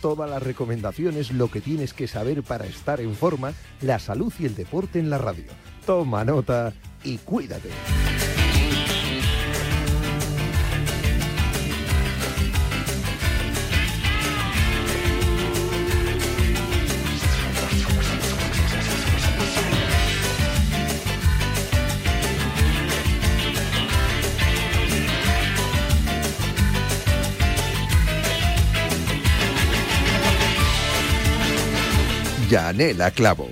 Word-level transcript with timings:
todas 0.00 0.30
las 0.30 0.42
recomendaciones, 0.42 1.30
lo 1.30 1.50
que 1.50 1.60
tienes 1.60 1.92
que 1.92 2.08
saber 2.08 2.42
para 2.42 2.64
estar 2.64 3.02
en 3.02 3.14
forma, 3.14 3.52
la 3.82 3.98
salud 3.98 4.32
y 4.38 4.46
el 4.46 4.54
deporte 4.54 4.98
en 4.98 5.10
la 5.10 5.18
radio. 5.18 5.44
Toma 5.84 6.24
nota 6.24 6.72
y 7.04 7.18
cuídate. 7.18 7.68
Yanela 32.72 33.10
Clavo. 33.10 33.50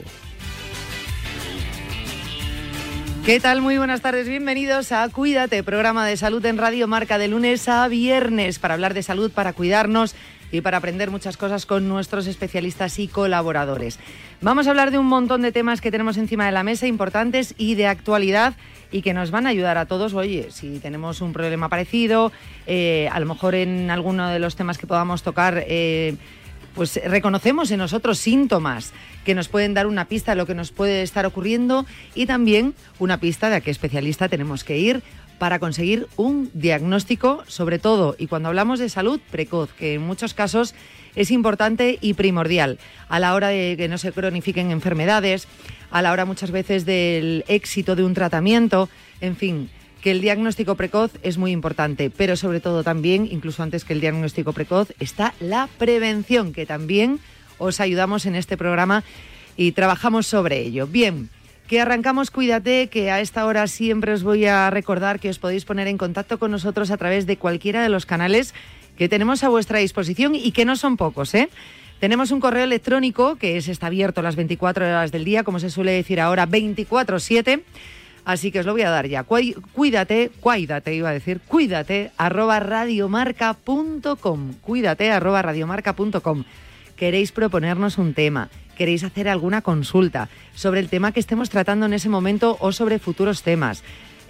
¿Qué 3.26 3.38
tal? 3.38 3.60
Muy 3.60 3.76
buenas 3.76 4.00
tardes, 4.00 4.26
bienvenidos 4.26 4.92
a 4.92 5.06
Cuídate, 5.10 5.62
programa 5.62 6.06
de 6.06 6.16
salud 6.16 6.44
en 6.46 6.56
Radio 6.56 6.88
Marca 6.88 7.18
de 7.18 7.28
lunes 7.28 7.68
a 7.68 7.86
viernes 7.88 8.58
para 8.58 8.74
hablar 8.74 8.94
de 8.94 9.02
salud, 9.02 9.30
para 9.30 9.52
cuidarnos 9.52 10.14
y 10.50 10.62
para 10.62 10.78
aprender 10.78 11.10
muchas 11.10 11.36
cosas 11.36 11.66
con 11.66 11.86
nuestros 11.86 12.26
especialistas 12.26 12.98
y 12.98 13.08
colaboradores. 13.08 13.98
Vamos 14.40 14.66
a 14.66 14.70
hablar 14.70 14.90
de 14.90 14.98
un 14.98 15.06
montón 15.06 15.42
de 15.42 15.52
temas 15.52 15.82
que 15.82 15.90
tenemos 15.90 16.16
encima 16.16 16.46
de 16.46 16.52
la 16.52 16.62
mesa, 16.62 16.86
importantes 16.86 17.54
y 17.58 17.74
de 17.74 17.88
actualidad 17.88 18.54
y 18.90 19.02
que 19.02 19.12
nos 19.12 19.30
van 19.30 19.46
a 19.46 19.50
ayudar 19.50 19.76
a 19.76 19.84
todos. 19.84 20.14
Oye, 20.14 20.46
si 20.50 20.78
tenemos 20.78 21.20
un 21.20 21.34
problema 21.34 21.68
parecido, 21.68 22.32
eh, 22.66 23.10
a 23.12 23.20
lo 23.20 23.26
mejor 23.26 23.54
en 23.54 23.90
alguno 23.90 24.28
de 24.28 24.38
los 24.38 24.56
temas 24.56 24.78
que 24.78 24.86
podamos 24.86 25.22
tocar... 25.22 25.62
Eh, 25.66 26.16
pues 26.74 27.00
reconocemos 27.04 27.70
en 27.70 27.78
nosotros 27.78 28.18
síntomas 28.18 28.92
que 29.24 29.34
nos 29.34 29.48
pueden 29.48 29.74
dar 29.74 29.86
una 29.86 30.06
pista 30.06 30.32
de 30.32 30.36
lo 30.36 30.46
que 30.46 30.54
nos 30.54 30.70
puede 30.70 31.02
estar 31.02 31.26
ocurriendo 31.26 31.86
y 32.14 32.26
también 32.26 32.74
una 32.98 33.18
pista 33.18 33.50
de 33.50 33.56
a 33.56 33.60
qué 33.60 33.70
especialista 33.70 34.28
tenemos 34.28 34.64
que 34.64 34.78
ir 34.78 35.02
para 35.38 35.58
conseguir 35.58 36.06
un 36.16 36.50
diagnóstico, 36.52 37.42
sobre 37.46 37.78
todo, 37.78 38.14
y 38.18 38.26
cuando 38.26 38.50
hablamos 38.50 38.78
de 38.78 38.90
salud 38.90 39.20
precoz, 39.30 39.72
que 39.72 39.94
en 39.94 40.02
muchos 40.02 40.34
casos 40.34 40.74
es 41.14 41.30
importante 41.30 41.98
y 42.02 42.12
primordial. 42.12 42.78
A 43.08 43.18
la 43.20 43.34
hora 43.34 43.48
de 43.48 43.74
que 43.78 43.88
no 43.88 43.96
se 43.96 44.12
cronifiquen 44.12 44.70
enfermedades, 44.70 45.48
a 45.90 46.02
la 46.02 46.12
hora 46.12 46.26
muchas 46.26 46.50
veces 46.50 46.84
del 46.84 47.44
éxito 47.48 47.96
de 47.96 48.04
un 48.04 48.12
tratamiento, 48.12 48.90
en 49.22 49.34
fin, 49.34 49.70
que 50.02 50.10
el 50.10 50.20
diagnóstico 50.20 50.74
precoz 50.74 51.12
es 51.22 51.38
muy 51.38 51.52
importante, 51.52 52.10
pero 52.10 52.36
sobre 52.36 52.60
todo 52.60 52.82
también, 52.82 53.28
incluso 53.30 53.62
antes 53.62 53.84
que 53.84 53.92
el 53.92 54.00
diagnóstico 54.00 54.52
precoz, 54.52 54.92
está 54.98 55.34
la 55.40 55.68
prevención, 55.78 56.52
que 56.52 56.66
también 56.66 57.20
os 57.58 57.80
ayudamos 57.80 58.26
en 58.26 58.34
este 58.34 58.56
programa 58.56 59.04
y 59.56 59.72
trabajamos 59.72 60.26
sobre 60.26 60.60
ello. 60.60 60.86
Bien, 60.86 61.28
que 61.68 61.80
arrancamos, 61.80 62.30
cuídate, 62.30 62.88
que 62.88 63.10
a 63.10 63.20
esta 63.20 63.46
hora 63.46 63.66
siempre 63.66 64.12
os 64.12 64.22
voy 64.22 64.46
a 64.46 64.70
recordar 64.70 65.20
que 65.20 65.28
os 65.28 65.38
podéis 65.38 65.64
poner 65.64 65.86
en 65.86 65.98
contacto 65.98 66.38
con 66.38 66.50
nosotros 66.50 66.90
a 66.90 66.96
través 66.96 67.26
de 67.26 67.36
cualquiera 67.36 67.82
de 67.82 67.90
los 67.90 68.06
canales 68.06 68.54
que 68.96 69.08
tenemos 69.08 69.44
a 69.44 69.48
vuestra 69.48 69.78
disposición 69.78 70.34
y 70.34 70.52
que 70.52 70.64
no 70.64 70.76
son 70.76 70.96
pocos, 70.96 71.34
¿eh? 71.34 71.48
Tenemos 72.00 72.30
un 72.30 72.40
correo 72.40 72.64
electrónico 72.64 73.36
que 73.36 73.58
es, 73.58 73.68
está 73.68 73.88
abierto 73.88 74.22
las 74.22 74.34
24 74.34 74.86
horas 74.86 75.12
del 75.12 75.24
día, 75.24 75.44
como 75.44 75.58
se 75.58 75.68
suele 75.68 75.92
decir 75.92 76.18
ahora, 76.18 76.48
24-7 76.48 77.60
Así 78.30 78.52
que 78.52 78.60
os 78.60 78.66
lo 78.66 78.74
voy 78.74 78.82
a 78.82 78.90
dar 78.90 79.08
ya. 79.08 79.24
Cuídate, 79.24 80.30
cuídate, 80.38 80.94
iba 80.94 81.08
a 81.08 81.12
decir, 81.12 81.40
cuídate, 81.40 82.12
arroba 82.16 82.60
radiomarca.com. 82.60 84.52
Cuídate, 84.60 85.10
arroba 85.10 85.42
radiomarca.com. 85.42 86.44
Queréis 86.94 87.32
proponernos 87.32 87.98
un 87.98 88.14
tema, 88.14 88.48
queréis 88.76 89.02
hacer 89.02 89.28
alguna 89.28 89.62
consulta 89.62 90.28
sobre 90.54 90.78
el 90.78 90.88
tema 90.88 91.10
que 91.10 91.18
estemos 91.18 91.50
tratando 91.50 91.86
en 91.86 91.92
ese 91.92 92.08
momento 92.08 92.56
o 92.60 92.70
sobre 92.70 93.00
futuros 93.00 93.42
temas. 93.42 93.82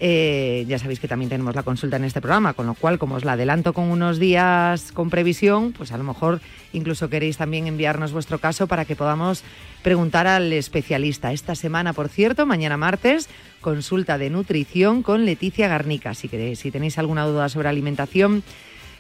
Eh, 0.02 0.64
ya 0.66 0.78
sabéis 0.78 0.98
que 0.98 1.08
también 1.08 1.28
tenemos 1.28 1.54
la 1.54 1.62
consulta 1.62 1.96
en 1.98 2.04
este 2.04 2.22
programa, 2.22 2.54
con 2.54 2.66
lo 2.66 2.72
cual, 2.72 2.98
como 2.98 3.16
os 3.16 3.24
la 3.26 3.32
adelanto 3.32 3.74
con 3.74 3.84
unos 3.90 4.18
días 4.18 4.92
con 4.92 5.10
previsión, 5.10 5.72
pues 5.72 5.92
a 5.92 5.98
lo 5.98 6.04
mejor 6.04 6.40
incluso 6.72 7.10
queréis 7.10 7.36
también 7.36 7.66
enviarnos 7.66 8.10
vuestro 8.10 8.38
caso 8.38 8.66
para 8.66 8.86
que 8.86 8.96
podamos 8.96 9.44
preguntar 9.82 10.26
al 10.26 10.50
especialista. 10.54 11.32
Esta 11.32 11.54
semana, 11.54 11.92
por 11.92 12.08
cierto, 12.08 12.46
mañana 12.46 12.78
martes, 12.78 13.28
consulta 13.60 14.16
de 14.16 14.30
nutrición 14.30 15.02
con 15.02 15.26
Leticia 15.26 15.68
Garnica. 15.68 16.14
Si, 16.14 16.28
tenéis 16.28 16.96
alguna 16.96 17.26
duda 17.26 17.50
sobre 17.50 17.68
alimentación, 17.68 18.42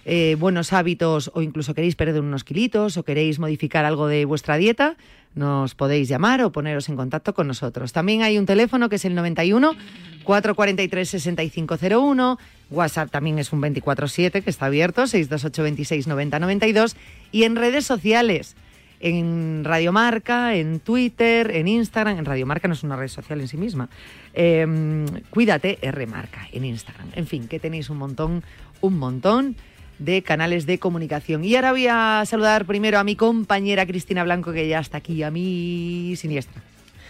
eh, 0.04 0.36
buenos 0.38 0.72
hábitos 0.72 1.30
o 1.34 1.42
incluso 1.42 1.74
queréis 1.74 1.96
perder 1.96 2.20
unos 2.22 2.44
kilitos 2.44 2.96
o 2.96 3.02
queréis 3.02 3.38
modificar 3.38 3.84
algo 3.84 4.06
de 4.06 4.24
vuestra 4.24 4.56
dieta, 4.56 4.96
nos 5.34 5.74
podéis 5.74 6.08
llamar 6.08 6.42
o 6.42 6.50
poneros 6.50 6.88
en 6.88 6.96
contacto 6.96 7.34
con 7.34 7.46
nosotros. 7.46 7.92
También 7.92 8.22
hay 8.22 8.38
un 8.38 8.46
teléfono 8.46 8.88
que 8.88 8.96
es 8.96 9.04
el 9.04 9.14
91 9.14 9.76
443 10.24 11.08
6501. 11.08 12.38
WhatsApp 12.70 13.10
también 13.10 13.38
es 13.38 13.52
un 13.52 13.60
24-7 13.60 14.42
que 14.42 14.50
está 14.50 14.66
abierto, 14.66 15.06
628 15.06 15.62
26 15.62 16.06
90 16.06 16.38
92. 16.40 16.96
Y 17.32 17.44
en 17.44 17.56
redes 17.56 17.86
sociales, 17.86 18.56
en 19.00 19.64
Radiomarca, 19.64 20.54
en 20.54 20.80
Twitter, 20.80 21.50
en 21.54 21.68
Instagram. 21.68 22.18
En 22.18 22.24
Radiomarca 22.24 22.68
no 22.68 22.74
es 22.74 22.82
una 22.82 22.96
red 22.96 23.08
social 23.08 23.40
en 23.40 23.48
sí 23.48 23.56
misma. 23.56 23.88
Em, 24.34 25.06
cuídate, 25.30 25.78
Rmarca 25.82 26.48
en 26.52 26.64
Instagram. 26.64 27.08
En 27.14 27.26
fin, 27.26 27.48
que 27.48 27.58
tenéis 27.58 27.88
un 27.90 27.98
montón, 27.98 28.42
un 28.80 28.98
montón 28.98 29.56
de 30.00 30.22
canales 30.22 30.66
de 30.66 30.78
comunicación. 30.78 31.44
Y 31.44 31.54
ahora 31.54 31.70
voy 31.70 31.86
a 31.86 32.24
saludar 32.26 32.64
primero 32.64 32.98
a 32.98 33.04
mi 33.04 33.14
compañera 33.14 33.86
Cristina 33.86 34.24
Blanco, 34.24 34.52
que 34.52 34.66
ya 34.66 34.80
está 34.80 34.98
aquí 34.98 35.22
a 35.22 35.30
mi 35.30 36.14
siniestra, 36.16 36.60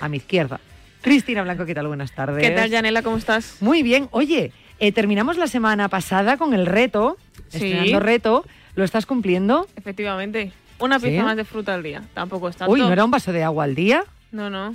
a 0.00 0.08
mi 0.08 0.18
izquierda. 0.18 0.60
Cristina 1.00 1.42
Blanco, 1.42 1.64
¿qué 1.64 1.74
tal? 1.74 1.86
Buenas 1.86 2.12
tardes. 2.12 2.46
¿Qué 2.46 2.54
tal, 2.54 2.70
Janela? 2.70 3.02
¿Cómo 3.02 3.16
estás? 3.16 3.56
Muy 3.60 3.82
bien. 3.82 4.08
Oye, 4.10 4.52
eh, 4.80 4.92
terminamos 4.92 5.38
la 5.38 5.46
semana 5.46 5.88
pasada 5.88 6.36
con 6.36 6.52
el 6.52 6.66
reto, 6.66 7.16
sí. 7.48 7.94
reto. 7.94 8.44
¿Lo 8.74 8.84
estás 8.84 9.06
cumpliendo? 9.06 9.66
Efectivamente. 9.76 10.52
Una 10.78 10.98
pieza 10.98 11.22
más 11.22 11.36
de 11.36 11.44
fruta 11.44 11.74
al 11.74 11.82
día. 11.82 12.02
Tampoco 12.14 12.48
está 12.48 12.68
Uy, 12.68 12.80
¿no 12.80 12.92
era 12.92 13.04
un 13.04 13.10
vaso 13.10 13.32
de 13.32 13.44
agua 13.44 13.64
al 13.64 13.74
día? 13.74 14.04
No, 14.32 14.50
no. 14.50 14.74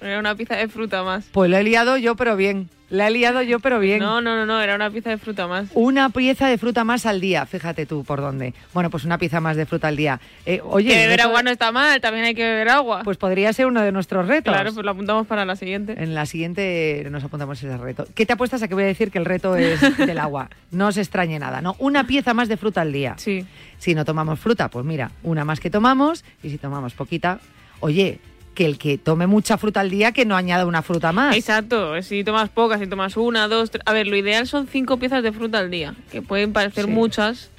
Era 0.00 0.18
una 0.18 0.34
pieza 0.34 0.56
de 0.56 0.68
fruta 0.68 1.02
más. 1.02 1.26
Pues 1.32 1.50
lo 1.50 1.56
he 1.56 1.62
liado 1.62 1.96
yo, 1.96 2.16
pero 2.16 2.36
bien. 2.36 2.68
La 2.90 3.08
he 3.08 3.10
liado 3.10 3.42
yo, 3.42 3.60
pero 3.60 3.80
bien. 3.80 3.98
No, 3.98 4.20
no, 4.20 4.36
no, 4.36 4.44
no, 4.44 4.60
era 4.60 4.74
una 4.74 4.90
pieza 4.90 5.10
de 5.10 5.18
fruta 5.18 5.46
más. 5.46 5.68
Una 5.74 6.10
pieza 6.10 6.48
de 6.48 6.58
fruta 6.58 6.84
más 6.84 7.06
al 7.06 7.20
día, 7.20 7.46
fíjate 7.46 7.86
tú 7.86 8.04
por 8.04 8.20
dónde. 8.20 8.52
Bueno, 8.72 8.90
pues 8.90 9.04
una 9.04 9.16
pieza 9.18 9.40
más 9.40 9.56
de 9.56 9.64
fruta 9.64 9.88
al 9.88 9.96
día. 9.96 10.20
Eh, 10.44 10.60
oye, 10.62 10.90
que 10.90 10.96
beber 10.96 11.22
agua 11.22 11.42
no 11.42 11.50
está 11.50 11.72
mal, 11.72 12.00
también 12.00 12.26
hay 12.26 12.34
que 12.34 12.44
beber 12.44 12.68
agua. 12.68 13.00
Pues 13.02 13.16
podría 13.16 13.52
ser 13.52 13.66
uno 13.66 13.80
de 13.80 13.90
nuestros 13.90 14.28
retos. 14.28 14.52
Claro, 14.52 14.72
pues 14.72 14.84
lo 14.84 14.90
apuntamos 14.90 15.26
para 15.26 15.44
la 15.44 15.56
siguiente. 15.56 15.94
En 15.96 16.14
la 16.14 16.26
siguiente 16.26 17.06
nos 17.10 17.24
apuntamos 17.24 17.58
ese 17.58 17.76
reto. 17.76 18.06
¿Qué 18.14 18.26
te 18.26 18.34
apuestas 18.34 18.62
a 18.62 18.68
que 18.68 18.74
voy 18.74 18.84
a 18.84 18.88
decir 18.88 19.10
que 19.10 19.18
el 19.18 19.24
reto 19.24 19.56
es 19.56 19.80
del 19.98 20.18
agua? 20.18 20.50
No 20.70 20.88
os 20.88 20.96
extrañe 20.98 21.38
nada, 21.38 21.62
¿no? 21.62 21.76
Una 21.78 22.06
pieza 22.06 22.34
más 22.34 22.48
de 22.48 22.56
fruta 22.56 22.82
al 22.82 22.92
día. 22.92 23.14
Sí. 23.16 23.46
Si 23.78 23.94
no 23.94 24.04
tomamos 24.04 24.38
fruta, 24.38 24.68
pues 24.68 24.84
mira, 24.84 25.10
una 25.22 25.44
más 25.44 25.58
que 25.58 25.70
tomamos 25.70 26.24
y 26.42 26.50
si 26.50 26.58
tomamos 26.58 26.92
poquita, 26.92 27.40
oye, 27.80 28.20
que 28.54 28.64
el 28.64 28.78
que 28.78 28.96
tome 28.98 29.26
mucha 29.26 29.58
fruta 29.58 29.80
al 29.80 29.90
día 29.90 30.12
que 30.12 30.24
no 30.24 30.36
añada 30.36 30.66
una 30.66 30.82
fruta 30.82 31.12
más. 31.12 31.36
Exacto, 31.36 32.00
si 32.02 32.24
tomas 32.24 32.48
pocas, 32.48 32.80
si 32.80 32.86
tomas 32.86 33.16
una, 33.16 33.48
dos, 33.48 33.70
tres... 33.70 33.82
A 33.86 33.92
ver, 33.92 34.06
lo 34.06 34.16
ideal 34.16 34.46
son 34.46 34.66
cinco 34.66 34.96
piezas 34.98 35.22
de 35.22 35.32
fruta 35.32 35.58
al 35.58 35.70
día, 35.70 35.94
que 36.10 36.22
pueden 36.22 36.52
parecer 36.52 36.86
muchas, 36.86 37.50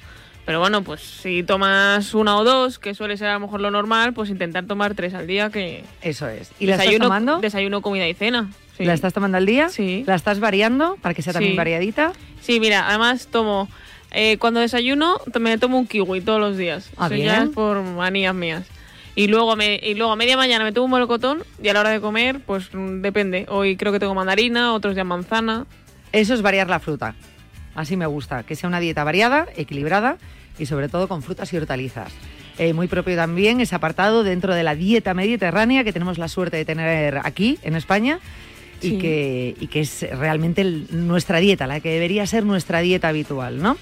pero 0.44 0.60
bueno, 0.60 0.82
pues 0.82 1.00
si 1.00 1.42
tomas 1.42 2.14
una 2.14 2.36
o 2.36 2.44
dos, 2.44 2.78
que 2.78 2.94
suele 2.94 3.16
ser 3.16 3.28
a 3.28 3.34
lo 3.34 3.40
mejor 3.40 3.60
lo 3.60 3.70
normal, 3.70 4.12
pues 4.12 4.30
intentar 4.30 4.64
tomar 4.64 4.94
tres 4.94 5.14
al 5.14 5.26
día, 5.26 5.50
que... 5.50 5.84
Eso 6.02 6.28
es. 6.28 6.50
¿Y 6.58 6.66
la 6.66 6.76
estás 6.76 6.98
tomando? 6.98 7.38
Desayuno, 7.40 7.82
comida 7.82 8.08
y 8.08 8.14
cena. 8.14 8.50
¿La 8.78 8.94
estás 8.94 9.12
tomando 9.12 9.38
al 9.38 9.46
día? 9.46 9.68
Sí. 9.68 10.04
¿La 10.06 10.14
estás 10.14 10.38
variando 10.38 10.96
para 11.00 11.14
que 11.14 11.22
sea 11.22 11.32
también 11.32 11.56
variadita? 11.56 12.12
Sí, 12.40 12.60
mira, 12.60 12.88
además 12.88 13.28
tomo... 13.30 13.68
Eh, 14.12 14.38
cuando 14.38 14.60
desayuno 14.60 15.20
me 15.40 15.58
tomo 15.58 15.78
un 15.78 15.86
kiwi 15.86 16.20
todos 16.20 16.40
los 16.40 16.56
días. 16.56 16.90
Ah, 16.96 17.06
Eso 17.06 17.16
ya 17.16 17.42
es 17.42 17.50
por 17.50 17.82
manías 17.82 18.34
mías. 18.34 18.64
Y 19.16 19.26
luego, 19.28 19.56
me, 19.56 19.80
y 19.82 19.94
luego 19.94 20.12
a 20.12 20.16
media 20.16 20.36
mañana 20.36 20.62
me 20.62 20.72
tomo 20.72 20.84
un 20.84 20.92
melocotón 20.92 21.42
y 21.60 21.68
a 21.68 21.72
la 21.72 21.80
hora 21.80 21.90
de 21.90 22.00
comer, 22.00 22.40
pues 22.46 22.72
mm, 22.72 23.00
depende. 23.00 23.46
Hoy 23.48 23.76
creo 23.76 23.90
que 23.92 23.98
tengo 23.98 24.14
mandarina, 24.14 24.74
otros 24.74 24.94
días 24.94 25.06
manzana. 25.06 25.66
Eso 26.12 26.34
es 26.34 26.42
variar 26.42 26.68
la 26.68 26.78
fruta. 26.80 27.14
Así 27.74 27.96
me 27.96 28.06
gusta, 28.06 28.42
que 28.44 28.54
sea 28.56 28.68
una 28.68 28.78
dieta 28.78 29.02
variada, 29.04 29.46
equilibrada 29.56 30.18
y 30.58 30.66
sobre 30.66 30.88
todo 30.88 31.08
con 31.08 31.22
frutas 31.22 31.52
y 31.52 31.56
hortalizas. 31.56 32.12
Eh, 32.58 32.72
muy 32.72 32.86
propio 32.88 33.16
también 33.16 33.60
es 33.60 33.72
apartado 33.72 34.22
dentro 34.22 34.54
de 34.54 34.62
la 34.62 34.74
dieta 34.74 35.12
mediterránea 35.14 35.82
que 35.84 35.92
tenemos 35.92 36.16
la 36.18 36.28
suerte 36.28 36.56
de 36.58 36.64
tener 36.64 37.18
aquí 37.24 37.58
en 37.62 37.74
España 37.76 38.18
y, 38.82 38.90
Sí. 38.90 38.98
que, 38.98 39.54
y 39.60 39.66
que 39.68 39.80
es 39.80 40.06
realmente 40.18 40.60
el- 40.60 40.86
nuestra 41.06 41.38
dieta, 41.38 41.66
la 41.66 41.80
que 41.80 41.90
debería 41.90 42.26
ser 42.26 42.44
nuestra 42.44 42.80
dieta 42.80 43.08
habitual, 43.08 43.62
¿no? 43.62 43.76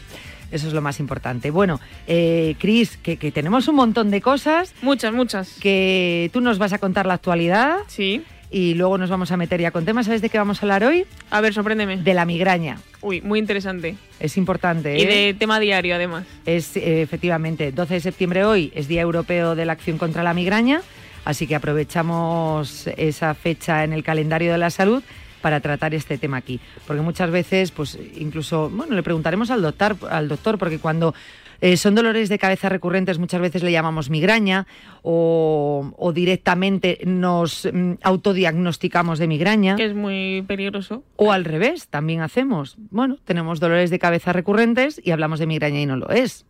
Eso 0.55 0.69
es 0.69 0.73
lo 0.73 0.81
más 0.81 1.01
importante. 1.01 1.51
Bueno, 1.51 1.81
eh, 2.06 2.55
Cris, 2.61 2.97
que, 2.97 3.17
que 3.17 3.33
tenemos 3.33 3.67
un 3.67 3.75
montón 3.75 4.11
de 4.11 4.21
cosas, 4.21 4.73
Muchas, 4.83 5.12
muchas. 5.12 5.55
que 5.61 6.31
tú 6.33 6.41
nos 6.41 6.59
vas 6.59 6.73
a 6.73 6.79
contar 6.79 7.06
la 7.06 7.15
actualidad 7.15 7.79
Sí. 7.89 8.23
y 8.53 8.75
luego 8.75 8.97
nos 8.97 9.11
vamos 9.11 9.33
a 9.33 9.37
meter 9.37 9.61
ya 9.61 9.73
con 9.73 9.85
temas. 9.85 10.06
¿Sabes 10.06 10.23
de 10.23 10.29
qué 10.29 10.39
vamos 10.39 10.59
a 10.59 10.62
hablar 10.62 10.85
hoy? 10.85 11.06
A 11.31 11.41
ver, 11.41 11.53
sorpréndeme. 11.55 11.97
De 11.97 12.15
la 12.15 12.25
migraña. 12.25 12.79
Uy, 13.01 13.21
muy 13.21 13.41
interesante. 13.41 13.97
Es 14.21 14.37
importante. 14.37 14.97
Y 14.97 15.03
¿eh? 15.03 15.06
de 15.06 15.35
tema 15.35 15.59
diario, 15.59 15.97
además. 15.97 16.25
Es 16.47 16.77
eh, 16.77 17.03
efectivamente 17.03 17.73
12 17.73 17.95
de 17.95 18.01
septiembre 18.01 18.45
hoy, 18.45 18.73
es 18.77 18.87
Día 18.87 19.03
Europeo 19.03 19.56
de 19.56 19.65
la 19.65 19.73
Acción 19.73 19.99
contra 19.99 20.23
la 20.23 20.35
Migraña, 20.35 20.83
así 21.25 21.49
que 21.49 21.56
aprovechamos 21.56 22.87
esa 22.97 23.35
fecha 23.35 23.83
en 23.83 23.93
el 23.93 24.05
calendario 24.05 24.53
de 24.53 24.59
la 24.59 24.71
salud 24.71 25.03
para 25.44 25.61
tratar 25.61 25.93
este 25.93 26.17
tema 26.17 26.38
aquí, 26.38 26.58
porque 26.87 27.02
muchas 27.02 27.31
veces, 27.31 27.70
pues 27.70 27.99
incluso, 28.17 28.70
bueno, 28.70 28.94
le 28.94 29.02
preguntaremos 29.02 29.50
al 29.50 29.61
doctor, 29.61 29.94
al 30.08 30.26
doctor, 30.26 30.56
porque 30.56 30.79
cuando 30.79 31.12
eh, 31.61 31.76
son 31.76 31.94
dolores 31.94 32.31
de 32.31 32.38
cabeza 32.38 32.70
recurrentes, 32.70 33.19
muchas 33.19 33.43
veces 33.43 33.62
le 33.62 33.70
llamamos 33.70 34.08
migraña 34.08 34.67
o, 35.02 35.93
o 35.99 36.12
directamente 36.14 37.00
nos 37.05 37.69
mm, 37.70 37.96
autodiagnosticamos 38.02 39.19
de 39.19 39.26
migraña. 39.26 39.76
Que 39.76 39.85
es 39.85 39.94
muy 39.94 40.43
peligroso. 40.46 41.02
O 41.17 41.31
al 41.31 41.44
revés, 41.44 41.88
también 41.88 42.23
hacemos. 42.23 42.79
Bueno, 42.91 43.19
tenemos 43.23 43.61
dolores 43.61 43.91
de 43.91 43.99
cabeza 43.99 44.32
recurrentes 44.32 44.99
y 45.05 45.11
hablamos 45.11 45.41
de 45.41 45.46
migraña 45.46 45.79
y 45.79 45.85
no 45.85 45.96
lo 45.96 46.08
es. 46.08 46.46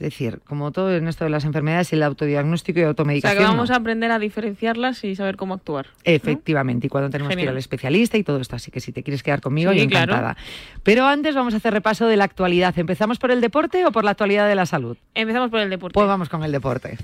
Es 0.00 0.04
decir, 0.12 0.40
como 0.46 0.72
todo 0.72 0.96
en 0.96 1.08
esto 1.08 1.24
de 1.24 1.30
las 1.30 1.44
enfermedades, 1.44 1.92
el 1.92 2.02
autodiagnóstico 2.02 2.80
y 2.80 2.84
O 2.84 2.88
automedicación. 2.88 3.36
sea, 3.36 3.46
que 3.46 3.50
vamos 3.52 3.68
no. 3.68 3.74
a 3.74 3.78
aprender 3.78 4.10
a 4.10 4.18
diferenciarlas 4.18 5.04
y 5.04 5.14
saber 5.14 5.36
cómo 5.36 5.52
actuar. 5.52 5.88
¿no? 5.88 5.92
Efectivamente, 6.04 6.86
y 6.86 6.90
cuando 6.90 7.10
tenemos 7.10 7.36
que 7.36 7.42
ir 7.42 7.48
al 7.50 7.58
especialista 7.58 8.16
y 8.16 8.24
todo 8.24 8.40
esto. 8.40 8.56
Así 8.56 8.70
que 8.70 8.80
si 8.80 8.92
te 8.92 9.02
quieres 9.02 9.22
quedar 9.22 9.42
conmigo, 9.42 9.72
Sí, 9.72 9.78
yo 9.80 9.86
claro. 9.88 10.12
encantada. 10.14 10.36
Pero 10.82 11.04
antes 11.06 11.34
vamos 11.34 11.52
a 11.52 11.58
hacer 11.58 11.74
repaso 11.74 12.06
de 12.06 12.16
la 12.16 12.24
actualidad. 12.24 12.76
¿Empezamos 12.78 13.18
por 13.18 13.30
el 13.30 13.42
deporte 13.42 13.84
o 13.84 13.92
por 13.92 14.04
la 14.04 14.12
actualidad 14.12 14.48
de 14.48 14.54
la 14.54 14.64
salud? 14.64 14.96
Empezamos 15.14 15.50
por 15.50 15.60
el 15.60 15.68
deporte. 15.68 15.92
Pues 15.92 16.06
vamos 16.06 16.30
con 16.30 16.42
el 16.44 16.52
deporte. 16.52 16.96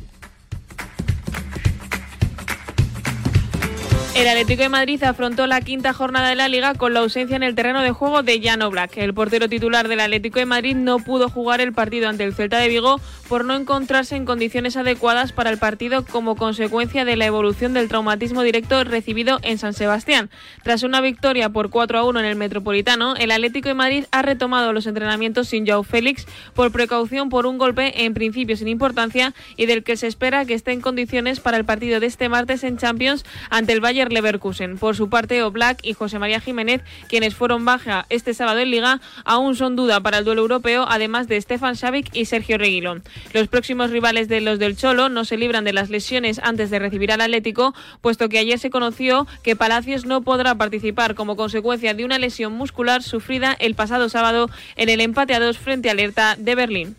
El 4.16 4.28
Atlético 4.28 4.62
de 4.62 4.70
Madrid 4.70 5.02
afrontó 5.02 5.46
la 5.46 5.60
quinta 5.60 5.92
jornada 5.92 6.30
de 6.30 6.36
la 6.36 6.48
liga 6.48 6.72
con 6.72 6.94
la 6.94 7.00
ausencia 7.00 7.36
en 7.36 7.42
el 7.42 7.54
terreno 7.54 7.82
de 7.82 7.90
juego 7.90 8.22
de 8.22 8.40
Jan 8.42 8.62
Oblak. 8.62 8.96
El 8.96 9.12
portero 9.12 9.46
titular 9.46 9.88
del 9.88 10.00
Atlético 10.00 10.38
de 10.38 10.46
Madrid 10.46 10.74
no 10.74 11.00
pudo 11.00 11.28
jugar 11.28 11.60
el 11.60 11.74
partido 11.74 12.08
ante 12.08 12.24
el 12.24 12.34
Celta 12.34 12.56
de 12.56 12.68
Vigo 12.68 12.98
por 13.28 13.44
no 13.44 13.54
encontrarse 13.54 14.16
en 14.16 14.24
condiciones 14.24 14.78
adecuadas 14.78 15.32
para 15.32 15.50
el 15.50 15.58
partido 15.58 16.02
como 16.02 16.34
consecuencia 16.34 17.04
de 17.04 17.16
la 17.16 17.26
evolución 17.26 17.74
del 17.74 17.88
traumatismo 17.88 18.42
directo 18.42 18.82
recibido 18.84 19.38
en 19.42 19.58
San 19.58 19.74
Sebastián. 19.74 20.30
Tras 20.62 20.82
una 20.82 21.02
victoria 21.02 21.50
por 21.50 21.68
4 21.68 21.98
a 21.98 22.04
1 22.04 22.20
en 22.20 22.24
el 22.24 22.36
Metropolitano, 22.36 23.16
el 23.16 23.30
Atlético 23.30 23.68
de 23.68 23.74
Madrid 23.74 24.04
ha 24.12 24.22
retomado 24.22 24.72
los 24.72 24.86
entrenamientos 24.86 25.48
sin 25.48 25.66
Joao 25.66 25.82
Félix 25.82 26.26
por 26.54 26.72
precaución 26.72 27.28
por 27.28 27.44
un 27.44 27.58
golpe 27.58 28.06
en 28.06 28.14
principio 28.14 28.56
sin 28.56 28.68
importancia 28.68 29.34
y 29.58 29.66
del 29.66 29.84
que 29.84 29.98
se 29.98 30.06
espera 30.06 30.46
que 30.46 30.54
esté 30.54 30.72
en 30.72 30.80
condiciones 30.80 31.40
para 31.40 31.58
el 31.58 31.66
partido 31.66 32.00
de 32.00 32.06
este 32.06 32.30
martes 32.30 32.64
en 32.64 32.78
Champions 32.78 33.26
ante 33.50 33.74
el 33.74 33.82
Bayer 34.06 34.12
Leverkusen. 34.12 34.78
Por 34.78 34.96
su 34.96 35.08
parte, 35.08 35.42
Oblak 35.42 35.80
y 35.82 35.92
José 35.92 36.18
María 36.18 36.40
Jiménez, 36.40 36.82
quienes 37.08 37.34
fueron 37.34 37.64
baja 37.64 38.06
este 38.08 38.34
sábado 38.34 38.60
en 38.60 38.70
Liga, 38.70 39.00
aún 39.24 39.56
son 39.56 39.76
duda 39.76 40.00
para 40.00 40.18
el 40.18 40.24
duelo 40.24 40.42
europeo, 40.42 40.86
además 40.88 41.28
de 41.28 41.40
Stefan 41.40 41.76
Savic 41.76 42.14
y 42.14 42.26
Sergio 42.26 42.58
Reguilón. 42.58 43.02
Los 43.32 43.48
próximos 43.48 43.90
rivales 43.90 44.28
de 44.28 44.40
los 44.40 44.58
del 44.58 44.76
Cholo 44.76 45.08
no 45.08 45.24
se 45.24 45.36
libran 45.36 45.64
de 45.64 45.72
las 45.72 45.90
lesiones 45.90 46.40
antes 46.42 46.70
de 46.70 46.78
recibir 46.78 47.12
al 47.12 47.20
Atlético, 47.20 47.74
puesto 48.00 48.28
que 48.28 48.38
ayer 48.38 48.58
se 48.58 48.70
conoció 48.70 49.26
que 49.42 49.56
Palacios 49.56 50.06
no 50.06 50.22
podrá 50.22 50.54
participar 50.54 51.14
como 51.14 51.36
consecuencia 51.36 51.94
de 51.94 52.04
una 52.04 52.18
lesión 52.18 52.52
muscular 52.52 53.02
sufrida 53.02 53.56
el 53.58 53.74
pasado 53.74 54.08
sábado 54.08 54.48
en 54.76 54.88
el 54.88 55.00
empate 55.00 55.34
a 55.34 55.40
dos 55.40 55.58
frente 55.58 55.90
al 55.90 56.00
Hertha 56.00 56.36
de 56.36 56.54
Berlín. 56.54 56.96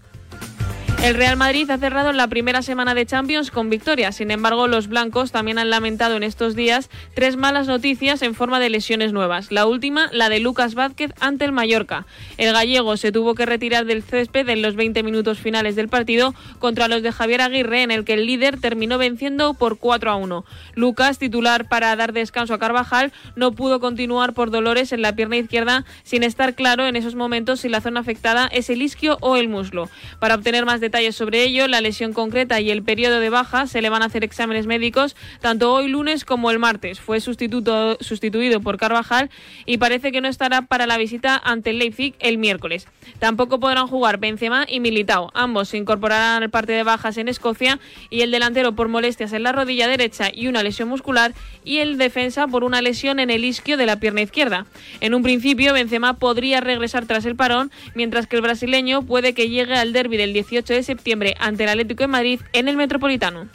El 1.04 1.14
Real 1.14 1.38
Madrid 1.38 1.70
ha 1.70 1.78
cerrado 1.78 2.12
la 2.12 2.28
primera 2.28 2.64
semana 2.64 2.96
de 2.96 3.06
Champions 3.06 3.52
con 3.52 3.70
victoria. 3.70 4.12
Sin 4.12 4.32
embargo, 4.32 4.68
los 4.68 4.88
blancos 4.88 5.32
también 5.32 5.60
han 5.60 5.70
lamentado 5.70 6.18
en 6.18 6.24
estos 6.24 6.56
días 6.56 6.90
tres 7.14 7.38
malas 7.38 7.68
noticias 7.68 8.24
en 8.24 8.34
forma 8.34 8.60
de 8.60 8.72
lesiones 8.72 9.14
nuevas. 9.14 9.52
La 9.52 9.68
última, 9.68 10.10
la 10.12 10.28
de 10.28 10.40
Lucas 10.40 10.74
Vázquez 10.74 11.14
ante 11.20 11.46
el 11.46 11.52
Mallorca. 11.52 12.08
El 12.38 12.52
gallego 12.52 12.98
se 12.98 13.12
tuvo 13.12 13.36
que 13.36 13.46
retirar 13.46 13.86
del 13.86 14.02
césped 14.02 14.50
en 14.50 14.64
los 14.64 14.76
20 14.76 15.04
minutos 15.04 15.38
finales 15.38 15.76
del 15.76 15.88
partido 15.88 16.34
contra 16.58 16.88
los 16.88 17.04
de 17.04 17.12
Javier 17.12 17.42
Aguirre, 17.42 17.84
en 17.84 17.92
el 17.92 18.04
que 18.04 18.16
el 18.16 18.26
líder 18.26 18.60
terminó 18.60 18.98
venciendo 18.98 19.54
por 19.54 19.78
4 19.78 20.12
a 20.12 20.16
1. 20.16 20.46
Lucas, 20.74 21.20
titular 21.20 21.70
para 21.70 21.96
dar 21.96 22.12
descanso 22.12 22.56
a 22.56 22.60
Carvajal, 22.60 23.14
no 23.36 23.52
pudo 23.52 23.80
continuar 23.80 24.34
por 24.34 24.50
dolores 24.50 24.92
en 24.92 25.04
la 25.04 25.16
pierna 25.16 25.38
izquierda 25.38 25.86
sin 26.04 26.24
estar 26.24 26.56
claro 26.56 26.88
en 26.88 26.96
esos 26.96 27.14
momentos 27.14 27.62
si 27.62 27.70
la 27.70 27.82
zona 27.82 28.00
afectada 28.00 28.48
es 28.48 28.70
el 28.72 28.82
isquio 28.82 29.20
o 29.22 29.38
el 29.38 29.48
muslo. 29.48 29.90
Para 30.20 30.36
obtener 30.36 30.66
más 30.66 30.82
detalles 30.88 31.18
sobre 31.18 31.44
ello, 31.44 31.68
la 31.68 31.82
lesión 31.82 32.14
concreta 32.14 32.62
y 32.62 32.72
el 32.72 32.82
periodo 32.82 33.20
de 33.20 33.30
baja 33.30 33.68
se 33.68 33.82
le 33.82 33.90
van 33.90 34.02
a 34.02 34.06
hacer 34.06 34.24
exámenes 34.24 34.68
médicos 34.68 35.18
tanto 35.42 35.74
hoy 35.74 35.90
lunes 35.90 36.24
como 36.24 36.50
el 36.50 36.60
martes. 36.60 37.02
Fue 37.02 37.20
sustituto, 37.20 37.98
sustituido 38.00 38.62
por 38.62 38.78
Carvajal 38.78 39.30
y 39.66 39.80
parece 39.80 40.14
que 40.14 40.22
no 40.22 40.30
estará 40.30 40.62
para 40.62 40.88
la 40.88 40.98
visita 40.98 41.42
ante 41.44 41.72
el 41.72 41.80
Leipzig 41.80 42.16
el 42.20 42.38
miércoles. 42.38 42.88
Tampoco 43.20 43.60
podrán 43.60 43.88
jugar 43.88 44.18
Benzema 44.18 44.66
y 44.68 44.80
Militao. 44.80 45.30
Ambos 45.34 45.68
se 45.70 45.78
incorporarán 45.78 46.44
al 46.44 46.50
parte 46.50 46.72
de 46.72 46.84
bajas 46.84 47.18
en 47.18 47.28
Escocia 47.28 47.80
y 48.10 48.22
el 48.22 48.32
delantero 48.32 48.74
por 48.74 48.88
molestias 48.88 49.34
en 49.34 49.44
la 49.44 49.52
rodilla 49.52 49.90
derecha 49.90 50.32
y 50.34 50.48
una 50.48 50.64
lesión 50.64 50.88
muscular 50.88 51.34
y 51.66 51.80
el 51.80 51.98
defensa 51.98 52.48
por 52.48 52.64
una 52.64 52.82
lesión 52.82 53.20
en 53.20 53.30
el 53.30 53.44
isquio 53.44 53.76
de 53.76 53.86
la 53.86 54.00
pierna 54.00 54.22
izquierda. 54.22 54.66
En 55.02 55.14
un 55.14 55.22
principio, 55.22 55.74
Benzema 55.74 56.14
podría 56.14 56.62
regresar 56.62 57.06
tras 57.06 57.26
el 57.26 57.36
parón, 57.36 57.72
mientras 57.94 58.26
que 58.28 58.38
el 58.38 58.42
brasileño 58.42 59.02
puede 59.02 59.34
que 59.34 59.50
llegue 59.50 59.76
al 59.76 59.92
derby 59.92 60.16
del 60.16 60.32
18 60.32 60.77
de 60.78 60.84
septiembre 60.84 61.36
ante 61.40 61.64
el 61.64 61.70
Atlético 61.70 62.04
de 62.04 62.08
Madrid 62.08 62.42
en 62.54 62.68
el 62.68 62.78
Metropolitano. 62.78 63.50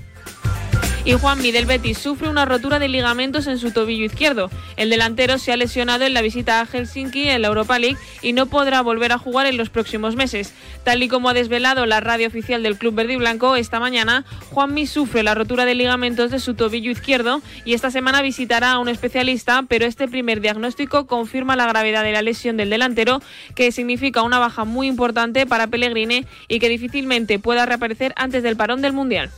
Y 1.05 1.15
Juanmi 1.15 1.51
del 1.51 1.67
Betis 1.67 1.99
sufre 1.99 2.29
una 2.29 2.45
rotura 2.45 2.79
de 2.79 2.87
ligamentos 2.87 3.49
en 3.49 3.59
su 3.59 3.73
tobillo 3.73 4.05
izquierdo. 4.05 4.51
El 4.77 4.89
delantero 4.89 5.37
se 5.37 5.51
ha 5.51 5.57
lesionado 5.57 6.05
en 6.05 6.15
la 6.15 6.23
visita 6.23 6.61
a 6.61 6.67
Helsinki 6.67 7.29
en 7.29 7.43
la 7.43 7.49
Europa 7.49 7.81
League 7.81 7.99
y 8.23 8.33
no 8.33 8.47
podrá 8.47 8.83
volver 8.83 9.11
a 9.11 9.19
jugar 9.19 9.47
en 9.47 9.57
los 9.57 9.69
próximos 9.69 10.15
meses. 10.15 10.55
Tal 10.85 11.03
y 11.03 11.09
como 11.09 11.29
ha 11.29 11.35
desvelado 11.35 11.87
la 11.87 11.99
radio 11.99 12.29
oficial 12.29 12.63
del 12.63 12.79
club 12.79 12.95
verde 12.95 13.15
y 13.15 13.17
blanco 13.17 13.57
esta 13.57 13.81
mañana, 13.81 14.25
Juanmi 14.51 14.87
sufre 14.87 15.25
la 15.25 15.35
rotura 15.35 15.65
de 15.65 15.75
ligamentos 15.75 16.31
de 16.31 16.39
su 16.39 16.55
tobillo 16.55 16.93
izquierdo 16.93 17.43
y 17.65 17.75
esta 17.75 17.91
semana 17.91 18.23
visitará 18.23 18.71
a 18.71 18.79
un 18.79 18.89
especialista, 18.89 19.65
pero 19.69 19.87
este 19.87 20.07
primer 20.07 20.41
diagnóstico 20.41 21.09
confirma 21.09 21.57
la 21.57 21.67
gravedad 21.67 22.05
de 22.05 22.13
la 22.13 22.23
lesión 22.23 22.57
del 22.57 22.71
delantero, 22.71 23.21
que 23.57 23.73
significa 23.73 24.23
una 24.23 24.39
baja 24.39 24.65
muy 24.65 24.87
importante 24.87 25.47
para 25.47 25.67
Pellegrini 25.67 26.27
y 26.47 26.61
que 26.61 26.69
difícilmente 26.69 27.41
pueda 27.41 27.67
reaparecer 27.67 28.13
antes 28.15 28.45
del 28.45 28.57
parón 28.57 28.83
del 28.83 28.93
Mundial. 28.93 29.33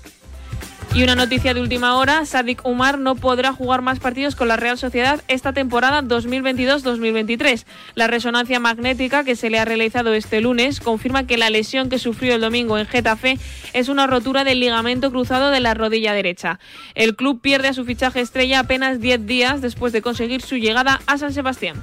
Y 0.94 1.02
una 1.02 1.17
noticia 1.17 1.55
de 1.55 1.61
última 1.61 1.96
hora, 1.96 2.25
Sadik 2.25 2.64
Umar 2.64 3.00
no 3.00 3.17
podrá 3.17 3.52
jugar 3.52 3.82
más 3.82 3.99
partidos 3.99 4.37
con 4.37 4.46
la 4.46 4.56
Real 4.56 4.79
Sociedad 4.79 5.20
esta 5.26 5.52
temporada 5.52 6.02
2022-2023. 6.02 7.64
La 7.96 8.06
resonancia 8.06 8.61
magnética 8.61 9.25
que 9.25 9.35
se 9.35 9.50
le 9.50 9.58
ha 9.58 9.64
realizado 9.64 10.14
este 10.14 10.41
lunes 10.41 10.79
confirma 10.79 11.26
que 11.26 11.37
la 11.37 11.50
lesión 11.50 11.88
que 11.88 11.99
sufrió 11.99 12.37
el 12.37 12.43
domingo 12.43 12.79
en 12.79 12.87
Getafe 12.87 13.41
es 13.73 13.88
una 13.88 14.06
rotura 14.06 14.44
del 14.44 14.61
ligamento 14.61 15.11
cruzado 15.11 15.50
de 15.50 15.58
la 15.58 15.75
rodilla 15.75 16.12
derecha. 16.12 16.60
El 16.94 17.17
club 17.17 17.41
pierde 17.41 17.67
a 17.67 17.74
su 17.74 17.84
fichaje 17.84 18.20
estrella 18.20 18.60
apenas 18.60 19.01
10 19.01 19.27
días 19.27 19.63
después 19.63 19.93
de 19.93 20.01
conseguir 20.01 20.43
su 20.43 20.58
llegada 20.58 21.01
a 21.08 21.19
San 21.19 21.32
Sebastián. 21.32 21.82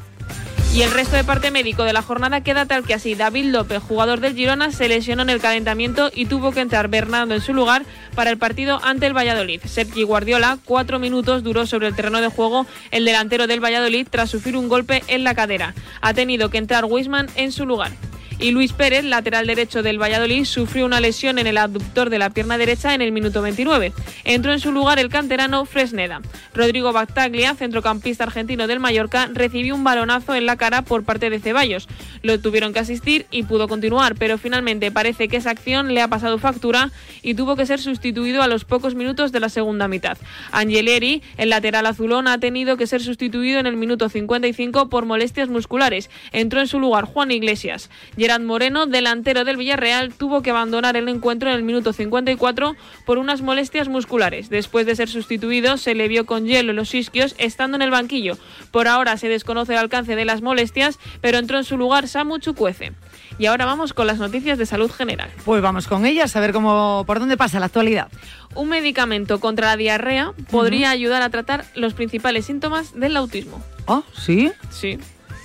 Y 0.74 0.84
el 0.84 0.92
resto 0.92 1.18
de 1.18 1.26
parte 1.26 1.52
médico 1.52 1.84
de 1.84 1.92
la 1.92 2.02
jornada 2.02 2.42
queda 2.42 2.66
tal 2.66 2.86
que 2.86 2.94
así. 2.94 3.14
David 3.14 3.48
López, 3.48 3.84
jugador 3.84 4.22
del 4.22 4.36
Girona, 4.36 4.72
se 4.72 4.88
lesionó 4.88 5.22
en 5.22 5.30
el 5.30 5.42
calentamiento 5.42 6.10
y 6.16 6.28
tuvo 6.28 6.54
que 6.54 6.62
entrar 6.62 6.88
Bernardo 6.88 7.34
en 7.34 7.42
su 7.42 7.54
lugar 7.54 7.84
para 8.16 8.30
el 8.30 8.38
partido 8.38 8.80
ante 8.82 9.06
el 9.06 9.16
Valladolid. 9.16 9.60
Sergi 9.66 10.04
Guardiola, 10.04 10.60
cuatro 10.64 10.98
minutos 10.98 11.44
duró 11.44 11.68
sobre 11.68 11.88
el 11.88 11.96
terreno 11.96 12.22
de 12.22 12.30
juego 12.30 12.66
el 12.92 13.04
delantero 13.04 13.48
del 13.48 13.62
Valladolid 13.62 14.08
tras 14.10 14.30
sufrir 14.30 14.56
un 14.56 14.70
golpe 14.70 15.04
en 15.08 15.26
la 15.26 15.36
cadera. 15.36 15.76
Ha 16.00 16.14
tenido 16.14 16.50
que 16.50 16.58
entrar 16.58 16.86
Wisman 16.86 17.28
en 17.36 17.52
su 17.52 17.66
lugar. 17.66 17.92
Y 18.42 18.50
Luis 18.50 18.74
Pérez, 18.74 19.04
lateral 19.04 19.46
derecho 19.46 19.84
del 19.84 20.02
Valladolid, 20.02 20.46
sufrió 20.46 20.88
una 20.88 21.00
lesión 21.00 21.38
en 21.38 21.46
el 21.46 21.60
abductor 21.60 22.10
de 22.10 22.18
la 22.18 22.32
pierna 22.32 22.58
derecha 22.58 22.96
en 22.96 23.04
el 23.04 23.12
minuto 23.12 23.44
29. 23.44 23.94
Entró 24.24 24.52
en 24.52 24.60
su 24.60 24.72
lugar 24.72 24.98
el 24.98 25.10
canterano 25.10 25.64
Fresneda. 25.66 26.22
Rodrigo 26.56 26.92
Bactaglia, 26.92 27.54
centrocampista 27.54 28.24
argentino 28.24 28.66
del 28.66 28.80
Mallorca, 28.80 29.30
recibió 29.32 29.76
un 29.76 29.84
balonazo 29.84 30.34
en 30.34 30.48
la 30.48 30.56
cara 30.58 30.82
por 30.82 31.04
parte 31.04 31.30
de 31.30 31.40
Ceballos. 31.40 31.88
Lo 32.24 32.40
tuvieron 32.40 32.74
que 32.74 32.80
asistir 32.80 33.28
y 33.30 33.44
pudo 33.44 33.68
continuar, 33.68 34.16
pero 34.16 34.40
finalmente 34.40 34.90
parece 34.90 35.28
que 35.28 35.38
esa 35.38 35.52
acción 35.52 35.94
le 35.94 36.02
ha 36.02 36.08
pasado 36.08 36.40
factura 36.40 36.90
y 37.22 37.36
tuvo 37.36 37.56
que 37.56 37.68
ser 37.68 37.80
sustituido 37.80 38.42
a 38.42 38.48
los 38.48 38.66
pocos 38.66 38.96
minutos 38.96 39.32
de 39.32 39.40
la 39.40 39.50
segunda 39.50 39.88
mitad. 39.88 40.18
Angeleri, 40.52 41.22
el 41.38 41.52
lateral 41.52 41.86
azulón, 41.86 42.28
ha 42.28 42.40
tenido 42.40 42.76
que 42.76 42.88
ser 42.88 43.04
sustituido 43.04 43.60
en 43.60 43.68
el 43.68 43.78
minuto 43.78 44.10
55 44.10 44.90
por 44.90 45.06
molestias 45.06 45.48
musculares. 45.48 46.10
Entró 46.32 46.60
en 46.60 46.68
su 46.68 46.80
lugar 46.80 47.06
Juan 47.06 47.30
Iglesias. 47.30 47.92
Gerard 48.32 48.46
Moreno, 48.46 48.86
delantero 48.86 49.44
del 49.44 49.58
Villarreal, 49.58 50.14
tuvo 50.14 50.42
que 50.42 50.52
abandonar 50.52 50.96
el 50.96 51.10
encuentro 51.10 51.50
en 51.50 51.56
el 51.58 51.64
minuto 51.64 51.92
54 51.92 52.78
por 53.06 53.18
unas 53.18 53.42
molestias 53.42 53.90
musculares. 53.90 54.50
Después 54.50 54.86
de 54.86 54.96
ser 54.96 55.10
sustituido, 55.10 55.76
se 55.76 55.96
le 55.96 56.08
vio 56.08 56.26
con 56.26 56.46
hielo 56.46 56.70
en 56.70 56.78
los 56.78 56.96
isquios 56.96 57.36
estando 57.38 57.76
en 57.76 57.82
el 57.82 57.92
banquillo. 57.92 58.38
Por 58.72 58.88
ahora 58.88 59.18
se 59.18 59.28
desconoce 59.28 59.74
el 59.74 59.80
alcance 59.80 60.16
de 60.16 60.24
las 60.24 60.42
molestias, 60.42 60.98
pero 61.20 61.40
entró 61.40 61.58
en 61.58 61.66
su 61.66 61.76
lugar 61.76 62.08
Samu 62.08 62.38
Chucuece. 62.38 62.94
Y 63.38 63.48
ahora 63.48 63.66
vamos 63.66 63.92
con 63.92 64.08
las 64.08 64.18
noticias 64.18 64.58
de 64.58 64.66
salud 64.66 64.90
general. 64.90 65.30
Pues 65.44 65.62
vamos 65.62 65.88
con 65.88 66.06
ellas 66.06 66.34
a 66.38 66.40
ver 66.40 66.54
cómo 66.54 67.04
por 67.06 67.20
dónde 67.20 67.36
pasa 67.36 67.60
la 67.60 67.66
actualidad. 67.66 68.08
Un 68.56 68.70
medicamento 68.70 69.42
contra 69.42 69.68
la 69.68 69.76
diarrea 69.76 70.32
podría 70.50 70.90
ayudar 70.90 71.22
a 71.22 71.30
tratar 71.32 71.66
los 71.76 71.94
principales 71.96 72.46
síntomas 72.46 72.98
del 72.98 73.18
autismo. 73.18 73.62
¿Ah, 73.88 74.04
sí? 74.14 74.54
Sí. 74.70 75.00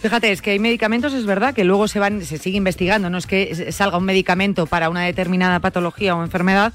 Fíjate, 0.06 0.30
es 0.30 0.40
que 0.40 0.52
hay 0.52 0.60
medicamentos, 0.60 1.14
es 1.14 1.26
verdad, 1.26 1.52
que 1.52 1.64
luego 1.64 1.88
se 1.88 1.98
van, 1.98 2.24
se 2.24 2.38
sigue 2.38 2.56
investigando, 2.56 3.10
no 3.10 3.18
es 3.18 3.26
que 3.26 3.72
salga 3.72 3.98
un 3.98 4.04
medicamento 4.04 4.66
para 4.66 4.88
una 4.88 5.02
determinada 5.02 5.58
patología 5.58 6.14
o 6.14 6.22
enfermedad 6.22 6.72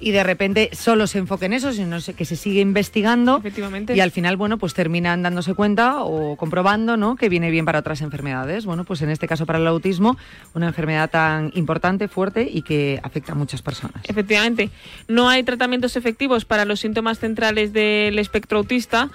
y 0.00 0.12
de 0.12 0.24
repente 0.24 0.70
solo 0.72 1.06
se 1.06 1.18
enfoque 1.18 1.44
en 1.44 1.52
eso, 1.52 1.74
sino 1.74 1.98
que 2.16 2.24
se 2.24 2.36
sigue 2.36 2.62
investigando 2.62 3.36
Efectivamente. 3.36 3.94
y 3.94 4.00
al 4.00 4.12
final, 4.12 4.38
bueno, 4.38 4.56
pues 4.56 4.72
terminan 4.72 5.22
dándose 5.22 5.52
cuenta 5.52 6.02
o 6.02 6.36
comprobando, 6.36 6.96
¿no? 6.96 7.16
Que 7.16 7.28
viene 7.28 7.50
bien 7.50 7.66
para 7.66 7.80
otras 7.80 8.00
enfermedades. 8.00 8.64
Bueno, 8.64 8.84
pues 8.84 9.02
en 9.02 9.10
este 9.10 9.28
caso 9.28 9.44
para 9.44 9.58
el 9.58 9.66
autismo, 9.66 10.16
una 10.54 10.68
enfermedad 10.68 11.10
tan 11.10 11.52
importante, 11.54 12.08
fuerte 12.08 12.48
y 12.50 12.62
que 12.62 12.98
afecta 13.02 13.32
a 13.32 13.34
muchas 13.34 13.60
personas. 13.60 14.02
Efectivamente, 14.08 14.70
no 15.06 15.28
hay 15.28 15.42
tratamientos 15.42 15.96
efectivos 15.96 16.46
para 16.46 16.64
los 16.64 16.80
síntomas 16.80 17.18
centrales 17.18 17.74
del 17.74 18.18
espectro 18.18 18.56
autista, 18.56 19.10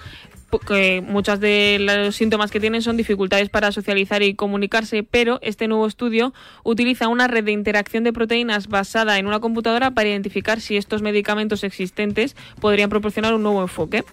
que 0.66 1.02
muchas 1.06 1.40
de 1.40 1.78
los 1.80 2.16
síntomas 2.16 2.50
que 2.50 2.60
tienen 2.60 2.82
son 2.82 2.96
dificultades 2.96 3.48
para 3.48 3.72
socializar 3.72 4.22
y 4.22 4.34
comunicarse, 4.34 5.02
pero 5.02 5.38
este 5.42 5.68
nuevo 5.68 5.86
estudio 5.86 6.32
utiliza 6.62 7.08
una 7.08 7.26
red 7.26 7.44
de 7.44 7.52
interacción 7.52 8.04
de 8.04 8.12
proteínas 8.12 8.68
basada 8.68 9.18
en 9.18 9.26
una 9.26 9.40
computadora 9.40 9.90
para 9.90 10.08
identificar 10.08 10.60
si 10.60 10.76
estos 10.76 11.02
medicamentos 11.02 11.64
existentes 11.64 12.36
podrían 12.60 12.90
proporcionar 12.90 13.34
un 13.34 13.42
nuevo 13.42 13.62
enfoque. 13.62 14.04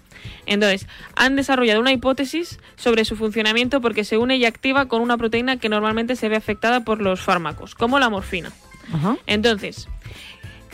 Entonces, 0.46 0.86
han 1.16 1.36
desarrollado 1.36 1.80
una 1.80 1.92
hipótesis 1.92 2.58
sobre 2.76 3.04
su 3.04 3.16
funcionamiento 3.16 3.80
porque 3.80 4.04
se 4.04 4.18
une 4.18 4.36
y 4.36 4.44
activa 4.44 4.86
con 4.86 5.02
una 5.02 5.16
proteína 5.16 5.58
que 5.58 5.68
normalmente 5.68 6.16
se 6.16 6.28
ve 6.28 6.36
afectada 6.36 6.84
por 6.84 7.00
los 7.00 7.20
fármacos, 7.20 7.74
como 7.74 7.98
la 7.98 8.10
morfina. 8.10 8.52
Ajá. 8.92 9.16
Entonces, 9.26 9.88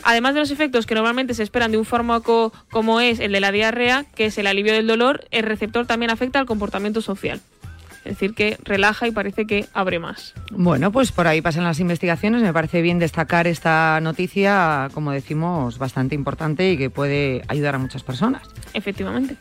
Además 0.03 0.33
de 0.33 0.39
los 0.39 0.51
efectos 0.51 0.85
que 0.85 0.95
normalmente 0.95 1.33
se 1.33 1.43
esperan 1.43 1.71
de 1.71 1.77
un 1.77 1.85
fármaco 1.85 2.53
como 2.69 2.99
es 3.01 3.19
el 3.19 3.31
de 3.31 3.39
la 3.39 3.51
diarrea, 3.51 4.05
que 4.15 4.25
es 4.25 4.37
el 4.37 4.47
alivio 4.47 4.73
del 4.73 4.87
dolor, 4.87 5.25
el 5.31 5.43
receptor 5.43 5.85
también 5.85 6.11
afecta 6.11 6.39
al 6.39 6.45
comportamiento 6.45 7.01
social. 7.01 7.41
Es 8.03 8.13
decir, 8.13 8.33
que 8.33 8.57
relaja 8.63 9.07
y 9.07 9.11
parece 9.11 9.45
que 9.45 9.65
abre 9.73 9.99
más. 9.99 10.33
Bueno, 10.51 10.91
pues 10.91 11.11
por 11.11 11.27
ahí 11.27 11.41
pasan 11.41 11.63
las 11.63 11.79
investigaciones. 11.79 12.41
Me 12.41 12.51
parece 12.51 12.81
bien 12.81 12.97
destacar 12.97 13.45
esta 13.45 13.99
noticia, 14.01 14.89
como 14.93 15.11
decimos, 15.11 15.77
bastante 15.77 16.15
importante 16.15 16.71
y 16.71 16.77
que 16.77 16.89
puede 16.89 17.43
ayudar 17.47 17.75
a 17.75 17.77
muchas 17.77 18.01
personas. 18.01 18.41
Efectivamente. 18.73 19.35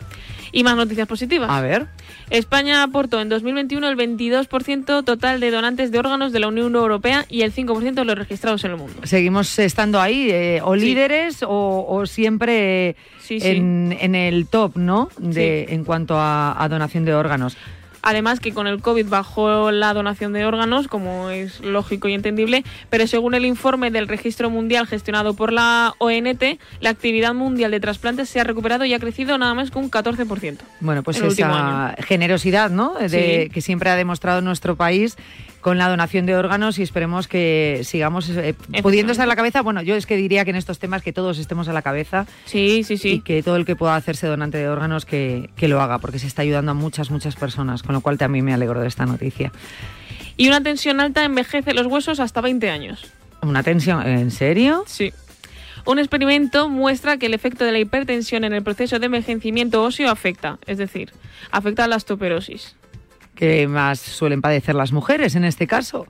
Y 0.52 0.62
más 0.64 0.76
noticias 0.76 1.07
positivas. 1.09 1.49
A 1.49 1.61
ver. 1.62 1.87
España 2.29 2.83
aportó 2.83 3.21
en 3.21 3.29
2021 3.29 3.88
el 3.88 3.97
22% 3.97 5.05
total 5.05 5.40
de 5.40 5.50
donantes 5.50 5.90
de 5.90 5.99
órganos 5.99 6.33
de 6.33 6.40
la 6.40 6.49
Unión 6.49 6.75
Europea 6.75 7.25
y 7.29 7.43
el 7.43 7.52
5% 7.55 7.95
de 7.95 8.05
los 8.05 8.19
registrados 8.19 8.62
en 8.64 8.73
el 8.73 8.76
mundo. 8.76 9.00
Seguimos 9.05 9.59
estando 9.59 10.00
ahí, 10.00 10.29
eh, 10.31 10.61
o 10.62 10.75
Sí. 10.75 10.81
líderes 10.85 11.43
o, 11.43 11.87
o 11.88 12.05
siempre 12.07 12.97
Sí, 13.21 13.40
sí. 13.40 13.49
en, 13.49 13.97
en 14.00 14.14
el 14.14 14.47
top, 14.49 14.76
¿no? 14.76 15.09
De. 15.19 15.67
En 15.71 15.85
cuanto 15.85 16.17
a, 16.19 16.62
a 16.62 16.69
donación 16.69 17.05
de 17.05 17.14
órganos. 17.14 17.57
Además 18.02 18.40
que 18.40 18.52
con 18.52 18.66
el 18.66 18.80
COVID 18.80 19.07
bajó 19.07 19.71
la 19.71 19.92
donación 19.95 20.33
de 20.33 20.45
órganos, 20.45 20.88
como 20.88 21.30
es 21.30 21.61
lógico 21.61 22.09
y 22.09 22.14
entendible, 22.14 22.64
pero 22.88 23.07
según 23.07 23.35
el 23.35 23.45
informe 23.45 23.90
del 23.90 24.09
Registro 24.09 24.50
Mundial 24.50 24.87
gestionado 24.87 25.35
por 25.35 25.52
la 25.52 25.95
ONT, 25.99 26.42
la 26.80 26.90
actividad 26.90 27.35
mundial 27.35 27.71
de 27.71 27.80
trasplantes 27.80 28.28
se 28.28 28.40
ha 28.40 28.45
recuperado 28.45 28.85
y 28.85 28.95
ha 28.95 28.99
crecido 28.99 29.37
nada 29.38 29.54
más 29.54 29.71
que 29.71 29.78
un 29.78 29.90
14%. 29.90 30.59
Bueno, 30.80 31.02
pues 31.02 31.21
esa 31.21 31.95
generosidad, 31.99 32.71
¿no? 32.71 32.95
De, 32.95 33.21
Sí. 33.21 33.50
Que 33.50 33.61
siempre 33.61 33.90
ha 33.90 33.97
demostrado 33.97 34.40
nuestro 34.40 34.76
país 34.76 35.16
con 35.61 35.79
la 35.79 35.88
donación 35.88 36.26
de 36.26 36.37
órganos 36.37 36.79
y 36.79 36.83
esperemos 36.83 37.29
que 37.29 37.83
sigamos 37.85 38.29
eh, 38.31 38.55
pudiendo 38.83 39.12
estar 39.12 39.25
a 39.25 39.26
la 39.29 39.37
cabeza. 39.37 39.61
Bueno, 39.62 39.83
yo 39.83 39.95
es 39.95 40.07
que 40.07 40.17
diría 40.17 40.45
que 40.45 40.50
en 40.50 40.57
estos 40.57 40.79
temas 40.79 41.02
que 41.02 41.12
todos 41.12 41.38
estemos 41.38 41.69
a 41.69 41.73
la 41.73 41.83
cabeza 41.83 42.26
Sí, 42.47 42.83
sí, 42.85 42.95
y 42.95 42.99
sí. 42.99 43.21
que 43.21 43.43
todo 43.43 43.57
el 43.57 43.64
que 43.64 43.76
pueda 43.76 43.95
hacerse 43.97 44.26
donante 44.26 44.59
de 44.59 44.69
órganos 44.69 45.05
que, 45.05 45.50
que 45.57 45.69
lo 45.69 45.81
haga, 45.81 45.99
porque 45.99 46.19
se 46.19 46.26
está 46.26 46.43
ayudando 46.43 46.71
a 46.71 46.75
muchas, 46.75 47.11
muchas 47.11 47.37
personas, 47.37 47.83
con 47.83 47.95
lo 47.95 48.00
cual 48.00 48.17
también 48.19 48.45
me 48.45 48.55
alegro 48.55 48.81
de 48.81 48.88
esta 48.88 49.07
noticia. 49.07 49.52
Y 50.37 50.49
una 50.49 50.62
tensión 50.62 51.00
alta 51.00 51.25
envejece 51.25 51.75
los 51.75 51.87
huesos 51.87 52.21
hasta 52.21 52.40
20 52.40 52.71
años. 52.71 53.07
Una 53.43 53.62
tensión, 53.62 54.07
¿en 54.07 54.31
serio? 54.31 54.85
Sí. 54.87 55.12
Un 55.87 55.99
experimento 55.99 56.69
muestra 56.69 57.17
que 57.17 57.26
el 57.26 57.35
efecto 57.35 57.64
de 57.64 57.73
la 57.73 57.79
hipertensión 57.79 58.45
en 58.45 58.52
el 58.52 58.62
proceso 58.62 58.99
de 58.99 59.07
envejecimiento 59.07 59.83
óseo 59.83 60.11
afecta, 60.11 60.59
es 60.67 60.79
decir, 60.79 61.11
afecta 61.50 61.85
a 61.85 61.88
la 61.88 61.97
osteoporosis. 61.97 62.76
Que 63.40 63.66
más 63.66 63.99
suelen 63.99 64.42
padecer 64.42 64.75
las 64.75 64.92
mujeres 64.92 65.35
en 65.35 65.44
este 65.44 65.66
caso. 65.66 66.06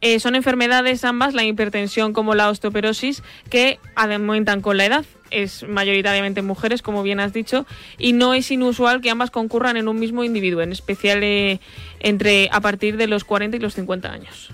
Eh, 0.00 0.20
son 0.20 0.36
enfermedades 0.36 1.04
ambas, 1.04 1.34
la 1.34 1.42
hipertensión 1.42 2.12
como 2.12 2.36
la 2.36 2.48
osteoporosis, 2.48 3.24
que 3.50 3.80
aumentan 3.96 4.60
con 4.60 4.76
la 4.76 4.86
edad. 4.86 5.04
Es 5.32 5.66
mayoritariamente 5.68 6.38
en 6.38 6.46
mujeres, 6.46 6.80
como 6.80 7.02
bien 7.02 7.18
has 7.18 7.32
dicho, 7.32 7.66
y 7.98 8.12
no 8.12 8.34
es 8.34 8.52
inusual 8.52 9.00
que 9.00 9.10
ambas 9.10 9.32
concurran 9.32 9.76
en 9.76 9.88
un 9.88 9.98
mismo 9.98 10.22
individuo, 10.22 10.62
en 10.62 10.70
especial 10.70 11.24
eh, 11.24 11.58
entre 11.98 12.48
a 12.52 12.60
partir 12.60 12.96
de 12.96 13.08
los 13.08 13.24
40 13.24 13.56
y 13.56 13.60
los 13.60 13.74
50 13.74 14.12
años. 14.12 14.52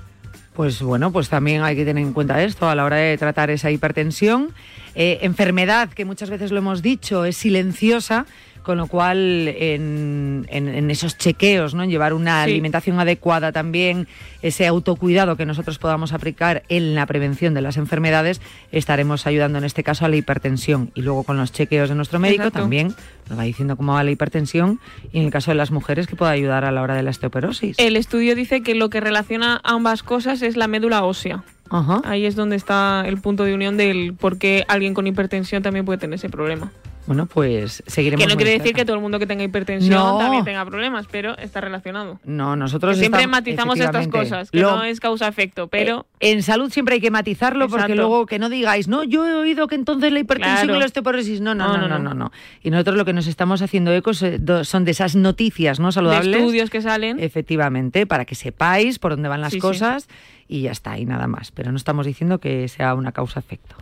Pues 0.55 0.81
bueno, 0.81 1.12
pues 1.12 1.29
también 1.29 1.62
hay 1.62 1.76
que 1.76 1.85
tener 1.85 2.03
en 2.03 2.14
cuenta 2.14 2.43
esto 2.43 2.67
a 2.67 2.75
la 2.75 2.85
hora 2.87 2.97
de 2.97 3.19
tratar 3.19 3.50
esa 3.50 3.71
hipertensión. 3.71 4.55
Eh, 4.95 5.19
enfermedad 5.21 5.91
que 5.91 6.07
muchas 6.07 6.31
veces 6.31 6.50
lo 6.50 6.59
hemos 6.59 6.81
dicho, 6.81 7.26
es 7.26 7.37
silenciosa, 7.37 8.25
con 8.64 8.78
lo 8.78 8.87
cual 8.88 9.47
en, 9.49 10.47
en- 10.49 10.68
en 10.68 10.90
esos 10.90 11.16
chequeos, 11.18 11.75
¿no? 11.75 11.85
en 11.85 11.90
llevar 11.90 12.12
una 12.14 12.44
Sí. 12.44 12.50
alimentación 12.50 12.99
adecuada 12.99 13.52
también, 13.52 14.09
ese 14.42 14.66
autocuidado 14.66 15.37
que 15.37 15.47
nosotros 15.47 15.78
podamos 15.78 16.12
aplicar 16.12 16.64
en 16.68 16.94
la 16.97 17.06
prevención 17.06 17.54
de 17.54 17.61
las 17.61 17.76
enfermedades, 17.76 18.40
estaremos 18.73 19.26
ayudando 19.26 19.59
en 19.59 19.64
este 19.64 19.85
caso 19.85 20.04
a 20.04 20.09
la 20.09 20.16
hipertensión. 20.16 20.90
Y 20.94 21.02
luego 21.02 21.23
con 21.23 21.37
los 21.37 21.52
chequeos 21.52 21.88
de 21.88 21.94
nuestro 21.94 22.18
médico 22.18 22.42
Exacto. 22.42 22.59
también 22.61 22.94
nos 23.28 23.38
va 23.38 23.42
diciendo 23.44 23.76
cómo 23.76 23.92
va 23.94 24.02
la 24.02 24.11
hipertensión 24.11 24.80
y 25.12 25.18
en 25.21 25.26
el 25.26 25.30
caso 25.30 25.50
de 25.50 25.54
las 25.56 25.71
mujeres 25.71 26.06
que 26.06 26.16
pueda 26.16 26.33
ayudar 26.33 26.64
a 26.64 26.73
la 26.73 26.83
hora 26.83 26.94
de 26.97 27.02
la 27.02 27.11
osteoporosis. 27.11 27.78
El 27.78 27.97
estudio 27.97 28.35
dice 28.35 28.62
que 28.62 28.75
lo 28.75 28.90
que 28.90 29.00
relaciona 29.00 29.61
ambas 29.62 30.02
cosas 30.02 30.42
es 30.42 30.56
la 30.56 30.66
médula 30.68 31.04
ósea. 31.04 31.44
Ajá. 31.71 32.02
Ahí 32.04 32.26
es 32.26 32.37
donde 32.37 32.56
está 32.56 33.04
el 33.06 33.18
punto 33.21 33.44
de 33.44 33.54
unión 33.54 33.76
del 33.76 34.14
por 34.14 34.38
qué 34.38 34.64
alguien 34.68 34.92
con 34.94 35.06
hipertensión 35.06 35.62
también 35.62 35.85
puede 35.85 35.99
tener 35.99 36.14
ese 36.16 36.28
problema. 36.28 36.71
Bueno, 37.07 37.27
pues 37.27 37.83
seguiremos. 37.87 38.25
Que 38.25 38.31
no 38.33 38.37
quiere 38.37 38.53
de 38.53 38.59
decir 38.59 38.69
cerca. 38.69 38.81
que 38.81 38.85
todo 38.87 38.97
el 38.97 39.03
mundo 39.03 39.19
que 39.19 39.27
tenga 39.27 39.45
hipertensión 39.45 39.93
No. 39.93 40.19
también 40.19 40.45
tenga 40.45 40.65
problemas, 40.65 41.07
pero 41.11 41.37
está 41.37 41.61
relacionado. 41.61 42.19
No, 42.25 42.57
nosotros 42.57 42.95
Que 42.95 43.01
siempre 43.01 43.21
estamos- 43.21 43.39
matizamos 43.41 43.79
estas 43.79 44.09
cosas, 44.09 44.51
que 44.51 44.61
Lo- 44.61 44.77
no 44.77 44.85
es 44.85 45.01
causa-efecto, 45.01 45.69
pero 45.69 46.07
eh, 46.21 46.31
en 46.33 46.43
salud 46.43 46.71
siempre 46.73 46.95
hay 46.95 47.01
que 47.03 47.11
matizarlo 47.11 47.69
porque 47.69 47.95
luego 47.95 48.25
que 48.27 48.39
no 48.39 48.49
digáis, 48.49 48.89
no, 48.89 49.05
yo 49.05 49.27
he 49.27 49.35
oído 49.35 49.67
que 49.69 49.75
entonces 49.75 50.13
la 50.13 50.19
hipertensión 50.21 50.63
Claro. 50.65 50.77
y 50.77 50.81
la 50.81 50.87
osteoporosis. 50.87 51.41
No, 51.41 51.55
no, 51.55 51.67
no, 51.69 51.77
no, 51.77 51.89
No, 51.89 51.99
no, 51.99 52.05
no, 52.11 52.15
no, 52.15 52.33
Y 52.63 52.71
nosotros 52.71 52.97
lo 52.97 53.05
que 53.05 53.13
nos 53.13 53.27
estamos 53.27 53.61
haciendo 53.61 53.93
ecos 53.93 54.23
eh, 54.23 54.41
son 54.63 54.85
de 54.87 54.91
esas 54.93 55.15
noticias 55.15 55.81
no 55.81 55.89
de 55.89 55.93
saludables. 55.93 56.37
estudios 56.37 56.71
que 56.71 56.81
salen. 56.81 57.21
Efectivamente, 57.21 58.07
para 58.07 58.25
que 58.25 58.35
sepáis 58.35 58.99
por 58.99 59.13
dónde 59.13 59.29
van 59.29 59.41
las 59.43 59.53
Sí, 59.53 59.59
sí. 59.59 59.61
cosas 59.61 60.09
y 60.49 60.63
ya 60.63 60.71
está, 60.73 60.99
y 60.99 61.05
nada 61.05 61.27
más. 61.27 61.51
Pero 61.53 61.71
no 61.71 61.77
estamos 61.77 62.07
diciendo 62.07 62.39
que 62.39 62.67
sea 62.69 62.95
una 62.95 63.13
causa-efecto. 63.13 63.77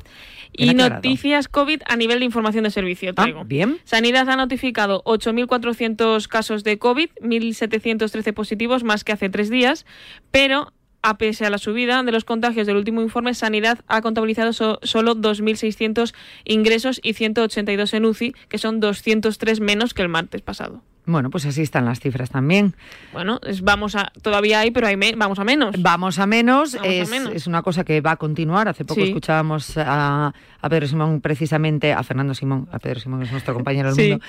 Y 0.55 0.69
aclarado. 0.69 0.97
noticias 0.97 1.49
COVID 1.49 1.83
a 1.87 1.97
nivel 1.97 2.19
de 2.19 2.25
información 2.27 2.65
de 2.65 2.71
servicio, 2.71 3.13
Ah, 3.17 3.27
bien. 3.47 3.79
Sanidad 3.85 4.29
ha 4.29 4.37
notificado 4.37 5.03
8.400 5.05 6.29
casos 6.29 6.65
de 6.65 6.79
COVID, 6.79 7.09
1.713 7.21 8.33
positivos 8.33 8.85
más 8.85 9.05
que 9.05 9.13
hace 9.13 9.29
tres 9.29 9.51
días, 9.51 9.87
pero 10.31 10.73
a 11.05 11.19
pesar 11.19 11.49
a 11.49 11.51
la 11.51 11.59
subida 11.59 12.03
de 12.05 12.13
los 12.13 12.25
contagios 12.25 12.67
del 12.67 12.77
último 12.77 13.03
informe, 13.03 13.35
Sanidad 13.35 13.81
ha 13.89 14.03
contabilizado 14.03 14.53
so- 14.53 14.79
solo 14.83 15.15
2.600 15.17 16.15
ingresos 16.45 17.01
y 17.03 17.15
182 17.15 17.93
en 17.95 18.05
UCI, 18.05 18.35
que 18.49 18.59
son 18.59 18.79
203 18.79 19.61
menos 19.61 19.95
que 19.95 20.03
el 20.03 20.09
martes 20.09 20.43
pasado. 20.43 20.83
Bueno, 21.05 21.31
pues 21.31 21.45
así 21.47 21.63
están 21.63 21.85
las 21.85 21.99
cifras 21.99 22.31
también. 22.31 22.75
Bueno, 23.13 23.41
es- 23.45 23.63
vamos 23.63 23.97
a 23.97 24.13
todavía 24.23 24.61
hay, 24.61 24.71
pero 24.71 24.87
hay 24.87 24.97
me- 24.97 25.15
vamos 25.17 25.41
a 25.41 25.45
menos. 25.45 25.75
Vamos 25.83 26.21
a 26.21 26.27
menos, 26.29 26.75
Vamos 26.75 26.89
a 26.89 26.93
es, 26.93 27.11
menos. 27.11 27.35
es 27.35 27.47
una 27.49 27.63
cosa 27.63 27.83
que 27.83 28.01
va 28.01 28.13
a 28.13 28.17
continuar. 28.17 28.69
Hace 28.69 28.85
poco 28.85 29.01
Sí. 29.01 29.09
escuchábamos 29.09 29.77
a, 29.79 30.33
a 30.61 30.69
Pedro 30.69 30.87
Simón, 30.87 31.21
precisamente, 31.21 31.93
a 31.93 32.05
Fernando 32.05 32.35
Simón, 32.35 32.69
a 32.71 32.79
Pedro 32.79 33.01
Simón 33.01 33.23
es 33.25 33.33
nuestro 33.33 33.53
compañero 33.53 33.89
del 33.93 33.97
Sí. 33.97 34.11
mundo, 34.11 34.25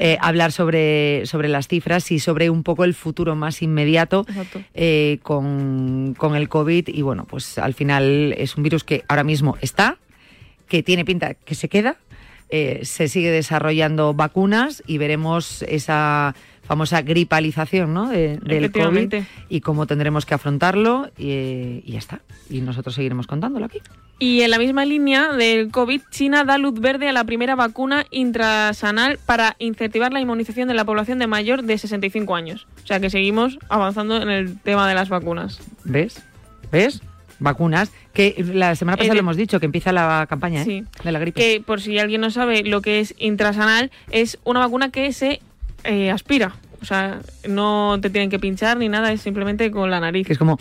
eh, 0.00 0.16
hablar 0.18 0.50
sobre, 0.52 1.26
sobre 1.26 1.48
las 1.48 1.68
cifras 1.68 2.10
y 2.10 2.18
sobre 2.18 2.48
un 2.48 2.62
poco 2.62 2.84
el 2.84 2.94
futuro 2.94 3.36
más 3.36 3.60
inmediato 3.60 4.24
eh, 4.72 5.18
con, 5.22 6.14
con 6.16 6.36
el 6.36 6.48
COVID. 6.48 6.88
Y 6.88 7.02
bueno, 7.02 7.26
pues 7.28 7.58
al 7.58 7.74
final 7.74 8.34
es 8.38 8.56
un 8.56 8.62
virus 8.62 8.82
que 8.82 9.04
ahora 9.08 9.24
mismo 9.24 9.58
está, 9.60 9.98
que 10.68 10.82
tiene 10.82 11.04
pinta 11.04 11.34
que 11.34 11.54
se 11.54 11.68
queda. 11.68 11.96
Eh, 12.56 12.84
se 12.84 13.08
sigue 13.08 13.32
desarrollando 13.32 14.14
vacunas 14.14 14.80
y 14.86 14.98
veremos 14.98 15.62
esa 15.62 16.36
famosa 16.62 17.02
gripalización 17.02 17.92
¿no? 17.92 18.08
De, 18.08 18.36
del 18.36 18.70
COVID 18.70 19.12
y 19.48 19.60
cómo 19.60 19.88
tendremos 19.88 20.24
que 20.24 20.34
afrontarlo 20.34 21.10
y, 21.18 21.82
y 21.84 21.92
ya 21.94 21.98
está. 21.98 22.20
Y 22.48 22.60
nosotros 22.60 22.94
seguiremos 22.94 23.26
contándolo 23.26 23.66
aquí. 23.66 23.80
Y 24.20 24.42
en 24.42 24.52
la 24.52 24.60
misma 24.60 24.84
línea 24.84 25.32
del 25.32 25.72
COVID, 25.72 26.02
China 26.12 26.44
da 26.44 26.56
luz 26.56 26.78
verde 26.78 27.08
a 27.08 27.12
la 27.12 27.24
primera 27.24 27.56
vacuna 27.56 28.06
intrasanal 28.12 29.18
para 29.26 29.56
incentivar 29.58 30.12
la 30.12 30.20
inmunización 30.20 30.68
de 30.68 30.74
la 30.74 30.84
población 30.84 31.18
de 31.18 31.26
mayor 31.26 31.64
de 31.64 31.76
65 31.76 32.36
años. 32.36 32.68
O 32.84 32.86
sea 32.86 33.00
que 33.00 33.10
seguimos 33.10 33.58
avanzando 33.68 34.22
en 34.22 34.30
el 34.30 34.60
tema 34.60 34.88
de 34.88 34.94
las 34.94 35.08
vacunas. 35.08 35.58
¿Ves? 35.82 36.22
¿Ves? 36.70 37.02
Vacunas, 37.44 37.92
que 38.12 38.34
la 38.52 38.74
semana 38.74 38.96
pasada 38.96 39.14
lo 39.14 39.20
hemos 39.20 39.36
dicho, 39.36 39.60
que 39.60 39.66
empieza 39.66 39.92
la 39.92 40.26
campaña 40.28 40.62
¿eh? 40.62 40.84
de 41.04 41.12
la 41.12 41.18
gripe. 41.18 41.40
Que 41.40 41.62
por 41.64 41.80
si 41.80 41.98
alguien 41.98 42.20
no 42.20 42.30
sabe 42.30 42.64
lo 42.64 42.82
que 42.82 43.00
es 43.00 43.14
intrasanal, 43.18 43.90
es 44.10 44.38
una 44.44 44.60
vacuna 44.60 44.90
que 44.90 45.12
se 45.12 45.40
eh, 45.84 46.10
aspira. 46.10 46.56
O 46.82 46.84
sea, 46.84 47.20
no 47.48 47.98
te 48.02 48.10
tienen 48.10 48.28
que 48.28 48.38
pinchar 48.38 48.76
ni 48.76 48.88
nada, 48.88 49.12
es 49.12 49.22
simplemente 49.22 49.70
con 49.70 49.90
la 49.90 50.00
nariz. 50.00 50.26
Que 50.26 50.32
es 50.32 50.38
como... 50.38 50.58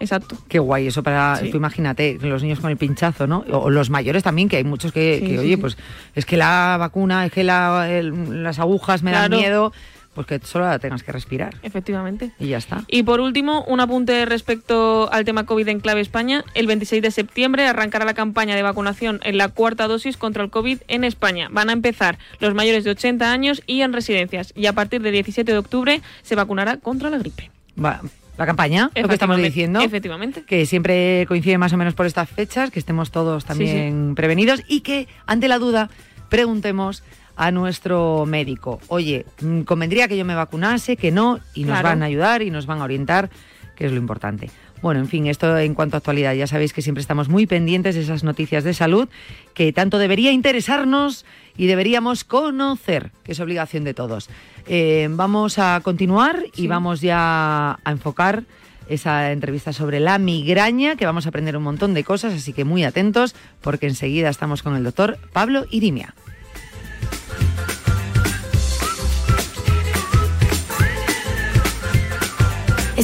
Exacto. 0.00 0.36
Qué 0.48 0.58
guay, 0.58 0.88
eso 0.88 1.04
para, 1.04 1.40
tú 1.52 1.56
imagínate, 1.56 2.18
los 2.20 2.42
niños 2.42 2.58
con 2.58 2.70
el 2.70 2.76
pinchazo, 2.76 3.28
¿no? 3.28 3.44
O 3.52 3.70
los 3.70 3.88
mayores 3.88 4.24
también, 4.24 4.48
que 4.48 4.56
hay 4.56 4.64
muchos 4.64 4.90
que, 4.90 5.38
oye, 5.38 5.56
pues 5.58 5.78
es 6.16 6.26
que 6.26 6.36
la 6.36 6.76
vacuna, 6.76 7.24
es 7.24 7.30
que 7.30 7.44
las 7.44 8.58
agujas 8.58 9.04
me 9.04 9.12
dan 9.12 9.30
miedo 9.30 9.72
pues 10.14 10.26
que 10.26 10.38
solo 10.40 10.66
la 10.66 10.78
tengas 10.78 11.02
que 11.02 11.12
respirar. 11.12 11.56
Efectivamente. 11.62 12.32
Y 12.38 12.48
ya 12.48 12.58
está. 12.58 12.84
Y 12.88 13.02
por 13.02 13.20
último, 13.20 13.64
un 13.64 13.80
apunte 13.80 14.26
respecto 14.26 15.10
al 15.10 15.24
tema 15.24 15.46
COVID 15.46 15.68
en 15.68 15.80
clave 15.80 16.00
España. 16.00 16.44
El 16.54 16.66
26 16.66 17.02
de 17.02 17.10
septiembre 17.10 17.66
arrancará 17.66 18.04
la 18.04 18.14
campaña 18.14 18.54
de 18.54 18.62
vacunación 18.62 19.20
en 19.22 19.38
la 19.38 19.48
cuarta 19.48 19.88
dosis 19.88 20.16
contra 20.16 20.42
el 20.42 20.50
COVID 20.50 20.78
en 20.88 21.04
España. 21.04 21.48
Van 21.50 21.70
a 21.70 21.72
empezar 21.72 22.18
los 22.40 22.54
mayores 22.54 22.84
de 22.84 22.90
80 22.90 23.32
años 23.32 23.62
y 23.66 23.80
en 23.80 23.92
residencias. 23.92 24.52
Y 24.54 24.66
a 24.66 24.74
partir 24.74 25.00
del 25.02 25.12
17 25.12 25.50
de 25.50 25.58
octubre 25.58 26.02
se 26.22 26.34
vacunará 26.34 26.76
contra 26.76 27.08
la 27.08 27.18
gripe. 27.18 27.50
Va. 27.82 28.00
La 28.38 28.46
campaña, 28.46 28.90
lo 28.94 29.08
que 29.08 29.14
estamos 29.14 29.36
diciendo. 29.36 29.80
Efectivamente. 29.80 30.42
Que 30.42 30.64
siempre 30.64 31.26
coincide 31.28 31.58
más 31.58 31.72
o 31.74 31.76
menos 31.76 31.94
por 31.94 32.06
estas 32.06 32.30
fechas, 32.30 32.70
que 32.70 32.78
estemos 32.78 33.10
todos 33.10 33.44
también 33.44 34.14
prevenidos 34.14 34.62
y 34.68 34.80
que, 34.80 35.06
ante 35.26 35.48
la 35.48 35.58
duda, 35.58 35.90
preguntemos 36.30 37.02
a 37.36 37.50
nuestro 37.50 38.24
médico. 38.26 38.80
Oye, 38.88 39.26
mm, 39.40 39.62
convendría 39.62 40.08
que 40.08 40.16
yo 40.16 40.24
me 40.24 40.34
vacunase, 40.34 40.96
que 40.96 41.10
no, 41.10 41.40
y 41.54 41.64
nos 41.64 41.82
van 41.82 42.02
a 42.02 42.06
ayudar 42.06 42.42
y 42.42 42.50
nos 42.50 42.66
van 42.66 42.80
a 42.80 42.84
orientar, 42.84 43.30
que 43.76 43.86
es 43.86 43.92
lo 43.92 43.98
importante. 43.98 44.50
Bueno, 44.82 44.98
en 44.98 45.06
fin, 45.06 45.28
esto 45.28 45.56
en 45.58 45.74
cuanto 45.74 45.96
a 45.96 45.98
actualidad. 45.98 46.34
Ya 46.34 46.48
sabéis 46.48 46.72
que 46.72 46.82
siempre 46.82 47.00
estamos 47.00 47.28
muy 47.28 47.46
pendientes 47.46 47.94
de 47.94 48.00
esas 48.00 48.24
noticias 48.24 48.64
de 48.64 48.74
salud 48.74 49.08
que 49.54 49.72
tanto 49.72 49.98
debería 49.98 50.32
interesarnos 50.32 51.24
y 51.56 51.66
deberíamos 51.66 52.24
conocer, 52.24 53.12
que 53.22 53.32
es 53.32 53.40
obligación 53.40 53.84
de 53.84 53.94
todos. 53.94 54.28
Eh, 54.66 55.08
vamos 55.10 55.60
a 55.60 55.80
continuar 55.84 56.44
y 56.56 56.66
vamos 56.66 57.00
ya 57.00 57.78
a 57.84 57.90
enfocar 57.90 58.42
esa 58.88 59.30
entrevista 59.30 59.72
sobre 59.72 60.00
la 60.00 60.18
migraña, 60.18 60.96
que 60.96 61.06
vamos 61.06 61.26
a 61.26 61.28
aprender 61.28 61.56
un 61.56 61.62
montón 61.62 61.94
de 61.94 62.02
cosas, 62.02 62.34
así 62.34 62.52
que 62.52 62.64
muy 62.64 62.82
atentos 62.82 63.36
porque 63.60 63.86
enseguida 63.86 64.28
estamos 64.28 64.64
con 64.64 64.74
el 64.74 64.82
doctor 64.82 65.16
Pablo 65.32 65.64
Irimia. 65.70 66.14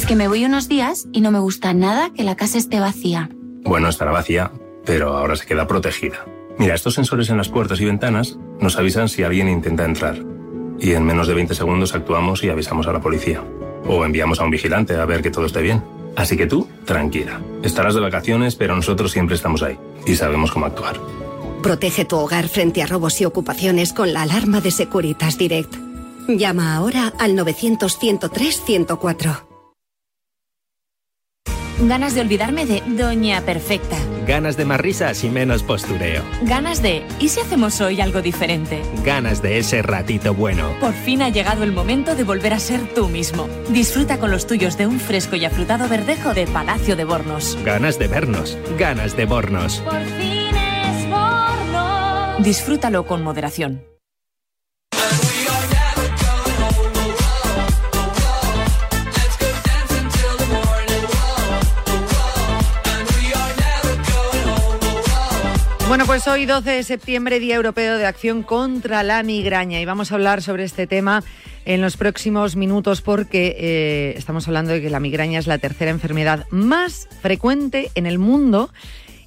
Que 0.09 0.15
me 0.15 0.27
voy 0.27 0.43
unos 0.43 0.67
días 0.67 1.07
y 1.11 1.21
no 1.21 1.29
me 1.29 1.37
gusta 1.37 1.71
nada 1.75 2.11
que 2.11 2.23
la 2.23 2.35
casa 2.35 2.57
esté 2.57 2.79
vacía. 2.79 3.29
Bueno, 3.63 3.89
estará 3.89 4.09
vacía, 4.09 4.51
pero 4.83 5.15
ahora 5.15 5.35
se 5.35 5.45
queda 5.45 5.67
protegida. 5.67 6.25
Mira, 6.57 6.73
estos 6.73 6.95
sensores 6.95 7.29
en 7.29 7.37
las 7.37 7.49
puertas 7.49 7.79
y 7.79 7.85
ventanas 7.85 8.39
nos 8.59 8.75
avisan 8.79 9.07
si 9.07 9.21
alguien 9.21 9.47
intenta 9.47 9.85
entrar. 9.85 10.17
Y 10.79 10.93
en 10.93 11.05
menos 11.05 11.27
de 11.27 11.35
20 11.35 11.53
segundos 11.53 11.93
actuamos 11.93 12.43
y 12.43 12.49
avisamos 12.49 12.87
a 12.87 12.93
la 12.93 13.01
policía. 13.01 13.43
O 13.85 14.03
enviamos 14.03 14.39
a 14.39 14.45
un 14.45 14.49
vigilante 14.49 14.95
a 14.95 15.05
ver 15.05 15.21
que 15.21 15.29
todo 15.29 15.45
esté 15.45 15.61
bien. 15.61 15.83
Así 16.15 16.35
que 16.35 16.47
tú, 16.47 16.67
tranquila. 16.85 17.39
Estarás 17.61 17.93
de 17.93 18.01
vacaciones, 18.01 18.55
pero 18.55 18.75
nosotros 18.75 19.11
siempre 19.11 19.35
estamos 19.35 19.61
ahí. 19.61 19.77
Y 20.07 20.15
sabemos 20.15 20.51
cómo 20.51 20.65
actuar. 20.65 20.99
Protege 21.61 22.05
tu 22.05 22.17
hogar 22.17 22.47
frente 22.47 22.81
a 22.81 22.87
robos 22.87 23.21
y 23.21 23.25
ocupaciones 23.25 23.93
con 23.93 24.11
la 24.11 24.23
alarma 24.23 24.59
de 24.59 24.71
Securitas 24.71 25.37
Direct. 25.37 25.75
Llama 26.27 26.75
ahora 26.75 27.13
al 27.19 27.37
900-103-104. 27.37 29.48
Ganas 31.81 32.13
de 32.13 32.21
olvidarme 32.21 32.65
de 32.65 32.81
Doña 32.85 33.41
Perfecta. 33.41 33.95
Ganas 34.27 34.57
de 34.57 34.65
más 34.65 34.81
risas 34.81 35.23
y 35.23 35.29
menos 35.29 35.63
postureo. 35.63 36.23
Ganas 36.41 36.81
de 36.81 37.05
¿y 37.19 37.29
si 37.29 37.39
hacemos 37.39 37.79
hoy 37.79 38.01
algo 38.01 38.21
diferente? 38.21 38.81
Ganas 39.05 39.41
de 39.41 39.59
ese 39.59 39.81
ratito 39.81 40.33
bueno. 40.33 40.73
Por 40.81 40.93
fin 40.93 41.21
ha 41.21 41.29
llegado 41.29 41.63
el 41.63 41.71
momento 41.71 42.15
de 42.15 42.25
volver 42.25 42.53
a 42.53 42.59
ser 42.59 42.81
tú 42.93 43.07
mismo. 43.07 43.47
Disfruta 43.69 44.19
con 44.19 44.29
los 44.29 44.45
tuyos 44.45 44.77
de 44.77 44.87
un 44.87 44.99
fresco 44.99 45.37
y 45.37 45.45
afrutado 45.45 45.87
verdejo 45.87 46.33
de 46.33 46.47
Palacio 46.47 46.97
de 46.97 47.05
Bornos. 47.05 47.57
Ganas 47.63 47.97
de 47.97 48.07
vernos. 48.07 48.57
Ganas 48.77 49.15
de 49.15 49.25
Bornos. 49.25 49.79
Por 49.79 50.03
fin 50.03 50.55
es 50.55 51.09
Bornos. 51.09 52.43
Disfrútalo 52.43 53.05
con 53.05 53.23
moderación. 53.23 53.83
Bueno, 65.89 66.05
pues 66.05 66.27
hoy 66.27 66.45
12 66.45 66.69
de 66.69 66.83
septiembre, 66.83 67.39
Día 67.39 67.55
Europeo 67.55 67.97
de 67.97 68.05
Acción 68.05 68.43
contra 68.43 69.01
la 69.01 69.23
Migraña 69.23 69.81
y 69.81 69.85
vamos 69.85 70.11
a 70.11 70.15
hablar 70.15 70.43
sobre 70.43 70.63
este 70.63 70.85
tema 70.85 71.23
en 71.65 71.81
los 71.81 71.97
próximos 71.97 72.55
minutos 72.55 73.01
porque 73.01 73.55
eh, 73.57 74.13
estamos 74.15 74.47
hablando 74.47 74.71
de 74.71 74.83
que 74.83 74.91
la 74.91 74.99
migraña 74.99 75.39
es 75.39 75.47
la 75.47 75.57
tercera 75.57 75.89
enfermedad 75.89 76.45
más 76.51 77.09
frecuente 77.23 77.89
en 77.95 78.05
el 78.05 78.19
mundo 78.19 78.69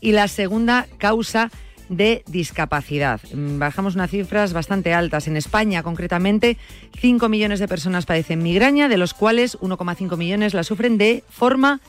y 0.01 0.13
la 0.13 0.29
segunda 0.29 0.87
causa 0.99 1.51
de 1.89 2.23
discapacidad. 2.29 3.21
Mm, 3.35 3.59
bajamos 3.59 3.97
unas 3.97 4.13
cifras 4.13 4.53
bastante 4.53 4.95
altas. 4.95 5.27
En 5.27 5.37
España, 5.37 5.83
concretamente, 5.83 6.59
5 7.01 7.29
millones 7.29 7.59
de 7.59 7.67
personas 7.67 8.07
padecen 8.07 8.41
migraña, 8.41 8.89
de 8.89 8.99
los 8.99 9.15
cuales 9.15 9.59
1,5 9.59 10.17
millones 10.17 10.55
la 10.55 10.63
sufren 10.63 10.97
de 10.97 11.25
forma 11.29 11.81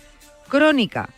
crónica. 0.49 1.09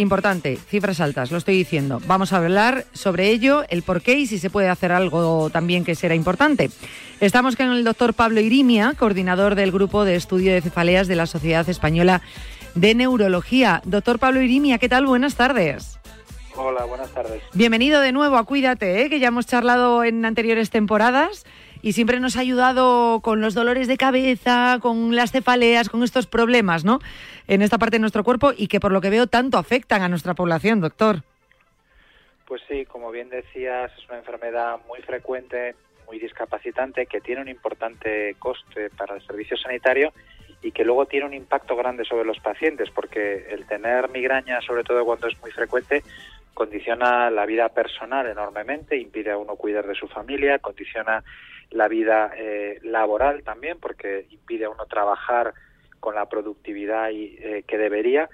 Importante, 0.00 0.56
cifras 0.56 1.00
altas, 1.00 1.32
lo 1.32 1.38
estoy 1.38 1.56
diciendo. 1.56 2.00
Vamos 2.06 2.32
a 2.32 2.36
hablar 2.36 2.84
sobre 2.92 3.30
ello, 3.30 3.64
el 3.68 3.82
por 3.82 4.00
qué 4.00 4.16
y 4.16 4.28
si 4.28 4.38
se 4.38 4.48
puede 4.48 4.68
hacer 4.68 4.92
algo 4.92 5.50
también 5.50 5.84
que 5.84 5.96
será 5.96 6.14
importante. 6.14 6.70
Estamos 7.20 7.56
con 7.56 7.72
el 7.72 7.82
doctor 7.82 8.14
Pablo 8.14 8.40
Irimia, 8.40 8.94
coordinador 8.96 9.56
del 9.56 9.72
Grupo 9.72 10.04
de 10.04 10.14
Estudio 10.14 10.52
de 10.52 10.60
Cefaleas 10.60 11.08
de 11.08 11.16
la 11.16 11.26
Sociedad 11.26 11.68
Española 11.68 12.22
de 12.76 12.94
Neurología. 12.94 13.82
Doctor 13.86 14.20
Pablo 14.20 14.40
Irimia, 14.40 14.78
¿qué 14.78 14.88
tal? 14.88 15.04
Buenas 15.04 15.34
tardes. 15.34 15.98
Hola, 16.54 16.84
buenas 16.84 17.10
tardes. 17.10 17.42
Bienvenido 17.54 18.00
de 18.00 18.12
nuevo 18.12 18.36
a 18.36 18.44
Cuídate, 18.44 19.02
¿eh? 19.02 19.10
que 19.10 19.18
ya 19.18 19.28
hemos 19.28 19.46
charlado 19.46 20.04
en 20.04 20.24
anteriores 20.24 20.70
temporadas 20.70 21.44
y 21.82 21.92
siempre 21.92 22.20
nos 22.20 22.36
ha 22.36 22.40
ayudado 22.40 23.20
con 23.20 23.40
los 23.40 23.54
dolores 23.54 23.88
de 23.88 23.96
cabeza, 23.96 24.78
con 24.80 25.14
las 25.14 25.32
cefaleas, 25.32 25.88
con 25.88 26.02
estos 26.02 26.26
problemas, 26.26 26.84
¿no? 26.84 26.98
En 27.46 27.62
esta 27.62 27.78
parte 27.78 27.96
de 27.96 28.00
nuestro 28.00 28.24
cuerpo 28.24 28.52
y 28.56 28.68
que 28.68 28.80
por 28.80 28.92
lo 28.92 29.00
que 29.00 29.10
veo 29.10 29.26
tanto 29.26 29.58
afectan 29.58 30.02
a 30.02 30.08
nuestra 30.08 30.34
población, 30.34 30.80
doctor. 30.80 31.22
Pues 32.46 32.62
sí, 32.68 32.86
como 32.86 33.10
bien 33.10 33.28
decías, 33.28 33.92
es 33.98 34.08
una 34.08 34.18
enfermedad 34.18 34.78
muy 34.88 35.00
frecuente, 35.02 35.74
muy 36.06 36.18
discapacitante, 36.18 37.06
que 37.06 37.20
tiene 37.20 37.42
un 37.42 37.48
importante 37.48 38.34
coste 38.38 38.88
para 38.90 39.16
el 39.16 39.26
servicio 39.26 39.56
sanitario 39.56 40.12
y 40.62 40.72
que 40.72 40.84
luego 40.84 41.06
tiene 41.06 41.26
un 41.26 41.34
impacto 41.34 41.76
grande 41.76 42.04
sobre 42.04 42.24
los 42.24 42.40
pacientes, 42.40 42.90
porque 42.90 43.46
el 43.50 43.66
tener 43.66 44.08
migraña, 44.08 44.60
sobre 44.62 44.82
todo 44.82 45.04
cuando 45.04 45.28
es 45.28 45.38
muy 45.40 45.52
frecuente, 45.52 46.02
condiciona 46.54 47.30
la 47.30 47.46
vida 47.46 47.68
personal 47.68 48.26
enormemente, 48.26 48.96
impide 48.96 49.30
a 49.30 49.38
uno 49.38 49.54
cuidar 49.54 49.86
de 49.86 49.94
su 49.94 50.08
familia, 50.08 50.58
condiciona 50.58 51.22
la 51.70 51.88
vida 51.88 52.30
eh, 52.36 52.78
laboral 52.82 53.42
también, 53.42 53.78
porque 53.80 54.26
impide 54.30 54.66
a 54.66 54.70
uno 54.70 54.86
trabajar 54.86 55.54
con 56.00 56.14
la 56.14 56.26
productividad 56.26 57.10
y, 57.10 57.36
eh, 57.40 57.64
que 57.66 57.78
debería 57.78 58.28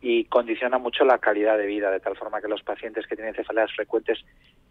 y 0.00 0.24
condiciona 0.24 0.78
mucho 0.78 1.04
la 1.04 1.18
calidad 1.18 1.56
de 1.56 1.66
vida, 1.66 1.90
de 1.90 2.00
tal 2.00 2.16
forma 2.16 2.40
que 2.40 2.48
los 2.48 2.62
pacientes 2.62 3.06
que 3.06 3.16
tienen 3.16 3.34
cefaleas 3.34 3.72
frecuentes 3.74 4.18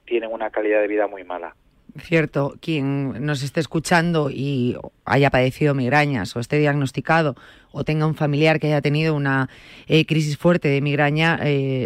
tienen 0.06 0.32
una 0.32 0.50
calidad 0.50 0.82
de 0.82 0.88
vida 0.88 1.08
muy 1.08 1.24
mala. 1.24 1.56
Cierto, 1.98 2.56
quien 2.62 3.26
nos 3.26 3.42
esté 3.42 3.62
escuchando 3.62 4.30
y 4.30 4.78
haya 5.06 5.30
padecido 5.30 5.74
migrañas 5.74 6.36
o 6.36 6.42
esté 6.42 6.58
diagnosticado 6.58 7.36
o 7.72 7.86
tenga 7.86 8.06
un 8.06 8.16
familiar 8.16 8.60
que 8.60 8.68
haya 8.68 8.82
tenido 8.82 9.16
una 9.16 9.50
eh, 9.88 10.06
crisis 10.06 10.38
fuerte 10.38 10.68
de 10.68 10.82
migraña 10.82 11.40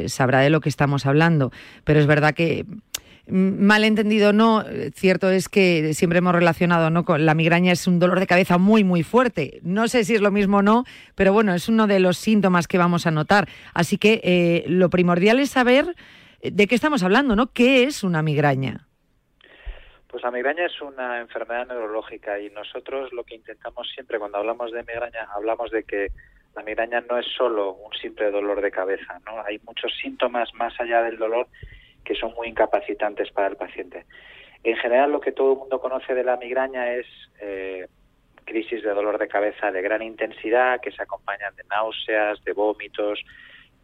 sabrá 0.08 0.40
de 0.40 0.50
lo 0.50 0.62
que 0.62 0.70
estamos 0.70 1.06
hablando. 1.06 1.52
Pero 1.84 2.00
es 2.00 2.08
verdad 2.08 2.34
que 2.34 2.66
mal 3.30 3.84
entendido 3.84 4.34
no, 4.34 4.64
cierto 4.94 5.30
es 5.30 5.50
que 5.50 5.94
siempre 5.94 6.20
hemos 6.20 6.34
relacionado 6.34 6.90
¿no? 6.90 7.06
con 7.06 7.26
la 7.26 7.34
migraña 7.34 7.72
es 7.72 7.88
un 7.88 8.00
dolor 8.00 8.20
de 8.20 8.28
cabeza 8.28 8.58
muy 8.58 8.84
muy 8.84 9.04
fuerte. 9.04 9.60
No 9.64 9.88
sé 9.88 10.04
si 10.04 10.16
es 10.16 10.22
lo 10.22 10.32
mismo 10.32 10.58
o 10.58 10.62
no, 10.62 10.84
pero 11.16 11.34
bueno, 11.34 11.54
es 11.54 11.70
uno 11.70 11.88
de 11.88 12.00
los 12.00 12.18
síntomas 12.18 12.68
que 12.68 12.78
vamos 12.78 13.08
a 13.08 13.12
notar. 13.12 13.48
Así 13.74 13.98
que 13.98 14.22
eh, 14.24 14.64
lo 14.68 14.90
primordial 14.90 15.40
es 15.40 15.52
saber 15.52 15.96
de 16.42 16.68
qué 16.68 16.76
estamos 16.76 17.04
hablando, 17.04 17.36
¿no? 17.36 17.52
¿Qué 17.52 17.84
es 17.84 18.04
una 18.04 18.22
migraña? 18.22 18.88
Pues 20.08 20.24
la 20.24 20.32
migraña 20.32 20.66
es 20.66 20.82
una 20.82 21.20
enfermedad 21.20 21.68
neurológica 21.68 22.40
y 22.40 22.50
nosotros 22.50 23.14
lo 23.14 23.24
que 23.24 23.36
intentamos 23.36 23.88
siempre 23.94 24.18
cuando 24.18 24.40
hablamos 24.40 24.72
de 24.72 24.84
migraña, 24.84 25.28
hablamos 25.36 25.70
de 25.70 25.84
que 25.84 26.08
la 26.56 26.64
migraña 26.64 27.02
no 27.02 27.20
es 27.20 27.28
solo 27.38 27.74
un 27.74 27.94
simple 27.94 28.32
dolor 28.32 28.62
de 28.62 28.72
cabeza, 28.72 29.20
¿no? 29.26 29.42
Hay 29.46 29.60
muchos 29.60 29.92
síntomas 30.02 30.52
más 30.56 30.74
allá 30.80 31.04
del 31.04 31.18
dolor 31.18 31.48
que 32.04 32.16
son 32.16 32.34
muy 32.36 32.48
incapacitantes 32.48 33.32
para 33.32 33.48
el 33.48 33.56
paciente. 33.56 34.06
En 34.64 34.76
general, 34.78 35.12
lo 35.12 35.22
que 35.22 35.32
todo 35.32 35.54
el 35.54 35.60
mundo 35.60 35.80
conoce 35.80 36.14
de 36.14 36.24
la 36.24 36.38
migraña 36.38 36.94
es 36.94 37.06
eh, 37.40 37.88
crisis 38.46 38.84
de 38.84 38.94
dolor 38.94 39.18
de 39.18 39.28
cabeza 39.28 39.72
de 39.72 39.82
gran 39.82 40.02
intensidad 40.02 40.82
que 40.82 40.92
se 40.92 41.04
acompañan 41.04 41.56
de 41.56 41.64
náuseas, 41.66 42.44
de 42.44 42.54
vómitos, 42.54 43.24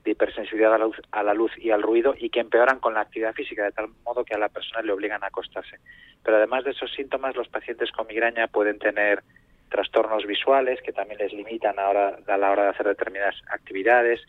de 0.03 0.11
hipersensibilidad 0.11 0.73
a 0.73 0.77
la, 0.77 0.85
luz, 0.85 0.97
a 1.11 1.23
la 1.23 1.33
luz 1.33 1.51
y 1.57 1.71
al 1.71 1.81
ruido 1.81 2.13
y 2.17 2.29
que 2.29 2.39
empeoran 2.39 2.79
con 2.79 2.93
la 2.93 3.01
actividad 3.01 3.33
física 3.33 3.63
de 3.63 3.71
tal 3.71 3.89
modo 4.03 4.23
que 4.23 4.35
a 4.35 4.37
la 4.37 4.49
persona 4.49 4.81
le 4.81 4.91
obligan 4.91 5.23
a 5.23 5.27
acostarse. 5.27 5.79
Pero 6.23 6.37
además 6.37 6.63
de 6.63 6.71
esos 6.71 6.91
síntomas, 6.93 7.35
los 7.35 7.47
pacientes 7.47 7.91
con 7.91 8.07
migraña 8.07 8.47
pueden 8.47 8.79
tener 8.79 9.23
trastornos 9.69 10.25
visuales 10.25 10.79
que 10.81 10.93
también 10.93 11.19
les 11.19 11.33
limitan 11.33 11.75
a, 11.79 11.91
la 11.91 12.51
hora 12.51 12.63
de 12.63 12.69
hacer 12.69 12.87
determinadas 12.87 13.35
actividades, 13.49 14.21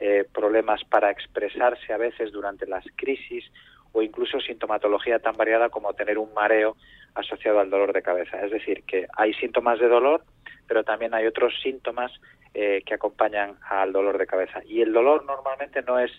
eh, 0.00 0.24
problemas 0.32 0.82
para 0.84 1.10
expresarse 1.10 1.92
a 1.92 1.96
veces 1.96 2.32
durante 2.32 2.66
las 2.66 2.84
crisis 2.96 3.44
o 3.92 4.02
incluso 4.02 4.40
sintomatología 4.40 5.20
tan 5.20 5.36
variada 5.36 5.68
como 5.68 5.94
tener 5.94 6.18
un 6.18 6.34
mareo 6.34 6.76
asociado 7.14 7.60
al 7.60 7.70
dolor 7.70 7.92
de 7.92 8.02
cabeza. 8.02 8.44
Es 8.44 8.50
decir, 8.50 8.82
que 8.84 9.06
hay 9.16 9.32
síntomas 9.34 9.78
de 9.78 9.88
dolor, 9.88 10.24
pero 10.66 10.82
también 10.82 11.14
hay 11.14 11.26
otros 11.26 11.54
síntomas 11.62 12.10
eh, 12.54 12.82
que 12.84 12.94
acompañan 12.94 13.56
al 13.68 13.92
dolor 13.92 14.18
de 14.18 14.26
cabeza. 14.26 14.60
Y 14.64 14.80
el 14.80 14.92
dolor 14.92 15.24
normalmente 15.24 15.82
no 15.82 15.98
es 15.98 16.10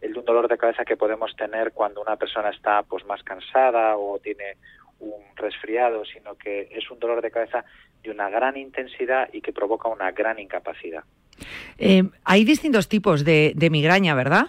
el 0.00 0.12
de 0.12 0.18
un 0.18 0.24
dolor 0.24 0.48
de 0.48 0.58
cabeza 0.58 0.84
que 0.84 0.96
podemos 0.96 1.34
tener 1.36 1.72
cuando 1.72 2.00
una 2.00 2.16
persona 2.16 2.50
está 2.50 2.82
pues 2.82 3.04
más 3.06 3.22
cansada 3.22 3.96
o 3.96 4.18
tiene 4.18 4.56
un 4.98 5.22
resfriado, 5.36 6.04
sino 6.04 6.36
que 6.36 6.68
es 6.70 6.90
un 6.90 6.98
dolor 6.98 7.22
de 7.22 7.30
cabeza 7.30 7.64
de 8.02 8.10
una 8.10 8.28
gran 8.30 8.56
intensidad 8.56 9.28
y 9.32 9.40
que 9.40 9.52
provoca 9.52 9.88
una 9.88 10.10
gran 10.12 10.38
incapacidad. 10.38 11.04
Eh, 11.78 12.02
hay 12.24 12.44
distintos 12.44 12.88
tipos 12.88 13.24
de, 13.24 13.52
de 13.54 13.70
migraña, 13.70 14.14
¿verdad? 14.14 14.46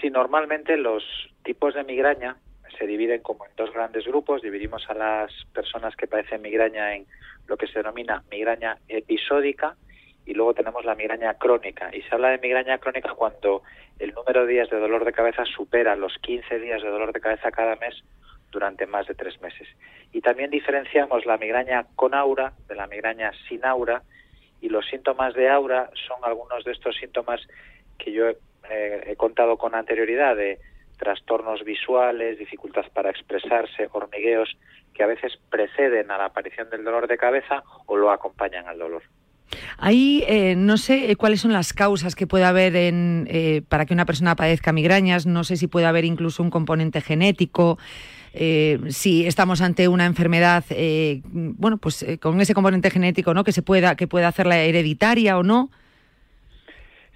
Sí, 0.00 0.10
normalmente 0.10 0.76
los 0.76 1.04
tipos 1.44 1.74
de 1.74 1.84
migraña 1.84 2.36
se 2.78 2.86
dividen 2.86 3.20
como 3.20 3.44
en 3.46 3.52
dos 3.56 3.72
grandes 3.72 4.06
grupos. 4.06 4.42
Dividimos 4.42 4.88
a 4.88 4.94
las 4.94 5.30
personas 5.52 5.94
que 5.96 6.06
padecen 6.06 6.42
migraña 6.42 6.94
en 6.94 7.06
lo 7.46 7.56
que 7.56 7.66
se 7.66 7.80
denomina 7.80 8.22
migraña 8.30 8.78
episódica 8.88 9.76
y 10.24 10.34
luego 10.34 10.54
tenemos 10.54 10.84
la 10.84 10.94
migraña 10.94 11.34
crónica. 11.34 11.90
Y 11.94 12.02
se 12.02 12.14
habla 12.14 12.30
de 12.30 12.38
migraña 12.38 12.78
crónica 12.78 13.14
cuando 13.14 13.62
el 13.98 14.12
número 14.14 14.46
de 14.46 14.52
días 14.52 14.70
de 14.70 14.78
dolor 14.78 15.04
de 15.04 15.12
cabeza 15.12 15.44
supera 15.44 15.96
los 15.96 16.16
15 16.22 16.58
días 16.58 16.82
de 16.82 16.88
dolor 16.88 17.12
de 17.12 17.20
cabeza 17.20 17.50
cada 17.50 17.76
mes 17.76 18.02
durante 18.50 18.86
más 18.86 19.06
de 19.06 19.14
tres 19.14 19.40
meses. 19.40 19.68
Y 20.12 20.20
también 20.20 20.50
diferenciamos 20.50 21.26
la 21.26 21.36
migraña 21.36 21.86
con 21.96 22.14
aura 22.14 22.52
de 22.68 22.74
la 22.74 22.86
migraña 22.86 23.32
sin 23.48 23.64
aura 23.64 24.02
y 24.60 24.68
los 24.68 24.86
síntomas 24.86 25.34
de 25.34 25.48
aura 25.48 25.90
son 26.06 26.18
algunos 26.22 26.64
de 26.64 26.72
estos 26.72 26.96
síntomas 26.96 27.40
que 27.98 28.12
yo 28.12 28.28
eh, 28.28 29.04
he 29.06 29.16
contado 29.16 29.56
con 29.56 29.74
anterioridad 29.74 30.36
de 30.36 30.58
trastornos 30.98 31.64
visuales, 31.64 32.38
dificultad 32.38 32.84
para 32.92 33.10
expresarse, 33.10 33.88
hormigueos, 33.90 34.56
que 34.92 35.02
a 35.02 35.06
veces 35.06 35.38
preceden 35.48 36.10
a 36.10 36.18
la 36.18 36.26
aparición 36.26 36.68
del 36.68 36.84
dolor 36.84 37.08
de 37.08 37.16
cabeza 37.16 37.62
o 37.86 37.96
lo 37.96 38.10
acompañan 38.10 38.68
al 38.68 38.78
dolor. 38.78 39.02
Ahí 39.78 40.22
eh, 40.28 40.54
no 40.56 40.76
sé 40.76 41.10
eh, 41.10 41.16
cuáles 41.16 41.40
son 41.40 41.52
las 41.52 41.72
causas 41.72 42.14
que 42.14 42.26
puede 42.26 42.44
haber 42.44 42.76
en, 42.76 43.26
eh, 43.30 43.62
para 43.68 43.86
que 43.86 43.94
una 43.94 44.04
persona 44.04 44.36
padezca 44.36 44.72
migrañas, 44.72 45.26
no 45.26 45.44
sé 45.44 45.56
si 45.56 45.66
puede 45.66 45.86
haber 45.86 46.04
incluso 46.04 46.42
un 46.42 46.50
componente 46.50 47.00
genético, 47.00 47.78
si 48.32 49.26
estamos 49.26 49.60
ante 49.60 49.88
una 49.88 50.06
enfermedad, 50.06 50.64
bueno, 51.32 51.78
pues 51.78 52.04
con 52.20 52.40
ese 52.40 52.54
componente 52.54 52.90
genético, 52.90 53.34
¿no? 53.34 53.44
Que 53.44 53.52
se 53.52 53.62
pueda, 53.62 53.96
que 53.96 54.06
pueda 54.06 54.28
hacerla 54.28 54.58
hereditaria 54.58 55.38
o 55.38 55.42
no. 55.42 55.70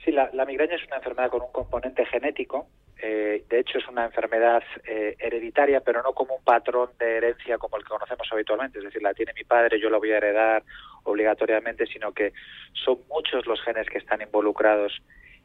Sí, 0.05 0.13
la, 0.13 0.45
migraña 0.45 0.77
es 0.77 0.87
una 0.87 0.97
enfermedad 0.97 1.31
con 1.31 1.43
un 1.43 1.53
componente 1.53 2.05
genético 2.05 2.67
eh, 3.07 3.45
de 3.51 3.61
hecho, 3.61 3.77
es 3.77 3.87
una 3.87 4.07
enfermedad 4.07 4.63
eh, 4.87 5.15
hereditaria, 5.19 5.81
pero 5.81 6.03
no 6.03 6.15
como 6.15 6.37
un 6.37 6.43
patrón 6.43 6.89
de 6.99 7.19
herencia 7.19 7.59
como 7.59 7.77
el 7.77 7.83
que 7.83 7.91
conocemos 7.91 8.27
habitualmente. 8.33 8.79
Es 8.79 8.85
decir, 8.85 9.03
la 9.03 9.13
tiene 9.13 9.35
mi 9.35 9.45
padre, 9.45 9.79
yo 9.79 9.91
la 9.91 9.99
voy 9.99 10.13
a 10.13 10.17
heredar 10.17 10.63
obligatoriamente, 11.03 11.87
sino 11.87 12.13
que 12.13 12.33
son 12.73 13.01
muchos 13.11 13.47
los 13.47 13.61
genes 13.63 13.91
que 13.91 13.99
están 13.99 14.23
involucrados 14.23 15.03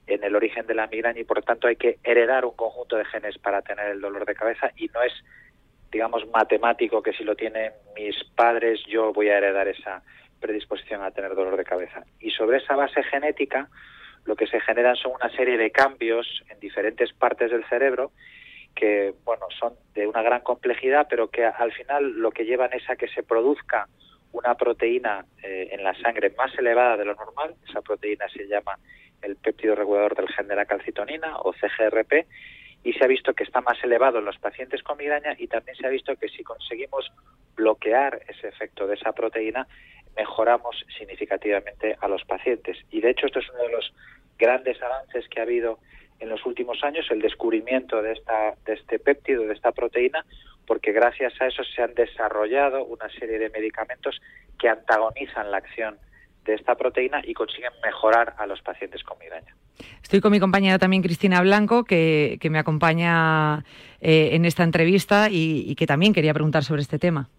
en 0.07 0.23
el 0.23 0.37
origen 0.37 0.67
de 0.67 0.73
la 0.73 0.87
migraña 0.87 1.19
y, 1.19 1.25
por 1.25 1.43
tanto, 1.43 1.67
hay 1.67 1.75
que 1.75 1.97
heredar 2.05 2.45
un 2.45 2.55
conjunto 2.55 2.95
de 2.95 3.03
genes 3.03 3.37
para 3.37 3.61
tener 3.61 3.89
el 3.89 3.99
dolor 3.99 4.25
de 4.25 4.35
cabeza 4.35 4.71
y 4.77 4.87
no 4.87 5.01
es, 5.03 5.11
digamos, 5.91 6.27
matemático 6.29 7.01
que 7.01 7.13
si 7.13 7.23
lo 7.23 7.35
tienen 7.35 7.71
mis 7.95 8.15
padres 8.35 8.79
yo 8.87 9.13
voy 9.13 9.29
a 9.29 9.37
heredar 9.37 9.67
esa 9.67 10.01
predisposición 10.39 11.03
a 11.03 11.11
tener 11.11 11.35
dolor 11.35 11.57
de 11.57 11.65
cabeza. 11.65 12.03
Y 12.19 12.31
sobre 12.31 12.57
esa 12.57 12.75
base 12.75 13.03
genética, 13.03 13.69
lo 14.25 14.35
que 14.35 14.47
se 14.47 14.59
generan 14.61 14.95
son 14.95 15.13
una 15.13 15.29
serie 15.35 15.57
de 15.57 15.71
cambios 15.71 16.43
en 16.49 16.59
diferentes 16.59 17.11
partes 17.13 17.51
del 17.51 17.65
cerebro 17.65 18.11
que, 18.75 19.13
bueno, 19.25 19.47
son 19.59 19.73
de 19.93 20.07
una 20.07 20.21
gran 20.21 20.41
complejidad, 20.41 21.07
pero 21.09 21.29
que 21.29 21.43
al 21.43 21.71
final 21.73 22.13
lo 22.13 22.31
que 22.31 22.45
llevan 22.45 22.71
es 22.73 22.89
a 22.89 22.95
que 22.95 23.07
se 23.09 23.23
produzca 23.23 23.87
una 24.31 24.55
proteína 24.55 25.25
eh, 25.43 25.69
en 25.71 25.83
la 25.83 25.93
sangre 25.95 26.31
más 26.37 26.57
elevada 26.57 26.95
de 26.95 27.05
lo 27.05 27.15
normal. 27.15 27.55
Esa 27.67 27.81
proteína 27.81 28.29
se 28.29 28.47
llama 28.47 28.77
el 29.21 29.35
péptido 29.35 29.75
regulador 29.75 30.15
del 30.15 30.29
gen 30.29 30.47
de 30.47 30.55
la 30.55 30.65
calcitonina 30.65 31.37
o 31.39 31.53
CGRP 31.53 32.25
y 32.83 32.93
se 32.93 33.03
ha 33.03 33.07
visto 33.07 33.33
que 33.33 33.43
está 33.43 33.61
más 33.61 33.83
elevado 33.83 34.19
en 34.19 34.25
los 34.25 34.37
pacientes 34.37 34.83
con 34.83 34.97
migraña 34.97 35.35
y 35.37 35.47
también 35.47 35.75
se 35.75 35.85
ha 35.85 35.89
visto 35.89 36.15
que 36.15 36.29
si 36.29 36.43
conseguimos 36.43 37.11
bloquear 37.55 38.21
ese 38.27 38.47
efecto 38.47 38.87
de 38.87 38.95
esa 38.95 39.11
proteína 39.11 39.67
mejoramos 40.15 40.85
significativamente 40.97 41.95
a 41.99 42.07
los 42.07 42.23
pacientes. 42.25 42.77
Y 42.91 43.01
de 43.01 43.11
hecho 43.11 43.27
esto 43.27 43.39
es 43.39 43.49
uno 43.49 43.63
de 43.63 43.71
los 43.71 43.93
grandes 44.37 44.81
avances 44.81 45.27
que 45.29 45.39
ha 45.39 45.43
habido 45.43 45.79
en 46.19 46.29
los 46.29 46.45
últimos 46.45 46.83
años, 46.83 47.05
el 47.11 47.21
descubrimiento 47.21 48.01
de, 48.01 48.13
esta, 48.13 48.55
de 48.65 48.73
este 48.73 48.99
péptido, 48.99 49.43
de 49.43 49.53
esta 49.53 49.71
proteína, 49.71 50.25
porque 50.67 50.91
gracias 50.91 51.33
a 51.41 51.47
eso 51.47 51.63
se 51.63 51.81
han 51.81 51.93
desarrollado 51.93 52.83
una 52.85 53.09
serie 53.09 53.39
de 53.39 53.49
medicamentos 53.49 54.19
que 54.59 54.67
antagonizan 54.67 55.49
la 55.51 55.57
acción 55.57 55.97
de 56.45 56.55
esta 56.55 56.75
proteína 56.75 57.21
y 57.23 57.33
consiguen 57.33 57.71
mejorar 57.83 58.35
a 58.37 58.45
los 58.45 58.61
pacientes 58.61 59.03
con 59.03 59.17
migraña. 59.19 59.55
Estoy 60.01 60.19
con 60.21 60.31
mi 60.31 60.39
compañera 60.39 60.77
también 60.79 61.01
Cristina 61.01 61.41
Blanco, 61.41 61.83
que, 61.83 62.37
me 62.49 62.59
acompaña 62.59 63.63
eh, 64.01 64.29
en 64.33 64.45
esta 64.45 64.63
entrevista 64.63 65.29
y 65.29 65.75
que 65.75 65.87
también 65.87 66.13
quería 66.13 66.33
preguntar 66.33 66.63
sobre 66.63 66.81
este 66.81 66.99
tema 66.99 67.29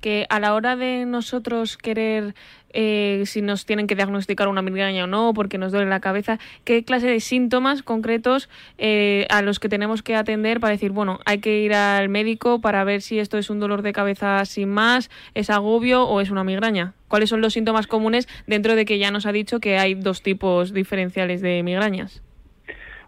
que 0.00 0.26
a 0.28 0.40
la 0.40 0.54
hora 0.54 0.76
de 0.76 1.06
nosotros 1.06 1.76
querer 1.76 2.34
eh, 2.72 3.24
si 3.26 3.42
nos 3.42 3.66
tienen 3.66 3.86
que 3.86 3.96
diagnosticar 3.96 4.48
una 4.48 4.62
migraña 4.62 5.04
o 5.04 5.06
no, 5.06 5.34
porque 5.34 5.58
nos 5.58 5.72
duele 5.72 5.88
la 5.88 6.00
cabeza, 6.00 6.38
qué 6.64 6.84
clase 6.84 7.08
de 7.08 7.20
síntomas 7.20 7.82
concretos 7.82 8.48
eh, 8.78 9.26
a 9.30 9.42
los 9.42 9.58
que 9.58 9.68
tenemos 9.68 10.02
que 10.02 10.14
atender 10.14 10.60
para 10.60 10.72
decir, 10.72 10.92
bueno, 10.92 11.18
hay 11.24 11.38
que 11.38 11.60
ir 11.60 11.74
al 11.74 12.08
médico 12.08 12.60
para 12.60 12.84
ver 12.84 13.02
si 13.02 13.18
esto 13.18 13.38
es 13.38 13.50
un 13.50 13.60
dolor 13.60 13.82
de 13.82 13.92
cabeza 13.92 14.44
sin 14.44 14.68
más, 14.68 15.10
es 15.34 15.50
agobio 15.50 16.04
o 16.04 16.20
es 16.20 16.30
una 16.30 16.44
migraña. 16.44 16.94
¿Cuáles 17.08 17.30
son 17.30 17.40
los 17.40 17.54
síntomas 17.54 17.88
comunes 17.88 18.28
dentro 18.46 18.76
de 18.76 18.84
que 18.84 18.98
ya 18.98 19.10
nos 19.10 19.26
ha 19.26 19.32
dicho 19.32 19.58
que 19.58 19.78
hay 19.78 19.94
dos 19.94 20.22
tipos 20.22 20.72
diferenciales 20.72 21.40
de 21.40 21.62
migrañas? 21.64 22.22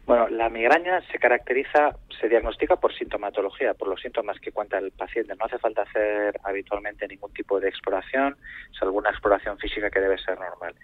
Bueno, 0.04 0.28
la 0.28 0.48
migraña 0.48 1.00
se 1.12 1.18
caracteriza, 1.18 1.96
se 2.20 2.28
diagnostica 2.28 2.76
por 2.76 2.92
sintomatología, 2.92 3.74
por 3.74 3.88
los 3.88 4.00
síntomas 4.00 4.40
que 4.40 4.50
cuenta 4.50 4.78
el 4.78 4.90
paciente. 4.90 5.34
No 5.36 5.44
hace 5.44 5.58
falta 5.58 5.82
hacer 5.82 6.40
habitualmente 6.42 7.06
ningún 7.06 7.32
tipo 7.32 7.60
de 7.60 7.68
exploración, 7.68 8.36
salvo 8.78 8.98
una 8.98 9.10
exploración 9.10 9.58
física 9.58 9.90
que 9.90 10.00
debe 10.00 10.18
ser 10.18 10.38
normal. 10.40 10.74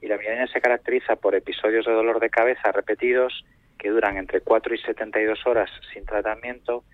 Y 0.00 0.06
la 0.06 0.16
migraña 0.16 0.46
se 0.46 0.60
caracteriza 0.60 1.16
por 1.16 1.34
episodios 1.34 1.84
de 1.84 1.92
dolor 1.92 2.20
de 2.20 2.30
cabeza 2.30 2.70
repetidos 2.70 3.44
que 3.76 3.90
duran 3.90 4.16
entre 4.16 4.40
4 4.40 4.74
y 4.74 4.78
72 4.78 5.46
horas 5.46 5.70
sin 5.92 6.04
tratamiento, 6.04 6.84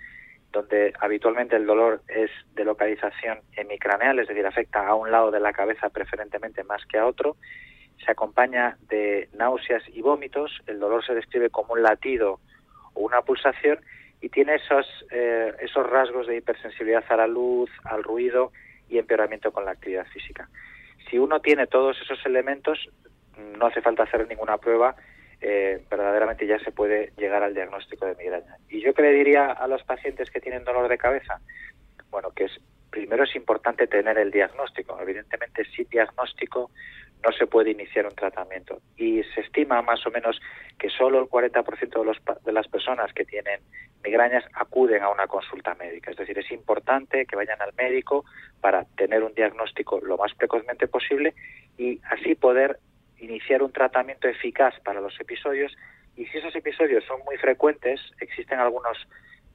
donde 0.52 0.94
habitualmente 1.00 1.56
el 1.56 1.66
dolor 1.66 2.00
es 2.08 2.30
de 2.54 2.64
localización 2.64 3.40
hemicraneal, 3.52 4.18
es 4.18 4.28
decir, 4.28 4.46
afecta 4.46 4.86
a 4.86 4.94
un 4.94 5.10
lado 5.10 5.30
de 5.30 5.40
la 5.40 5.52
cabeza 5.52 5.90
preferentemente 5.90 6.64
más 6.64 6.86
que 6.86 6.96
a 6.98 7.06
otro, 7.06 7.36
se 8.04 8.10
acompaña 8.10 8.76
de 8.88 9.28
náuseas 9.34 9.82
y 9.88 10.02
vómitos, 10.02 10.62
el 10.66 10.78
dolor 10.78 11.04
se 11.04 11.14
describe 11.14 11.50
como 11.50 11.74
un 11.74 11.82
latido 11.82 12.40
o 12.94 13.00
una 13.00 13.22
pulsación 13.22 13.80
y 14.20 14.28
tiene 14.28 14.56
esos, 14.56 14.86
eh, 15.10 15.52
esos 15.60 15.88
rasgos 15.88 16.26
de 16.26 16.36
hipersensibilidad 16.36 17.04
a 17.08 17.16
la 17.16 17.26
luz, 17.26 17.70
al 17.84 18.02
ruido 18.02 18.52
y 18.88 18.98
empeoramiento 18.98 19.52
con 19.52 19.64
la 19.64 19.72
actividad 19.72 20.06
física. 20.06 20.48
Si 21.10 21.18
uno 21.18 21.40
tiene 21.40 21.66
todos 21.66 22.00
esos 22.00 22.24
elementos, 22.26 22.88
no 23.58 23.66
hace 23.66 23.82
falta 23.82 24.04
hacer 24.04 24.26
ninguna 24.26 24.58
prueba, 24.58 24.96
eh, 25.40 25.84
verdaderamente 25.90 26.46
ya 26.46 26.58
se 26.60 26.72
puede 26.72 27.12
llegar 27.16 27.42
al 27.42 27.54
diagnóstico 27.54 28.06
de 28.06 28.14
migraña. 28.14 28.56
Y 28.68 28.80
yo 28.80 28.94
que 28.94 29.02
le 29.02 29.12
diría 29.12 29.52
a 29.52 29.66
los 29.68 29.82
pacientes 29.82 30.30
que 30.30 30.40
tienen 30.40 30.64
dolor 30.64 30.88
de 30.88 30.96
cabeza, 30.96 31.40
bueno, 32.10 32.30
que 32.30 32.44
es 32.44 32.60
primero 32.90 33.24
es 33.24 33.36
importante 33.36 33.86
tener 33.86 34.16
el 34.16 34.30
diagnóstico. 34.30 34.98
Evidentemente, 34.98 35.64
sin 35.66 35.86
diagnóstico 35.90 36.70
no 37.24 37.32
se 37.32 37.46
puede 37.46 37.70
iniciar 37.70 38.06
un 38.06 38.14
tratamiento. 38.14 38.80
Y 38.96 39.22
se 39.34 39.40
estima 39.40 39.82
más 39.82 40.06
o 40.06 40.10
menos 40.10 40.40
que 40.78 40.88
solo 40.90 41.20
el 41.20 41.26
40% 41.26 41.98
de, 41.98 42.04
los, 42.04 42.16
de 42.44 42.52
las 42.52 42.68
personas 42.68 43.12
que 43.12 43.24
tienen 43.24 43.60
migrañas 44.04 44.44
acuden 44.54 45.02
a 45.02 45.10
una 45.10 45.26
consulta 45.26 45.74
médica. 45.74 46.10
Es 46.10 46.16
decir, 46.16 46.38
es 46.38 46.50
importante 46.52 47.26
que 47.26 47.36
vayan 47.36 47.60
al 47.60 47.72
médico 47.74 48.24
para 48.60 48.84
tener 48.96 49.24
un 49.24 49.34
diagnóstico 49.34 50.00
lo 50.00 50.16
más 50.16 50.32
precozmente 50.34 50.86
posible 50.86 51.34
y 51.76 52.00
así 52.10 52.34
poder 52.34 52.78
iniciar 53.18 53.62
un 53.62 53.72
tratamiento 53.72 54.28
eficaz 54.28 54.74
para 54.84 55.00
los 55.00 55.18
episodios. 55.20 55.76
Y 56.16 56.26
si 56.26 56.38
esos 56.38 56.54
episodios 56.54 57.04
son 57.04 57.20
muy 57.24 57.36
frecuentes, 57.36 58.00
existen 58.20 58.58
algunos 58.58 58.96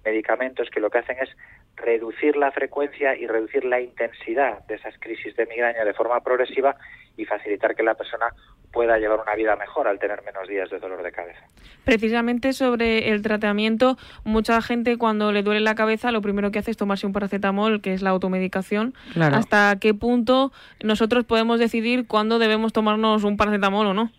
medicamentos 0.04 0.70
que 0.70 0.80
lo 0.80 0.90
que 0.90 1.00
hacen 1.00 1.18
es 1.22 1.30
reducir 1.76 2.36
la 2.36 2.52
frecuencia 2.52 3.16
y 3.16 3.28
reducir 3.28 3.66
la 3.66 3.82
intensidad 3.82 4.66
de 4.68 4.76
esas 4.76 4.98
crisis 5.00 5.36
de 5.36 5.46
migraña 5.46 5.84
de 5.84 5.94
forma 5.94 6.20
progresiva 6.22 6.76
y 7.18 7.26
facilitar 7.26 7.76
que 7.76 7.84
la 7.84 7.96
persona 7.96 8.28
pueda 8.72 8.98
llevar 8.98 9.20
una 9.20 9.36
vida 9.36 9.56
mejor 9.56 9.88
al 9.88 10.00
tener 10.00 10.24
menos 10.24 10.48
días 10.48 10.70
de 10.70 10.80
dolor 10.80 11.04
de 11.04 11.12
cabeza. 11.12 11.42
Precisamente 11.84 12.54
sobre 12.54 13.10
el 13.10 13.22
tratamiento, 13.22 13.98
mucha 14.24 14.62
gente 14.62 14.98
cuando 14.98 15.32
le 15.32 15.44
duele 15.44 15.60
la 15.60 15.76
cabeza 15.76 16.12
lo 16.12 16.22
primero 16.22 16.52
que 16.52 16.60
hace 16.60 16.72
es 16.72 16.78
tomarse 16.78 17.06
un 17.06 17.14
paracetamol, 17.14 17.82
que 17.82 17.94
es 17.94 18.02
la 18.02 18.12
automedicación. 18.12 18.94
¿Hasta 19.20 19.78
qué 19.80 19.94
punto 19.94 20.52
nosotros 20.82 21.26
podemos 21.26 21.60
decidir 21.60 22.08
cuándo 22.08 22.40
debemos 22.40 22.72
tomarnos 22.72 23.24
un 23.24 23.36
paracetamol 23.36 23.88
o 23.88 23.94
no? 23.94 24.12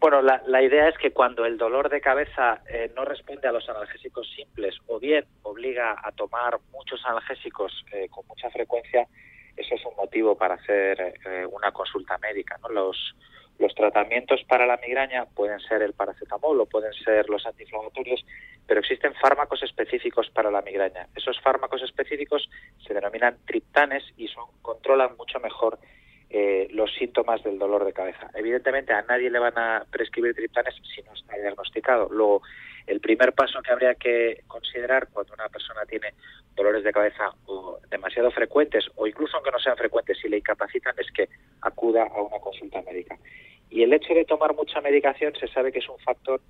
Bueno, 0.00 0.22
la, 0.22 0.42
la, 0.46 0.62
idea 0.62 0.88
es 0.88 0.96
que 0.96 1.12
cuando 1.12 1.44
el 1.44 1.58
dolor 1.58 1.90
de 1.90 2.00
cabeza 2.00 2.62
eh, 2.66 2.90
no 2.96 3.04
responde 3.04 3.46
a 3.46 3.52
los 3.52 3.68
analgésicos 3.68 4.26
simples 4.34 4.74
o 4.86 4.98
bien 4.98 5.26
obliga 5.42 5.94
a 6.02 6.10
tomar 6.12 6.58
muchos 6.72 7.04
analgésicos 7.04 7.84
eh, 7.92 8.08
con 8.08 8.26
mucha 8.26 8.48
frecuencia, 8.48 9.06
eso 9.58 9.74
es 9.74 9.84
un 9.84 9.94
motivo 9.96 10.38
para 10.38 10.54
hacer 10.54 11.18
eh, 11.26 11.44
una 11.44 11.70
consulta 11.70 12.16
médica. 12.16 12.58
¿no? 12.62 12.70
Los, 12.70 13.14
tratamientos 13.76 14.42
para 14.48 14.66
la 14.66 14.78
migraña 14.78 15.26
pueden 15.26 15.60
ser 15.60 15.82
el 15.82 15.92
paracetamol 15.92 16.60
o 16.60 16.66
pueden 16.66 16.92
ser 16.92 17.28
los 17.28 17.44
antiinflamatorios, 17.46 18.24
pero 18.66 18.80
existen 18.80 19.14
fármacos 19.14 19.62
específicos 19.62 20.30
para 20.30 20.50
la 20.50 20.62
migraña. 20.62 21.08
Esos 21.14 21.38
fármacos 21.40 21.82
específicos 21.82 22.48
se 22.86 22.94
denominan 22.94 23.36
triptanes 23.46 24.02
y 24.16 24.28
son, 24.28 24.46
controlan 24.62 25.16
mucho 25.16 25.40
mejor 25.40 25.78
eh, 26.32 26.68
los 26.70 26.94
síntomas 26.94 27.42
del 27.42 27.58
dolor 27.58 27.84
de 27.84 27.92
cabeza. 27.92 28.30
Evidentemente 28.34 28.92
a 28.92 29.02
nadie 29.02 29.30
le 29.30 29.40
van 29.40 29.58
a 29.58 29.84
prescribir 29.90 30.34
triptanes 30.34 30.74
si 30.94 31.02
no 31.02 31.12
está 31.12 31.36
diagnosticado. 31.36 32.08
Luego, 32.08 32.42
el 32.86 33.00
primer 33.00 33.32
paso 33.32 33.60
que 33.62 33.72
habría 33.72 33.96
que 33.96 34.42
considerar 34.46 35.08
cuando 35.12 35.34
una 35.34 35.48
persona 35.48 35.84
tiene 35.86 36.14
dolores 36.54 36.84
de 36.84 36.92
cabeza 36.92 37.32
o 37.46 37.80
demasiado 37.90 38.30
frecuentes 38.30 38.86
o 38.94 39.06
incluso 39.08 39.36
aunque 39.36 39.50
no 39.50 39.58
sean 39.58 39.76
frecuentes 39.76 40.18
si 40.20 40.28
le 40.28 40.38
incapacitan 40.38 40.94
es 40.98 41.10
que 41.10 41.28
acuda 41.62 42.04
a 42.04 42.22
una 42.22 42.38
consulta 42.38 42.80
médica. 42.82 43.18
Y 43.68 43.82
el 43.82 43.92
hecho 43.92 44.14
de 44.14 44.24
tomar 44.24 44.54
mucha 44.54 44.80
medicación 44.80 45.34
se 45.34 45.48
sabe 45.48 45.72
que 45.72 45.80
es 45.80 45.88
un 45.88 45.98
factor 45.98 46.40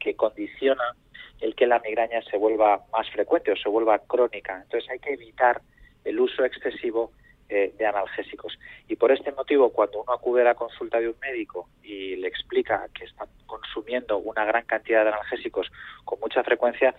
que 0.00 0.14
condiciona 0.14 0.96
el 1.40 1.54
que 1.54 1.66
la 1.66 1.78
migraña 1.78 2.22
se 2.22 2.36
vuelva 2.36 2.84
más 2.92 3.08
frecuente 3.10 3.52
o 3.52 3.56
se 3.56 3.68
vuelva 3.68 4.00
crónica. 4.00 4.62
Entonces 4.62 4.90
hay 4.90 4.98
que 4.98 5.12
evitar 5.12 5.60
el 6.04 6.18
uso 6.18 6.44
excesivo 6.44 7.12
eh, 7.48 7.72
de 7.78 7.86
analgésicos. 7.86 8.58
Y 8.88 8.96
por 8.96 9.10
este 9.10 9.32
motivo, 9.32 9.70
cuando 9.72 10.02
uno 10.02 10.12
acude 10.12 10.42
a 10.42 10.44
la 10.44 10.54
consulta 10.54 11.00
de 11.00 11.08
un 11.08 11.18
médico 11.20 11.68
y 11.82 12.16
le 12.16 12.28
explica 12.28 12.86
que 12.92 13.04
está 13.04 13.26
consumiendo 13.46 14.18
una 14.18 14.44
gran 14.44 14.64
cantidad 14.66 15.02
de 15.02 15.08
analgésicos 15.10 15.70
con 16.04 16.20
mucha 16.20 16.42
frecuencia, 16.44 16.94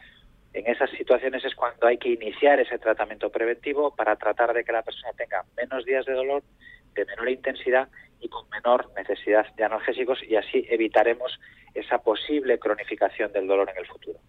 en 0.54 0.66
esas 0.66 0.90
situaciones 0.92 1.46
es 1.46 1.54
cuando 1.54 1.86
hay 1.86 1.98
que 1.98 2.10
iniciar 2.10 2.60
ese 2.60 2.80
tratamiento 2.80 3.30
preventivo 3.30 3.96
para 3.96 4.16
tratar 4.16 4.54
de 4.54 4.64
que 4.64 4.72
la 4.72 4.82
persona 4.82 5.14
tenga 5.14 5.46
menos 5.56 5.86
días 5.86 6.06
de 6.06 6.14
dolor, 6.14 6.44
de 6.96 7.06
menor 7.06 7.30
intensidad 7.30 7.88
y 8.20 8.28
con 8.30 8.50
menor 8.50 8.92
necesidad 8.96 9.46
de 9.56 9.64
analgésicos 9.64 10.20
y 10.24 10.36
así 10.36 10.66
evitaremos 10.70 11.40
esa 11.74 12.00
posible 12.00 12.60
cronificación 12.60 13.32
del 13.32 13.48
dolor 13.48 13.70
en 13.70 13.78
el 13.78 13.86
futuro. 13.88 14.20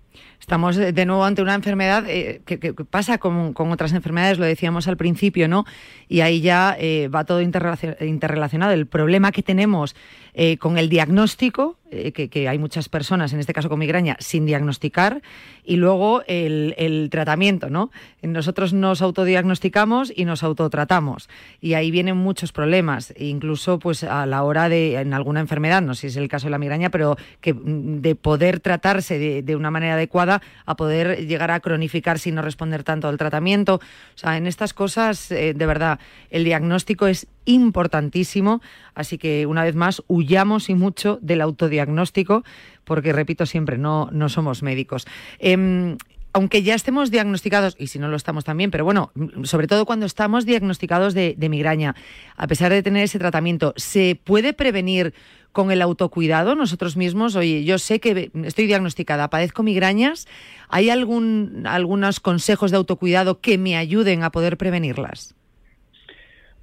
Estamos 0.41 0.77
de 0.77 1.07
nuevo 1.07 1.25
ante 1.25 1.43
una 1.43 1.55
enfermedad 1.55 2.05
eh, 2.09 2.41
que, 2.45 2.73
pasa 2.73 3.19
con, 3.19 3.55
otras 3.57 3.93
enfermedades, 3.93 4.39
lo 4.39 4.47
decíamos 4.47 4.89
al 4.89 4.97
principio, 4.97 5.47
¿no? 5.49 5.65
Y 6.09 6.23
ahí 6.23 6.41
ya 6.41 6.77
eh, 6.79 7.09
va 7.09 7.25
todo 7.25 7.41
interrelacionado. 7.41 8.73
El 8.73 8.87
problema 8.87 9.31
que 9.31 9.43
tenemos 9.43 9.95
eh, 10.35 10.57
con 10.57 10.79
el 10.79 10.89
diagnóstico, 10.89 11.77
que, 11.91 12.49
hay 12.49 12.59
muchas 12.59 12.89
personas, 12.89 13.33
en 13.33 13.41
este 13.41 13.53
caso 13.53 13.69
con 13.69 13.81
migraña, 13.81 14.17
sin 14.21 14.47
diagnosticar, 14.47 15.23
y 15.65 15.77
luego 15.77 16.23
el, 16.27 17.09
tratamiento, 17.11 17.69
¿no? 17.69 17.91
Nosotros 18.23 18.73
nos 18.73 19.03
autodiagnosticamos 19.03 20.13
y 20.15 20.25
nos 20.25 20.45
autotratamos. 20.45 21.29
Y 21.61 21.75
ahí 21.75 21.91
vienen 21.91 22.17
muchos 22.17 22.53
problemas, 22.53 23.13
incluso 23.19 23.81
pues 23.81 24.05
a 24.05 24.25
la 24.27 24.45
hora 24.45 24.69
de, 24.69 25.01
en 25.01 25.15
alguna 25.15 25.41
enfermedad, 25.41 25.83
no 25.83 25.95
sé 25.95 26.03
si 26.03 26.07
es 26.09 26.17
el 26.17 26.29
caso 26.29 26.47
de 26.47 26.53
la 26.53 26.59
migraña, 26.59 26.91
pero 26.91 27.17
que 27.41 27.55
mm, 27.55 28.01
de 28.01 28.15
poder 28.15 28.61
tratarse 28.61 29.19
de, 29.19 29.43
de 29.43 29.57
una 29.57 29.71
manera 29.71 29.95
adecuada 29.95 30.43
a 30.67 30.77
poder 30.77 31.27
llegar 31.27 31.51
a 31.51 31.61
cronificar 31.61 32.19
sin 32.19 32.35
no 32.35 32.43
responder 32.43 32.85
tanto 32.85 33.09
al 33.09 33.19
tratamiento. 33.19 33.77
O 33.77 34.19
sea, 34.19 34.37
en 34.37 34.47
estas 34.47 34.75
cosas, 34.75 35.31
eh, 35.31 35.55
de 35.55 35.67
verdad, 35.67 36.01
el 36.31 36.45
diagnóstico 36.45 37.07
es 37.07 37.27
importantísimo, 37.45 38.61
así 38.95 39.19
que 39.19 39.47
una 39.47 39.65
vez 39.65 39.75
más, 39.75 40.03
huyamos 40.07 40.69
y 40.69 40.75
mucho 40.75 41.19
del 41.23 41.41
autodiagnóstico, 41.41 42.45
porque 42.85 43.13
repito 43.13 43.47
siempre, 43.47 43.79
no, 43.79 44.09
no 44.13 44.29
somos 44.29 44.63
médicos. 44.63 45.07
Em, 45.39 45.97
aunque 46.33 46.63
ya 46.63 46.75
estemos 46.75 47.11
diagnosticados, 47.11 47.75
y 47.79 47.89
si 47.89 47.99
no 47.99 48.09
lo 48.09 48.17
estamos 48.17 48.45
también, 48.45 48.71
pero 48.71 48.85
bueno, 48.85 49.13
sobre 49.43 49.67
todo 49.67 49.85
cuando 49.85 50.07
estamos 50.07 50.47
diagnosticados 50.47 51.13
de, 51.13 51.35
de 51.37 51.49
migraña, 51.49 51.97
a 52.37 52.47
pesar 52.47 52.71
de 52.71 52.83
tener 52.83 53.03
ese 53.03 53.19
tratamiento, 53.19 53.75
¿se 53.77 54.21
puede 54.23 54.53
prevenir 54.53 55.13
con 55.53 55.71
el 55.71 55.83
autocuidado 55.83 56.55
nosotros 56.55 56.97
mismos? 56.97 57.37
Oye, 57.37 57.65
yo 57.65 57.79
sé 57.79 58.01
que 58.01 58.31
estoy 58.45 58.67
diagnosticada, 58.67 59.31
padezco 59.31 59.63
migrañas. 59.63 60.27
¿Hay 60.69 60.91
algún, 60.91 61.65
algunos 61.67 62.21
consejos 62.21 62.71
de 62.71 62.77
autocuidado 62.77 63.41
que 63.41 63.59
me 63.59 63.77
ayuden 63.77 64.23
a 64.23 64.31
poder 64.31 64.57
prevenirlas? 64.57 65.35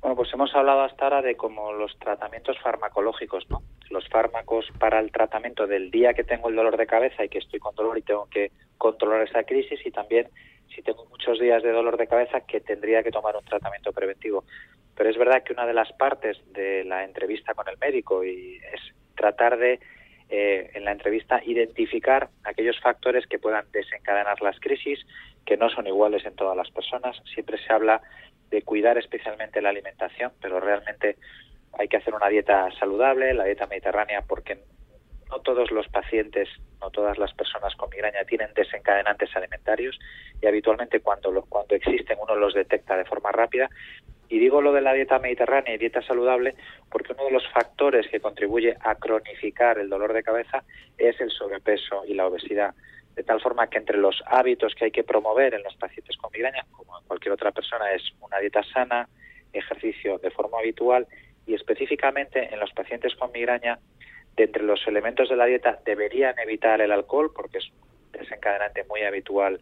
Bueno, 0.08 0.16
pues 0.24 0.34
hemos 0.34 0.56
hablado 0.56 0.84
hasta 0.84 1.04
ahora 1.04 1.22
de 1.22 1.36
como 1.36 1.74
los 1.74 2.00
tratamientos 2.00 2.58
farmacológicos, 2.60 3.46
¿no? 3.50 3.62
Los 3.90 4.08
fármacos 4.08 4.66
para 4.80 5.02
el 5.02 5.12
tratamiento 5.12 5.68
del 5.68 5.92
día 5.92 6.14
que 6.14 6.24
tengo 6.24 6.48
el 6.48 6.56
dolor 6.56 6.78
de 6.78 6.88
cabeza 6.88 7.26
y 7.26 7.28
que 7.28 7.40
estoy 7.40 7.60
con 7.60 7.76
dolor 7.76 7.98
y 7.98 8.04
tengo 8.04 8.26
que 8.30 8.54
controlar 8.78 9.24
esa 9.24 9.44
crisis 9.44 9.86
y 9.86 9.92
también 9.92 10.30
si 10.74 10.82
tengo 10.82 11.06
muchos 11.08 11.42
días 11.42 11.62
de 11.62 11.74
dolor 11.74 11.98
de 11.98 12.08
cabeza 12.08 12.40
que 12.40 12.62
tendría 12.62 13.04
que 13.04 13.12
tomar 13.12 13.36
un 13.36 13.44
tratamiento 13.44 13.92
preventivo. 13.92 14.46
Pero 14.96 15.10
es 15.10 15.18
verdad 15.18 15.44
que 15.44 15.52
una 15.52 15.66
de 15.66 15.74
las 15.74 15.92
partes 15.92 16.38
de 16.54 16.86
la 16.86 17.04
entrevista 17.04 17.54
con 17.54 17.68
el 17.68 17.78
médico 17.78 18.24
y 18.24 18.62
es 18.74 18.80
tratar 19.14 19.58
de 19.58 19.82
eh, 20.30 20.72
en 20.74 20.86
la 20.86 20.94
entrevista 20.94 21.42
identificar 21.46 22.30
aquellos 22.46 22.80
factores 22.80 23.28
que 23.28 23.40
puedan 23.40 23.66
desencadenar 23.74 24.42
las 24.42 24.58
crisis, 24.62 25.00
que 25.46 25.58
no 25.58 25.70
son 25.70 25.86
iguales 25.88 26.26
en 26.26 26.36
todas 26.36 26.56
las 26.56 26.70
personas. 26.72 27.22
Siempre 27.34 27.58
se 27.58 27.74
habla 27.74 28.02
de 28.50 28.62
cuidar 28.62 28.98
especialmente 28.98 29.62
la 29.62 29.70
alimentación, 29.70 30.32
pero 30.42 30.60
realmente 30.60 31.18
hay 31.78 31.88
que 31.88 31.98
hacer 31.98 32.14
una 32.14 32.30
dieta 32.30 32.70
saludable, 32.80 33.34
la 33.34 33.46
dieta 33.46 33.68
mediterránea, 33.68 34.22
porque 34.22 34.58
no 35.30 35.40
todos 35.40 35.72
los 35.72 35.88
pacientes, 35.90 36.48
no 36.82 36.90
todas 36.90 37.18
las 37.18 37.34
personas 37.34 37.76
con 37.76 37.90
migraña 37.90 38.24
tienen 38.24 38.54
desencadenantes 38.54 39.36
alimentarios 39.36 40.00
y 40.42 40.48
habitualmente 40.48 41.02
cuando, 41.02 41.46
cuando 41.50 41.76
existen 41.76 42.18
uno 42.22 42.36
los 42.36 42.54
detecta 42.54 42.96
de 42.98 43.06
forma 43.06 43.32
rápida 43.32 43.70
y 44.30 44.40
digo 44.40 44.62
lo 44.62 44.74
de 44.74 44.82
la 44.82 44.94
dieta 44.94 45.20
mediterránea 45.20 45.76
y 45.76 45.78
dieta 45.78 46.02
saludable 46.02 46.56
porque 46.90 47.14
uno 47.14 47.26
de 47.26 47.32
los 47.32 47.48
factores 47.52 48.08
que 48.08 48.20
contribuye 48.20 48.76
a 48.82 48.96
cronificar 48.96 49.80
el 49.80 49.90
dolor 49.90 50.14
de 50.14 50.24
cabeza 50.24 50.64
es 50.98 51.20
el 51.20 51.32
sobrepeso 51.32 52.04
y 52.06 52.14
la 52.14 52.28
obesidad. 52.28 52.74
De 53.18 53.24
tal 53.24 53.42
forma 53.42 53.68
que 53.68 53.80
entre 53.80 53.98
los 53.98 54.24
hábitos 54.28 54.74
que 54.76 54.86
hay 54.86 54.92
que 54.92 55.04
promover 55.04 55.54
en 55.54 55.64
los 55.64 55.76
pacientes 55.76 56.16
con 56.16 56.32
migraña, 56.32 56.66
como 56.72 56.98
en 56.98 57.06
cualquier 57.06 57.34
otra 57.34 57.52
persona, 57.52 57.92
es 57.92 58.04
una 58.22 58.38
dieta 58.38 58.64
sana, 58.64 59.10
ejercicio 59.52 60.20
de 60.20 60.32
forma 60.32 60.60
habitual 60.60 61.08
y 61.46 61.54
específicamente 61.54 62.54
en 62.54 62.60
los 62.60 62.72
pacientes 62.72 63.16
con 63.16 63.32
migraña, 63.34 63.80
de 64.38 64.44
entre 64.44 64.64
los 64.64 64.88
elementos 64.88 65.30
de 65.30 65.36
la 65.36 65.46
dieta 65.46 65.80
deberían 65.84 66.38
evitar 66.40 66.80
el 66.80 66.92
alcohol 66.92 67.34
porque 67.36 67.58
es 67.58 67.70
un 67.72 68.12
desencadenante 68.12 68.86
muy 68.86 69.02
habitual 69.02 69.60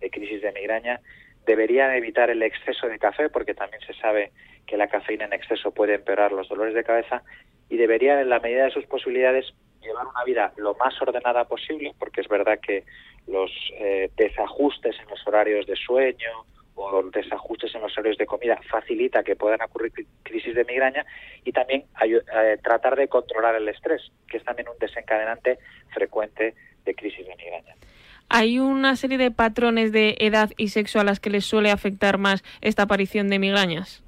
de 0.00 0.10
crisis 0.10 0.42
de 0.42 0.52
migraña 0.52 1.00
Deberían 1.48 1.94
evitar 1.94 2.28
el 2.28 2.42
exceso 2.42 2.88
de 2.88 2.98
café 2.98 3.30
porque 3.30 3.54
también 3.54 3.80
se 3.80 3.94
sabe 3.94 4.32
que 4.66 4.76
la 4.76 4.88
cafeína 4.88 5.24
en 5.24 5.32
exceso 5.32 5.70
puede 5.70 5.94
empeorar 5.94 6.30
los 6.30 6.46
dolores 6.46 6.74
de 6.74 6.84
cabeza 6.84 7.22
y 7.70 7.78
deberían 7.78 8.18
en 8.18 8.28
la 8.28 8.38
medida 8.38 8.64
de 8.64 8.70
sus 8.70 8.84
posibilidades 8.84 9.54
llevar 9.80 10.06
una 10.06 10.24
vida 10.24 10.52
lo 10.56 10.74
más 10.74 11.00
ordenada 11.00 11.44
posible 11.44 11.94
porque 11.98 12.20
es 12.20 12.28
verdad 12.28 12.58
que 12.60 12.84
los 13.26 13.50
eh, 13.78 14.10
desajustes 14.16 14.96
en 15.00 15.08
los 15.08 15.26
horarios 15.26 15.66
de 15.66 15.76
sueño 15.76 16.46
o 16.74 17.02
desajustes 17.10 17.74
en 17.74 17.82
los 17.82 17.92
horarios 17.92 18.18
de 18.18 18.26
comida 18.26 18.58
facilita 18.70 19.22
que 19.22 19.36
puedan 19.36 19.60
ocurrir 19.62 19.92
crisis 20.22 20.54
de 20.54 20.64
migraña 20.64 21.04
y 21.44 21.52
también 21.52 21.84
eh, 22.04 22.58
tratar 22.62 22.96
de 22.96 23.08
controlar 23.08 23.56
el 23.56 23.68
estrés, 23.68 24.12
que 24.28 24.36
es 24.36 24.44
también 24.44 24.68
un 24.68 24.78
desencadenante 24.78 25.58
frecuente 25.92 26.54
de 26.84 26.94
crisis 26.94 27.26
de 27.26 27.34
migraña. 27.36 27.74
¿Hay 28.28 28.58
una 28.58 28.94
serie 28.96 29.18
de 29.18 29.30
patrones 29.30 29.90
de 29.90 30.16
edad 30.20 30.50
y 30.56 30.68
sexo 30.68 31.00
a 31.00 31.04
las 31.04 31.18
que 31.18 31.30
les 31.30 31.46
suele 31.46 31.70
afectar 31.70 32.18
más 32.18 32.44
esta 32.60 32.82
aparición 32.84 33.28
de 33.28 33.38
migrañas? 33.38 34.04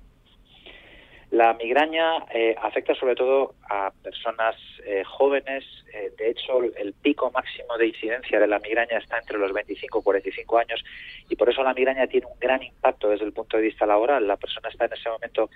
La 1.30 1.54
migraña 1.54 2.26
eh, 2.34 2.56
afecta 2.60 2.92
sobre 2.96 3.14
todo 3.14 3.54
a 3.68 3.92
personas 4.02 4.56
eh, 4.84 5.04
jóvenes. 5.04 5.64
Eh, 5.94 6.10
de 6.18 6.30
hecho, 6.30 6.60
el 6.76 6.92
pico 6.92 7.30
máximo 7.30 7.78
de 7.78 7.86
incidencia 7.86 8.40
de 8.40 8.48
la 8.48 8.58
migraña 8.58 8.98
está 8.98 9.18
entre 9.18 9.38
los 9.38 9.52
25 9.52 10.00
y 10.00 10.02
45 10.02 10.58
años 10.58 10.84
y 11.28 11.36
por 11.36 11.48
eso 11.48 11.62
la 11.62 11.72
migraña 11.72 12.08
tiene 12.08 12.26
un 12.26 12.38
gran 12.40 12.60
impacto 12.64 13.10
desde 13.10 13.26
el 13.26 13.32
punto 13.32 13.56
de 13.56 13.62
vista 13.62 13.86
laboral. 13.86 14.26
La 14.26 14.38
persona 14.38 14.70
está 14.70 14.86
en 14.86 14.94
ese 14.94 15.08
momento 15.08 15.50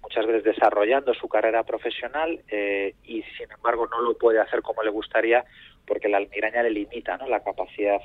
muchas 0.00 0.24
veces 0.24 0.42
desarrollando 0.42 1.12
su 1.12 1.28
carrera 1.28 1.64
profesional 1.64 2.40
y 3.04 3.22
sin 3.36 3.52
embargo 3.52 3.86
no 3.88 4.00
lo 4.00 4.16
puede 4.16 4.40
hacer 4.40 4.62
como 4.62 4.82
le 4.82 4.88
gustaría 4.88 5.44
porque 5.86 6.08
la 6.08 6.20
migraña 6.20 6.62
le 6.62 6.70
limita 6.70 7.18
¿no? 7.18 7.28
la 7.28 7.44
capacidad 7.44 8.00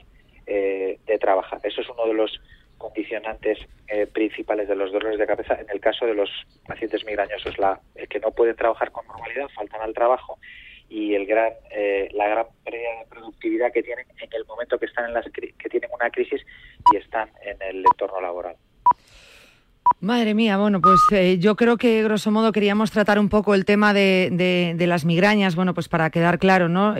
de 0.45 1.17
trabajar. 1.21 1.61
Eso 1.63 1.79
es 1.79 1.89
uno 1.89 2.05
de 2.05 2.13
los 2.13 2.41
condicionantes 2.77 3.59
eh, 3.87 4.07
principales 4.07 4.67
de 4.67 4.75
los 4.75 4.91
dolores 4.91 5.19
de 5.19 5.27
cabeza 5.27 5.55
en 5.59 5.69
el 5.69 5.79
caso 5.79 6.05
de 6.05 6.13
los 6.13 6.29
pacientes 6.67 7.05
migrañosos, 7.05 7.57
la, 7.57 7.79
el 7.95 8.07
que 8.07 8.19
no 8.19 8.31
pueden 8.31 8.55
trabajar 8.55 8.91
con 8.91 9.05
normalidad, 9.07 9.47
faltan 9.55 9.81
al 9.81 9.93
trabajo 9.93 10.37
y 10.89 11.13
el 11.15 11.25
gran, 11.25 11.51
eh, 11.71 12.09
la 12.13 12.27
gran 12.27 12.45
pérdida 12.63 12.89
de 12.99 13.05
productividad 13.09 13.71
que 13.71 13.83
tienen 13.83 14.05
en 14.21 14.29
el 14.33 14.45
momento 14.45 14.77
que 14.77 14.85
están 14.85 15.05
en 15.05 15.13
las 15.13 15.25
que 15.31 15.69
tienen 15.69 15.89
una 15.93 16.09
crisis 16.09 16.41
y 16.93 16.97
están 16.97 17.29
en 17.41 17.61
el 17.61 17.77
entorno 17.77 18.21
laboral. 18.21 18.55
Madre 19.99 20.33
mía, 20.33 20.57
bueno, 20.57 20.81
pues 20.81 20.99
eh, 21.11 21.37
yo 21.39 21.55
creo 21.55 21.77
que 21.77 22.03
grosso 22.03 22.29
modo 22.29 22.51
queríamos 22.51 22.91
tratar 22.91 23.17
un 23.17 23.29
poco 23.29 23.55
el 23.55 23.65
tema 23.65 23.93
de, 23.93 24.29
de, 24.77 24.87
las 24.87 25.05
migrañas, 25.05 25.55
bueno, 25.55 25.73
pues 25.73 25.89
para 25.89 26.09
quedar 26.09 26.37
claro, 26.37 26.69
¿no? 26.69 26.95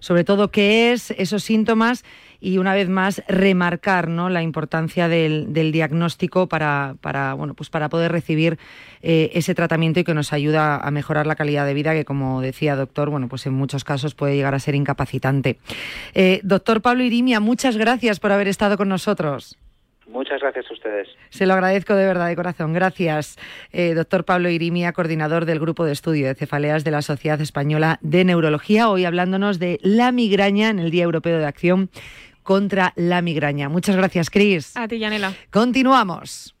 sobre 0.00 0.24
todo 0.24 0.50
qué 0.50 0.92
es, 0.92 1.10
esos 1.12 1.42
síntomas 1.42 2.04
y 2.44 2.58
una 2.58 2.74
vez 2.74 2.90
más 2.90 3.22
remarcar 3.26 4.08
¿no? 4.08 4.28
la 4.28 4.42
importancia 4.42 5.08
del, 5.08 5.52
diagnóstico 5.72 6.46
para, 6.46 6.94
para, 7.00 7.32
bueno, 7.32 7.54
pues 7.54 7.70
para 7.70 7.88
poder 7.88 8.12
recibir 8.12 8.58
eh, 9.02 9.30
ese 9.32 9.54
tratamiento 9.54 10.00
y 10.00 10.04
que 10.04 10.12
nos 10.12 10.32
ayuda 10.32 10.76
a 10.76 10.90
mejorar 10.90 11.26
la 11.26 11.36
calidad 11.36 11.64
de 11.64 11.72
vida 11.72 11.94
que, 11.94 12.04
como 12.04 12.42
decía 12.42 12.76
doctor, 12.76 13.08
bueno, 13.08 13.28
pues 13.28 13.46
en 13.46 13.54
muchos 13.54 13.82
casos 13.82 14.14
puede 14.14 14.36
llegar 14.36 14.54
a 14.54 14.58
ser 14.58 14.74
incapacitante. 14.74 15.58
Eh, 16.14 16.40
doctor 16.42 16.82
Pablo 16.82 17.02
Irimia, 17.02 17.40
muchas 17.40 17.78
gracias 17.78 18.20
por 18.20 18.30
haber 18.30 18.48
estado 18.48 18.76
con 18.76 18.88
nosotros. 18.88 19.56
Muchas 20.06 20.40
gracias 20.40 20.66
a 20.70 20.74
ustedes. 20.74 21.08
Se 21.30 21.46
lo 21.46 21.54
agradezco 21.54 21.94
de 21.94 22.06
verdad, 22.06 22.28
de 22.28 22.36
corazón. 22.36 22.74
Gracias, 22.74 23.38
eh, 23.72 23.94
doctor 23.94 24.24
Pablo 24.24 24.50
Irimia, 24.50 24.92
coordinador 24.92 25.46
del 25.46 25.58
Grupo 25.58 25.86
de 25.86 25.92
Estudio 25.92 26.26
de 26.26 26.34
Cefaleas 26.34 26.84
de 26.84 26.90
la 26.90 27.00
Sociedad 27.00 27.40
Española 27.40 27.98
de 28.02 28.24
Neurología, 28.24 28.90
hoy 28.90 29.06
hablándonos 29.06 29.58
de 29.58 29.78
la 29.82 30.12
migraña 30.12 30.68
en 30.68 30.78
el 30.78 30.90
Día 30.90 31.04
Europeo 31.04 31.38
de 31.38 31.46
Acción 31.46 31.88
contra 32.44 32.92
la 32.94 33.20
migraña. 33.22 33.68
Muchas 33.68 33.96
gracias, 33.96 34.30
Cris. 34.30 34.76
A 34.76 34.86
ti, 34.86 35.00
Yanela. 35.00 35.34
Continuamos. 35.50 36.54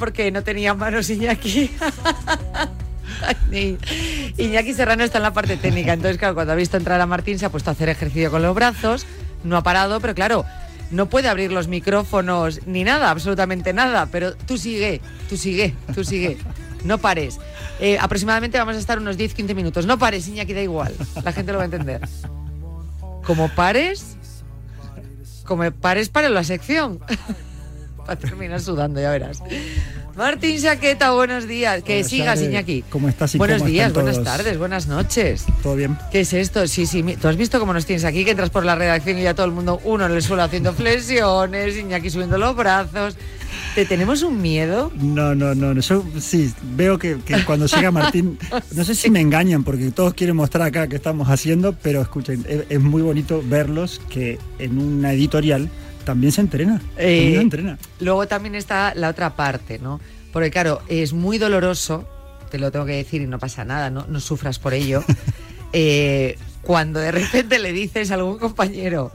porque 0.02 0.32
no 0.32 0.42
tenía 0.42 0.74
manos 0.74 1.12
Iñaki. 1.12 1.70
Iñaki 4.38 4.74
Serrano 4.74 5.04
está 5.04 5.20
en 5.20 5.24
la 5.24 5.32
parte 5.32 5.58
técnica, 5.58 5.94
entonces 5.94 6.18
claro, 6.18 6.34
cuando 6.34 6.54
ha 6.54 6.56
visto 6.56 6.76
entrar 6.76 7.00
a 7.00 7.06
Martín 7.06 7.38
se 7.38 7.46
ha 7.46 7.52
puesto 7.52 7.70
a 7.70 7.74
hacer 7.74 7.88
ejercicio 7.88 8.32
con 8.32 8.42
los 8.42 8.56
brazos, 8.56 9.06
no 9.44 9.58
ha 9.58 9.62
parado, 9.62 10.00
pero 10.00 10.16
claro, 10.16 10.44
no 10.90 11.08
puede 11.08 11.30
abrir 11.30 11.52
los 11.52 11.68
micrófonos 11.68 12.66
ni 12.66 12.84
nada, 12.84 13.12
absolutamente 13.12 13.74
nada, 13.74 14.08
pero 14.08 14.34
tú 14.34 14.58
sigue, 14.58 15.02
tú 15.30 15.38
sigue, 15.38 15.76
tú 15.94 16.04
sigue, 16.04 16.40
no 16.84 16.98
pares. 16.98 17.38
Eh, 17.80 18.00
aproximadamente 18.02 18.58
vamos 18.58 18.78
a 18.78 18.80
estar 18.80 18.98
unos 18.98 19.20
10-15 19.20 19.54
minutos, 19.54 19.86
no 19.86 20.00
pares 20.00 20.28
Iñaki, 20.28 20.56
da 20.56 20.64
igual, 20.64 20.96
la 21.24 21.32
gente 21.32 21.52
lo 21.52 21.60
va 21.60 21.66
a 21.66 21.66
entender. 21.66 22.02
Como 23.24 23.50
pares, 23.50 24.18
como 25.46 25.70
pares 25.70 26.10
para 26.10 26.28
la 26.30 26.44
sección. 26.44 27.00
Va 28.08 28.14
a 28.14 28.16
terminar 28.16 28.60
sudando, 28.60 29.00
ya 29.00 29.12
verás. 29.12 29.42
Martín 30.16 30.60
Saqueta, 30.60 31.12
buenos 31.12 31.48
días. 31.48 31.84
Que 31.84 32.04
sigas, 32.04 32.42
Iñaki. 32.42 32.84
¿Cómo 32.90 33.08
estás? 33.08 33.36
buenos 33.38 33.64
días, 33.66 33.94
buenas 33.94 34.22
tardes, 34.24 34.58
buenas 34.58 34.88
noches. 34.88 35.46
¿Todo 35.64 35.76
bien? 35.76 35.98
¿Qué 36.12 36.22
es 36.22 36.34
esto? 36.34 36.68
Sí, 36.68 36.86
sí. 36.86 37.04
¿Tú 37.20 37.28
has 37.28 37.38
visto 37.38 37.60
cómo 37.60 37.74
nos 37.74 37.86
tienes 37.86 38.04
aquí? 38.04 38.26
Que 38.26 38.32
entras 38.32 38.50
por 38.50 38.66
la 38.66 38.76
redacción 38.76 39.18
y 39.18 39.24
ya 39.24 39.34
todo 39.34 39.46
el 39.46 39.52
mundo, 39.52 39.80
uno 39.84 40.06
en 40.06 40.12
el 40.12 40.22
suelo 40.22 40.44
haciendo 40.44 40.74
flexiones, 40.74 41.78
Iñaki 41.78 42.10
subiendo 42.10 42.38
los 42.38 42.56
brazos. 42.56 43.16
¿Te 43.76 43.86
tenemos 43.86 44.22
un 44.22 44.42
miedo? 44.42 44.92
No, 45.00 45.34
no, 45.34 45.56
no. 45.56 45.74
Yo 45.80 46.04
sí, 46.20 46.54
veo 46.76 46.98
que, 46.98 47.18
cuando 47.46 47.68
llega 47.68 47.92
Martín, 47.92 48.38
no 48.76 48.84
sé 48.84 48.96
si 48.96 49.10
me 49.10 49.22
engañan 49.22 49.64
porque 49.64 49.92
todos 49.92 50.14
quieren 50.14 50.36
mostrar 50.36 50.68
acá 50.68 50.88
qué 50.88 50.98
estamos 50.98 51.30
haciendo, 51.30 51.74
pero 51.82 52.02
escuchen, 52.02 52.46
es 52.70 52.80
muy 52.80 53.02
bonito 53.02 53.42
verlos 53.46 54.02
que 54.10 54.40
en 54.60 54.78
una 54.78 55.14
editorial 55.14 55.70
también 56.04 56.32
se 56.32 56.42
entrena. 56.42 56.82
Eh, 56.98 57.38
entrena. 57.40 57.78
Luego 58.00 58.28
también 58.28 58.56
está 58.56 58.94
la 58.96 59.10
otra 59.10 59.36
parte, 59.36 59.80
¿no? 59.80 60.00
Porque 60.32 60.52
claro, 60.52 60.82
es 60.88 61.14
muy 61.14 61.38
doloroso, 61.38 62.08
te 62.50 62.60
lo 62.60 62.72
tengo 62.72 62.86
que 62.86 62.94
decir 62.94 63.22
y 63.22 63.28
no 63.28 63.40
pasa 63.40 63.66
nada, 63.66 63.90
no, 63.90 64.06
no 64.08 64.20
sufras 64.20 64.60
por 64.60 64.74
ello. 64.74 65.04
Eh, 65.74 66.38
cuando 66.64 67.00
de 67.00 67.14
repente 67.14 67.58
le 67.58 67.72
dices 67.72 68.12
a 68.12 68.16
algún 68.16 68.38
compañero, 68.38 69.14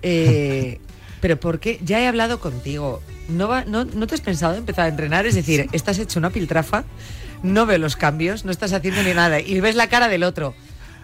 eh, 0.00 0.80
pero 1.20 1.38
¿por 1.38 1.60
qué? 1.60 1.78
Ya 1.84 2.00
he 2.00 2.06
hablado 2.06 2.40
contigo. 2.40 3.02
¿No, 3.28 3.48
va, 3.48 3.66
no, 3.66 3.84
¿No 3.84 4.06
te 4.06 4.14
has 4.14 4.22
pensado 4.22 4.54
en 4.54 4.60
empezar 4.60 4.86
a 4.86 4.88
entrenar? 4.88 5.26
Es 5.26 5.34
decir, 5.34 5.68
estás 5.72 5.98
hecho 5.98 6.18
una 6.18 6.30
piltrafa, 6.30 6.84
no 7.42 7.66
veo 7.66 7.76
los 7.76 7.96
cambios, 7.96 8.46
no 8.46 8.50
estás 8.50 8.72
haciendo 8.72 9.02
ni 9.02 9.12
nada 9.12 9.40
y 9.40 9.60
ves 9.60 9.76
la 9.76 9.88
cara 9.88 10.08
del 10.08 10.24
otro. 10.24 10.54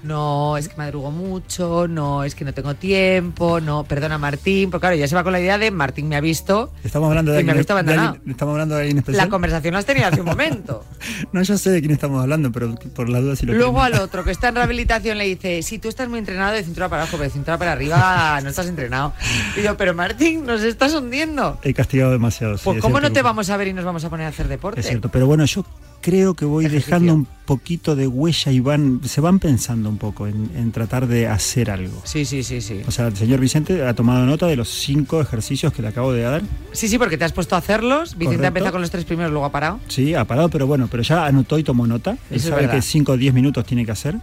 No, 0.02 0.56
es 0.56 0.68
que 0.68 0.76
madrugo 0.76 1.10
mucho, 1.10 1.88
no, 1.88 2.22
es 2.24 2.34
que 2.34 2.44
no 2.44 2.52
tengo 2.54 2.74
tiempo, 2.74 3.60
no, 3.60 3.84
perdona 3.84 4.18
Martín, 4.18 4.70
porque 4.70 4.82
claro, 4.82 4.96
ya 4.96 5.08
se 5.08 5.14
va 5.14 5.24
con 5.24 5.32
la 5.32 5.40
idea 5.40 5.58
de 5.58 5.70
Martín 5.70 6.08
me 6.08 6.16
ha 6.16 6.20
visto. 6.20 6.72
Estamos 6.84 7.08
hablando 7.08 7.32
de, 7.32 7.40
y 7.40 7.44
me 7.44 7.52
ha 7.52 7.54
visto 7.54 7.74
de 7.74 7.80
abandonado. 7.80 8.14
alguien- 8.14 8.30
estamos 8.30 8.52
hablando 8.52 8.74
de 8.76 8.80
alguien 8.82 8.98
especial. 8.98 9.26
La 9.26 9.30
conversación 9.30 9.72
la 9.74 9.80
has 9.80 9.86
tenido 9.86 10.06
hace 10.06 10.20
un 10.20 10.26
momento. 10.26 10.84
No, 11.32 11.42
yo 11.42 11.56
sé 11.58 11.70
de 11.70 11.80
quién 11.80 11.92
estamos 11.92 12.20
hablando, 12.22 12.52
pero 12.52 12.74
por 12.94 13.08
la 13.08 13.20
duda 13.20 13.36
si 13.36 13.46
lo 13.46 13.54
Luego 13.54 13.78
quieren- 13.80 13.94
al 13.96 14.00
otro 14.02 14.22
que 14.24 14.30
está 14.30 14.48
en 14.48 14.54
rehabilitación 14.56 15.18
le 15.18 15.24
dice, 15.24 15.62
si 15.62 15.78
tú 15.78 15.88
estás 15.88 16.08
muy 16.08 16.18
entrenado 16.18 16.52
de 16.52 16.62
cintura 16.62 16.88
para 16.88 17.02
abajo, 17.02 17.16
pero 17.16 17.24
de 17.24 17.30
cintura 17.30 17.58
para 17.58 17.72
arriba 17.72 18.38
no 18.42 18.48
estás 18.50 18.66
entrenado. 18.66 19.12
Y 19.56 19.62
yo, 19.62 19.76
pero 19.76 19.94
Martín, 19.94 20.44
nos 20.46 20.62
estás 20.62 20.94
hundiendo. 20.94 21.58
He 21.62 21.74
castigado 21.74 22.12
demasiado. 22.12 22.56
sí, 22.58 22.62
Pues 22.64 22.76
es 22.76 22.82
¿cómo 22.82 23.00
no 23.00 23.12
te 23.12 23.22
vamos 23.22 23.50
a 23.50 23.56
ver 23.56 23.68
y 23.68 23.72
nos 23.72 23.84
vamos 23.84 24.04
a 24.04 24.10
poner 24.10 24.26
a 24.26 24.28
hacer 24.28 24.48
deporte? 24.48 24.80
Es 24.80 24.86
cierto, 24.86 25.08
pero 25.08 25.26
bueno, 25.26 25.44
yo 25.46 25.64
creo 26.06 26.34
que 26.34 26.44
voy 26.44 26.68
dejando 26.68 27.12
un 27.14 27.26
poquito 27.46 27.96
de 27.96 28.06
huella 28.06 28.52
y 28.52 28.60
van, 28.60 29.00
se 29.04 29.20
van 29.20 29.40
pensando 29.40 29.88
un 29.88 29.98
poco 29.98 30.28
en, 30.28 30.48
en 30.56 30.70
tratar 30.70 31.08
de 31.08 31.26
hacer 31.26 31.68
algo. 31.68 32.00
Sí, 32.04 32.24
sí, 32.24 32.44
sí, 32.44 32.60
sí. 32.60 32.80
O 32.86 32.92
sea, 32.92 33.08
el 33.08 33.16
señor 33.16 33.40
Vicente 33.40 33.84
ha 33.84 33.92
tomado 33.92 34.24
nota 34.24 34.46
de 34.46 34.54
los 34.54 34.68
cinco 34.68 35.20
ejercicios 35.20 35.72
que 35.72 35.82
le 35.82 35.88
acabo 35.88 36.12
de 36.12 36.22
dar. 36.22 36.42
Sí, 36.70 36.86
sí, 36.86 36.96
porque 36.96 37.18
te 37.18 37.24
has 37.24 37.32
puesto 37.32 37.56
a 37.56 37.58
hacerlos. 37.58 38.10
Vicente 38.16 38.24
Correcto. 38.36 38.44
ha 38.44 38.48
empezado 38.48 38.72
con 38.72 38.80
los 38.82 38.90
tres 38.92 39.04
primeros, 39.04 39.32
luego 39.32 39.46
ha 39.46 39.50
parado. 39.50 39.80
Sí, 39.88 40.14
ha 40.14 40.24
parado, 40.24 40.48
pero 40.48 40.68
bueno, 40.68 40.86
pero 40.88 41.02
ya 41.02 41.26
anotó 41.26 41.58
y 41.58 41.64
tomó 41.64 41.88
nota. 41.88 42.12
Él 42.12 42.18
Eso 42.30 42.34
es 42.36 42.42
sabe 42.44 42.62
verdad. 42.62 42.74
que 42.76 42.82
5 42.82 43.10
o 43.12 43.16
10 43.16 43.34
minutos 43.34 43.66
tiene 43.66 43.84
que 43.84 43.90
hacer. 43.90 44.14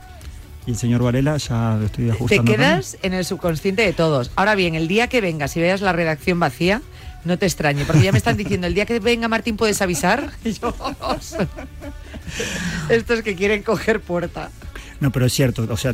Y 0.66 0.72
el 0.72 0.78
señor 0.78 1.04
Varela 1.04 1.36
ya 1.36 1.76
lo 1.78 1.86
estoy 1.88 2.06
Te 2.06 2.12
ajustando. 2.14 2.50
quedas 2.50 2.98
en 3.02 3.14
el 3.14 3.26
subconsciente 3.26 3.82
de 3.82 3.92
todos. 3.92 4.32
Ahora 4.38 4.56
bien, 4.56 4.76
el 4.76 4.88
día 4.88 5.08
que 5.10 5.20
vengas 5.20 5.58
y 5.58 5.60
veas 5.60 5.82
la 5.82 5.92
redacción 5.92 6.40
vacía, 6.40 6.82
no 7.26 7.38
te 7.38 7.46
extrañe, 7.46 7.86
porque 7.86 8.04
ya 8.04 8.12
me 8.12 8.18
están 8.18 8.38
diciendo, 8.38 8.68
el 8.68 8.74
día 8.74 8.86
que 8.86 9.00
venga 9.00 9.28
Martín, 9.28 9.58
¿puedes 9.58 9.82
avisar? 9.82 10.32
Estos 12.90 13.22
que 13.22 13.36
quieren 13.36 13.64
coger 13.64 14.00
puerta. 14.02 14.50
No, 15.00 15.12
pero 15.12 15.26
es 15.26 15.34
cierto, 15.34 15.68
o 15.70 15.78
sea, 15.78 15.94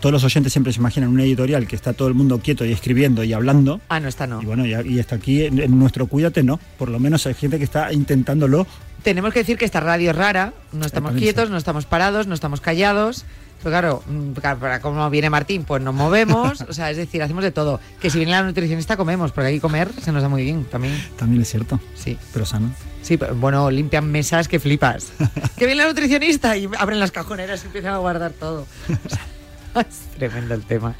todos 0.00 0.12
los 0.12 0.24
oyentes 0.24 0.52
siempre 0.52 0.72
se 0.72 0.80
imaginan 0.80 1.10
una 1.10 1.22
editorial 1.22 1.68
que 1.68 1.76
está 1.76 1.92
todo 1.92 2.08
el 2.08 2.14
mundo 2.14 2.40
quieto 2.40 2.64
y 2.64 2.72
escribiendo 2.72 3.22
y 3.22 3.32
hablando. 3.32 3.80
Ah, 3.88 4.00
no 4.00 4.08
está, 4.08 4.26
no. 4.26 4.42
Y 4.42 4.46
bueno, 4.46 4.66
y, 4.66 4.72
y 4.72 4.98
hasta 4.98 5.14
aquí 5.14 5.44
en, 5.44 5.60
en 5.60 5.78
nuestro 5.78 6.06
Cuídate 6.08 6.42
no, 6.42 6.58
por 6.76 6.88
lo 6.88 6.98
menos 6.98 7.24
hay 7.26 7.34
gente 7.34 7.58
que 7.58 7.64
está 7.64 7.92
intentándolo. 7.92 8.66
Tenemos 9.04 9.32
que 9.32 9.40
decir 9.40 9.58
que 9.58 9.64
esta 9.64 9.80
radio 9.80 10.10
es 10.10 10.16
rara, 10.16 10.54
no 10.72 10.84
estamos 10.86 11.12
quietos, 11.12 11.50
no 11.50 11.56
estamos 11.56 11.86
parados, 11.86 12.26
no 12.26 12.34
estamos 12.34 12.60
callados. 12.60 13.24
Pero 13.62 13.70
claro, 13.72 14.02
mm, 14.06 14.32
claro, 14.32 14.58
para 14.58 14.80
como 14.80 15.08
viene 15.10 15.30
Martín, 15.30 15.64
pues 15.64 15.82
nos 15.82 15.94
movemos, 15.94 16.60
o 16.68 16.72
sea, 16.72 16.90
es 16.90 16.96
decir, 16.96 17.22
hacemos 17.22 17.44
de 17.44 17.52
todo. 17.52 17.80
Que 18.00 18.10
si 18.10 18.18
viene 18.18 18.32
la 18.32 18.42
nutricionista 18.42 18.96
comemos, 18.96 19.32
porque 19.32 19.50
aquí 19.50 19.60
comer 19.60 19.90
se 20.02 20.12
nos 20.12 20.22
da 20.22 20.28
muy 20.28 20.42
bien 20.42 20.64
también. 20.64 21.00
También 21.16 21.42
es 21.42 21.48
cierto. 21.48 21.78
Sí. 21.94 22.18
Pero 22.32 22.44
sano. 22.44 22.72
Sí, 23.02 23.16
pero, 23.16 23.34
bueno, 23.34 23.70
limpian 23.70 24.10
mesas 24.10 24.48
que 24.48 24.58
flipas. 24.58 25.12
que 25.56 25.66
viene 25.66 25.82
la 25.82 25.88
nutricionista 25.88 26.56
y 26.56 26.68
abren 26.78 27.00
las 27.00 27.12
cajoneras 27.12 27.62
y 27.62 27.66
empiezan 27.66 27.94
a 27.94 27.98
guardar 27.98 28.32
todo. 28.32 28.66
O 28.88 29.08
sea, 29.08 29.26
es 29.80 29.96
tremendo 30.16 30.54
el 30.54 30.62
tema. 30.62 30.94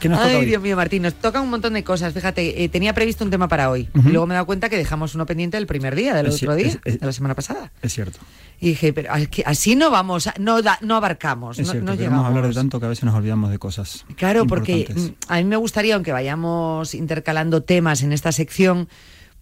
¿Qué 0.00 0.08
nos 0.08 0.18
toca 0.18 0.30
Ay, 0.30 0.36
hoy? 0.36 0.46
Dios 0.46 0.60
mío, 0.60 0.76
Martín, 0.76 1.02
nos 1.02 1.14
toca 1.14 1.40
un 1.40 1.48
montón 1.48 1.74
de 1.74 1.84
cosas. 1.84 2.12
Fíjate, 2.12 2.64
eh, 2.64 2.68
tenía 2.68 2.92
previsto 2.92 3.24
un 3.24 3.30
tema 3.30 3.46
para 3.46 3.70
hoy. 3.70 3.88
Y 3.94 4.08
luego 4.08 4.26
me 4.26 4.34
he 4.34 4.36
dado 4.36 4.46
cuenta 4.46 4.68
que 4.68 4.76
dejamos 4.76 5.14
uno 5.14 5.26
pendiente 5.26 5.56
del 5.56 5.66
primer 5.68 5.94
día, 5.94 6.12
del 6.14 6.26
Es 6.26 6.34
otro 6.42 6.56
día, 6.56 6.66
es- 6.66 6.78
es- 6.84 6.98
de 7.00 7.06
la 7.06 7.12
semana 7.12 7.34
pasada. 7.36 7.70
Es 7.82 7.92
cierto. 7.92 8.18
Y 8.60 8.70
dije, 8.70 8.92
pero 8.92 9.14
es 9.14 9.28
que 9.28 9.44
así 9.46 9.76
no 9.76 9.90
vamos, 9.92 10.26
a- 10.26 10.34
no, 10.40 10.60
da- 10.60 10.78
no 10.82 10.96
abarcamos, 10.96 11.58
Es 11.58 11.66
no, 11.66 11.72
cierto, 11.72 11.90
no 11.92 11.96
llegamos. 11.96 12.26
hablar 12.26 12.48
de 12.48 12.52
tanto 12.54 12.80
que 12.80 12.86
a 12.86 12.88
veces 12.88 13.04
nos 13.04 13.14
olvidamos 13.14 13.50
de 13.52 13.58
cosas. 13.58 14.04
Claro, 14.16 14.44
porque 14.46 14.92
mm, 14.92 15.30
a 15.32 15.36
mí 15.36 15.44
me 15.44 15.56
gustaría, 15.56 15.94
aunque 15.94 16.10
vayamos 16.10 16.94
intercalando 16.94 17.62
temas 17.62 18.02
en 18.02 18.12
esta 18.12 18.32
sección, 18.32 18.88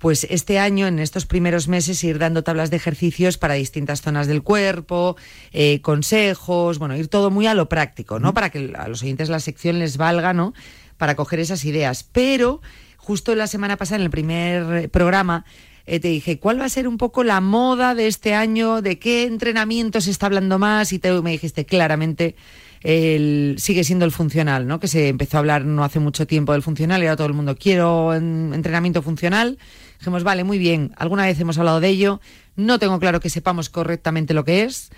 pues 0.01 0.27
este 0.31 0.59
año, 0.59 0.87
en 0.87 0.99
estos 0.99 1.27
primeros 1.27 1.69
meses, 1.69 2.03
ir 2.03 2.19
dando 2.19 2.43
tablas 2.43 2.71
de 2.71 2.77
ejercicios 2.79 3.37
para 3.37 3.53
distintas 3.55 4.01
zonas 4.01 4.27
del 4.27 4.43
cuerpo, 4.43 5.17
eh, 5.53 5.83
consejos, 5.83 6.79
bueno, 6.79 6.97
ir 6.97 7.09
todo 7.09 7.31
muy 7.31 7.47
a 7.47 7.53
lo 7.53 7.69
práctico, 7.69 8.19
¿no? 8.19 8.33
Para 8.33 8.49
que 8.49 8.73
a 8.77 8.89
los 8.89 9.03
oyentes 9.03 9.29
la 9.29 9.41
sección 9.41 9.79
les 9.79 9.99
valga, 9.99 10.33
¿no? 10.33 10.55
Para 10.97 11.17
coger 11.17 11.39
esas 11.39 11.67
ideas. 11.67 12.03
Pero 12.03 12.63
justo 12.97 13.35
la 13.35 13.47
semana 13.47 13.77
pasada, 13.77 13.97
en 13.99 14.05
el 14.05 14.11
primer 14.11 14.89
programa, 14.91 15.45
eh, 15.85 16.01
te 16.01 16.09
dije, 16.09 16.39
¿cuál 16.39 16.59
va 16.61 16.65
a 16.65 16.71
ser 16.71 16.89
un 16.89 16.97
poco 16.97 17.23
la 17.23 17.43
moda 17.43 17.95
de 17.95 18.07
este 18.07 18.33
año? 18.35 18.81
¿De 18.81 18.99
qué 18.99 19.25
entrenamiento 19.25 20.01
se 20.01 20.11
está 20.11 20.27
hablando 20.27 20.59
más? 20.59 20.95
Y 20.95 20.99
te, 20.99 21.13
me 21.21 21.33
dijiste 21.33 21.67
claramente, 21.67 22.37
el, 22.83 23.57
sigue 23.59 23.85
siendo 23.85 24.07
el 24.07 24.13
funcional, 24.13 24.67
¿no? 24.67 24.81
Que 24.81 24.89
se 24.89 25.09
empezó 25.09 25.37
a 25.37 25.41
hablar 25.41 25.65
no 25.67 25.85
hace 25.85 25.99
mucho 26.01 26.27
tiempo 26.27 26.53
del 26.53 26.63
funcional 26.63 27.03
y 27.03 27.07
ahora 27.07 27.17
todo 27.17 27.27
el 27.27 27.35
mundo, 27.35 27.55
quiero 27.57 28.15
en- 28.15 28.53
entrenamiento 28.55 29.03
funcional. 29.03 29.59
Dijimos, 30.01 30.25
vale, 30.25 30.45
muy 30.45 30.57
bien, 30.57 30.95
alguna 30.97 31.27
vez 31.27 31.39
hemos 31.41 31.59
hablado 31.59 31.79
de 31.79 31.89
ello, 31.89 32.23
no 32.57 32.79
tengo 32.79 32.99
claro 32.99 33.21
que 33.21 33.29
sepamos 33.29 33.69
correctamente 33.69 34.33
lo 34.33 34.47
que 34.47 34.63
es. 34.63 34.89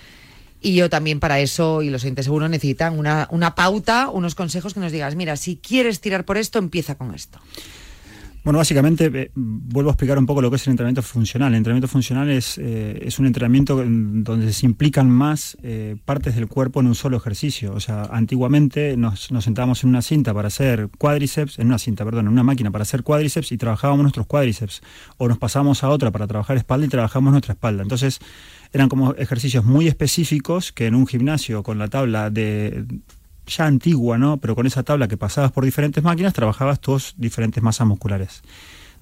Y 0.61 0.77
yo 0.77 0.89
también 0.89 1.19
para 1.19 1.41
eso, 1.41 1.83
y 1.83 1.91
los 1.91 2.05
oyentes 2.05 2.27
seguro 2.27 2.49
necesitan 2.49 2.97
una, 2.97 3.27
una 3.33 3.57
pauta, 3.57 4.09
unos 4.09 4.37
consejos 4.37 4.75
que 4.75 4.81
nos 4.81 4.93
digas, 4.93 5.17
mira, 5.17 5.37
si 5.37 5.57
quieres 5.57 6.01
tirar 6.01 6.25
por 6.25 6.39
esto, 6.39 6.61
empieza 6.61 6.95
con 6.95 7.17
esto. 7.17 7.41
Bueno, 8.45 8.59
básicamente 8.59 9.09
eh, 9.14 9.30
vuelvo 9.34 9.90
a 9.90 9.93
explicar 9.93 10.18
un 10.18 10.26
poco 10.26 10.43
lo 10.43 10.51
que 10.51 10.57
es 10.57 10.66
el 10.66 10.72
entrenamiento 10.72 11.03
funcional. 11.03 11.53
El 11.53 11.59
entrenamiento 11.59 11.86
funcional 11.86 12.28
es, 12.28 12.59
eh, 12.59 12.99
es 13.03 13.20
un 13.20 13.26
entrenamiento 13.26 13.80
en 13.82 14.24
donde 14.24 14.53
se 14.53 14.66
implican 14.66 15.09
más 15.09 15.57
eh, 15.62 15.95
partes 16.05 16.34
del 16.34 16.49
cuerpo 16.49 16.80
en 16.80 16.88
un 16.88 16.97
solo 16.97 17.16
ejercicio. 17.16 17.72
O 17.72 17.78
sea, 17.78 18.03
antiguamente 18.11 18.97
nos, 18.97 19.30
nos 19.30 19.45
sentábamos 19.45 19.84
en 19.84 19.90
una 19.90 20.03
cinta 20.03 20.34
para 20.34 20.49
hacer 20.49 20.88
cuádriceps, 20.99 21.61
en 21.61 21.68
una 21.68 21.78
cinta, 21.78 22.05
perdón, 22.05 22.26
en 22.26 22.32
una 22.32 22.43
máquina 22.43 22.72
para 22.72 22.82
hacer 22.82 23.05
cuádriceps 23.05 23.53
y 23.53 23.59
trabajábamos 23.59 24.03
nuestros 24.03 24.26
cuádriceps. 24.26 24.82
O 25.18 25.28
nos 25.28 25.38
pasábamos 25.38 25.84
a 25.84 25.88
otra 25.88 26.11
para 26.11 26.26
trabajar 26.26 26.57
espalda 26.57 26.86
y 26.86 26.88
trabajábamos 26.88 27.30
nuestra 27.30 27.53
espalda. 27.53 27.84
Entonces, 27.84 28.18
eran 28.72 28.88
como 28.88 29.14
ejercicios 29.14 29.64
muy 29.64 29.86
específicos 29.86 30.72
que 30.72 30.86
en 30.86 30.97
un 30.97 31.07
gimnasio 31.07 31.62
con 31.62 31.78
la 31.78 31.86
tabla 31.86 32.28
de 32.28 32.86
ya 33.47 33.66
antigua, 33.66 34.18
¿no? 34.18 34.38
Pero 34.38 34.55
con 34.55 34.66
esa 34.66 34.82
tabla 34.82 35.09
que 35.09 35.16
pasabas 35.16 35.53
por 35.53 35.64
diferentes 35.64 36.03
máquinas, 36.03 36.32
trabajabas 36.32 36.80
tus 36.80 37.14
diferentes 37.16 37.62
masas 37.62 37.86
musculares. 37.86 38.43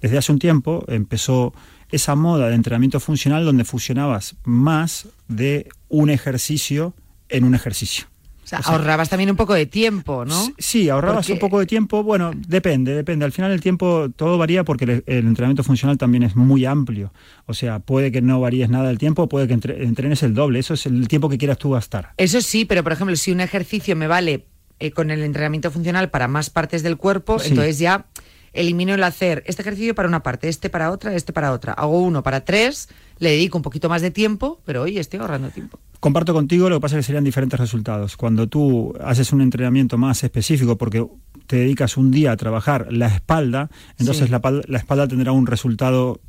Desde 0.00 0.18
hace 0.18 0.32
un 0.32 0.38
tiempo 0.38 0.84
empezó 0.88 1.52
esa 1.90 2.14
moda 2.14 2.48
de 2.48 2.54
entrenamiento 2.54 3.00
funcional 3.00 3.44
donde 3.44 3.64
fusionabas 3.64 4.36
más 4.44 5.08
de 5.28 5.68
un 5.88 6.10
ejercicio 6.10 6.94
en 7.28 7.44
un 7.44 7.54
ejercicio. 7.54 8.06
O 8.42 8.46
sea, 8.50 8.60
O 8.60 8.62
sea, 8.62 8.72
ahorrabas 8.72 9.08
también 9.08 9.30
un 9.30 9.36
poco 9.36 9.54
de 9.54 9.66
tiempo, 9.66 10.24
¿no? 10.24 10.48
Sí, 10.58 10.88
ahorrabas 10.88 11.18
Porque- 11.26 11.32
un 11.34 11.38
poco 11.38 11.60
de 11.60 11.66
tiempo. 11.66 12.02
Bueno, 12.02 12.32
depende, 12.34 12.94
depende. 12.94 13.24
Al 13.24 13.32
final 13.32 13.52
el 13.52 13.60
tiempo 13.60 14.08
todo 14.16 14.38
varía 14.38 14.64
porque 14.64 14.84
el, 14.86 14.90
el 15.06 15.26
entrenamiento 15.26 15.62
funcional 15.62 15.98
también 15.98 16.22
es 16.24 16.34
muy 16.34 16.64
amplio. 16.64 17.12
O 17.46 17.54
sea, 17.54 17.78
puede 17.78 18.10
que 18.10 18.22
no 18.22 18.40
varíes 18.40 18.68
nada 18.70 18.88
del 18.88 18.98
tiempo, 18.98 19.28
puede 19.28 19.46
que 19.46 19.54
entre- 19.54 19.84
entrenes 19.84 20.22
el 20.22 20.34
doble. 20.34 20.58
Eso 20.58 20.74
es 20.74 20.86
el 20.86 21.06
tiempo 21.06 21.28
que 21.28 21.38
quieras 21.38 21.58
tú 21.58 21.70
gastar. 21.70 22.12
Eso 22.16 22.40
sí, 22.40 22.64
pero 22.64 22.82
por 22.82 22.92
ejemplo, 22.92 23.14
si 23.14 23.30
un 23.30 23.40
ejercicio 23.40 23.94
me 23.94 24.06
vale 24.08 24.46
eh, 24.80 24.90
con 24.92 25.10
el 25.10 25.22
entrenamiento 25.22 25.70
funcional 25.70 26.08
para 26.08 26.26
más 26.26 26.48
partes 26.48 26.82
del 26.82 26.96
cuerpo, 26.96 27.38
Sí. 27.38 27.50
entonces 27.50 27.78
ya 27.78 28.06
elimino 28.52 28.94
el 28.94 29.02
hacer 29.02 29.42
este 29.46 29.62
ejercicio 29.62 29.94
para 29.94 30.08
una 30.08 30.22
parte, 30.22 30.48
este 30.48 30.70
para 30.70 30.90
otra, 30.90 31.14
este 31.14 31.32
para 31.32 31.52
otra. 31.52 31.72
Hago 31.72 32.00
uno 32.00 32.22
para 32.22 32.44
tres, 32.44 32.88
le 33.18 33.30
dedico 33.30 33.58
un 33.58 33.62
poquito 33.62 33.88
más 33.88 34.02
de 34.02 34.10
tiempo, 34.10 34.60
pero 34.64 34.82
oye, 34.82 35.00
estoy 35.00 35.20
ahorrando 35.20 35.50
tiempo. 35.50 35.78
Comparto 36.00 36.32
contigo, 36.32 36.68
lo 36.70 36.76
que 36.76 36.80
pasa 36.80 36.96
es 36.96 37.00
que 37.00 37.06
serían 37.08 37.24
diferentes 37.24 37.60
resultados. 37.60 38.16
Cuando 38.16 38.48
tú 38.48 38.94
haces 39.04 39.32
un 39.32 39.42
entrenamiento 39.42 39.98
más 39.98 40.24
específico 40.24 40.78
porque 40.78 41.06
te 41.46 41.56
dedicas 41.56 41.96
un 41.96 42.10
día 42.10 42.32
a 42.32 42.36
trabajar 42.36 42.88
la 42.90 43.06
espalda, 43.08 43.70
entonces 43.98 44.26
Sí. 44.26 44.30
la, 44.32 44.40
la 44.66 44.78
espalda 44.78 45.06
tendrá 45.08 45.32
un 45.32 45.46
resultado 45.46 46.20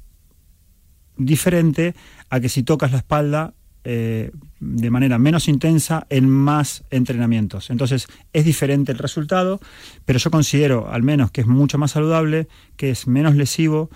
diferente 1.18 1.96
a 2.30 2.40
que 2.40 2.50
si 2.50 2.64
tocas 2.64 2.92
la 2.92 2.98
espalda 2.98 3.54
eh, 3.84 4.32
de 4.60 4.92
manera 4.92 5.18
menos 5.18 5.48
intensa 5.48 6.06
en 6.10 6.30
más 6.30 6.84
entrenamientos. 6.92 7.70
Entonces 7.70 8.08
es 8.32 8.46
diferente 8.46 8.92
el 8.92 9.00
resultado, 9.00 9.60
pero 10.06 10.20
yo 10.20 10.30
considero 10.30 10.90
al 10.92 11.02
menos 11.02 11.32
que 11.32 11.42
es 11.42 11.48
mucho 11.48 11.78
más 11.78 11.92
saludable, 11.92 12.48
que 12.78 12.92
es 12.92 13.08
menos 13.08 13.36
lesivo 13.36 13.90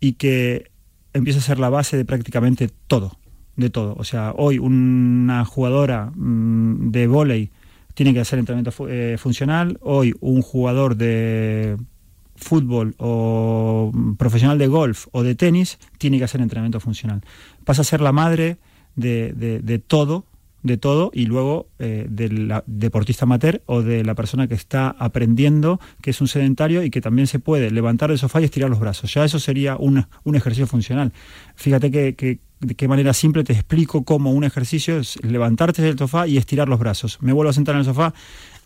y 0.00 0.14
que 0.14 0.70
empieza 1.12 1.40
a 1.40 1.42
ser 1.42 1.58
la 1.58 1.68
base 1.68 1.96
de 1.96 2.04
prácticamente 2.04 2.70
todo, 2.86 3.18
de 3.56 3.68
todo. 3.70 3.94
O 3.98 4.04
sea, 4.04 4.32
hoy 4.36 4.58
una 4.58 5.44
jugadora 5.44 6.12
mm, 6.14 6.90
de 6.90 7.06
vóley 7.06 7.50
tiene 7.94 8.14
que 8.14 8.20
hacer 8.20 8.38
entrenamiento 8.38 8.88
eh, 8.88 9.16
funcional, 9.18 9.78
hoy 9.82 10.14
un 10.20 10.42
jugador 10.42 10.96
de 10.96 11.76
fútbol 12.36 12.94
o 12.98 13.90
mm, 13.92 14.14
profesional 14.14 14.58
de 14.58 14.66
golf 14.66 15.08
o 15.12 15.22
de 15.22 15.34
tenis 15.34 15.78
tiene 15.98 16.18
que 16.18 16.24
hacer 16.24 16.40
entrenamiento 16.40 16.80
funcional. 16.80 17.22
Pasa 17.64 17.82
a 17.82 17.84
ser 17.84 18.00
la 18.00 18.12
madre 18.12 18.58
de, 18.96 19.32
de- 19.62 19.78
todo, 19.78 20.24
de 20.62 20.76
todo, 20.78 21.12
y 21.14 21.26
luego 21.26 21.68
eh, 21.78 22.06
del 22.10 22.52
deportista 22.66 23.24
amateur 23.24 23.62
o 23.66 23.82
de 23.82 24.02
la 24.04 24.14
persona 24.16 24.48
que 24.48 24.54
está 24.54 24.88
aprendiendo, 24.98 25.78
que 26.02 26.10
es 26.10 26.20
un 26.20 26.26
sedentario 26.26 26.82
y 26.82 26.90
que 26.90 27.00
también 27.00 27.28
se 27.28 27.38
puede 27.38 27.70
levantar 27.70 28.08
del 28.10 28.18
sofá 28.18 28.40
y 28.40 28.44
estirar 28.44 28.68
los 28.68 28.80
brazos. 28.80 29.14
Ya 29.14 29.24
eso 29.24 29.38
sería 29.38 29.76
un, 29.76 30.06
un 30.24 30.34
ejercicio 30.34 30.66
funcional. 30.66 31.12
Fíjate 31.54 31.90
que, 31.92 32.14
que- 32.16 32.40
de 32.58 32.74
qué 32.74 32.88
manera 32.88 33.12
simple 33.12 33.44
te 33.44 33.52
explico 33.52 34.02
cómo 34.04 34.32
un 34.32 34.42
ejercicio 34.42 34.98
es 34.98 35.22
levantarte 35.22 35.82
del 35.82 35.98
sofá 35.98 36.26
y 36.26 36.38
estirar 36.38 36.70
los 36.70 36.78
brazos. 36.78 37.18
Me 37.20 37.34
vuelvo 37.34 37.50
a 37.50 37.52
sentar 37.52 37.74
en 37.74 37.80
el 37.80 37.84
sofá 37.84 38.14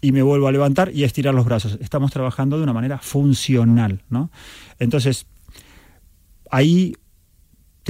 y 0.01 0.13
me 0.13 0.23
vuelvo 0.23 0.47
a 0.47 0.53
levantar 0.53 0.93
y 0.95 1.03
a 1.03 1.07
estirar 1.07 1.35
los 1.35 1.45
brazos. 1.45 1.77
Estamos 1.83 2.13
trabajando 2.13 2.57
de 2.57 2.63
una 2.63 2.73
manera 2.73 2.99
funcional, 2.99 4.01
¿no? 4.09 4.31
Entonces, 4.79 5.27
ahí 6.51 6.95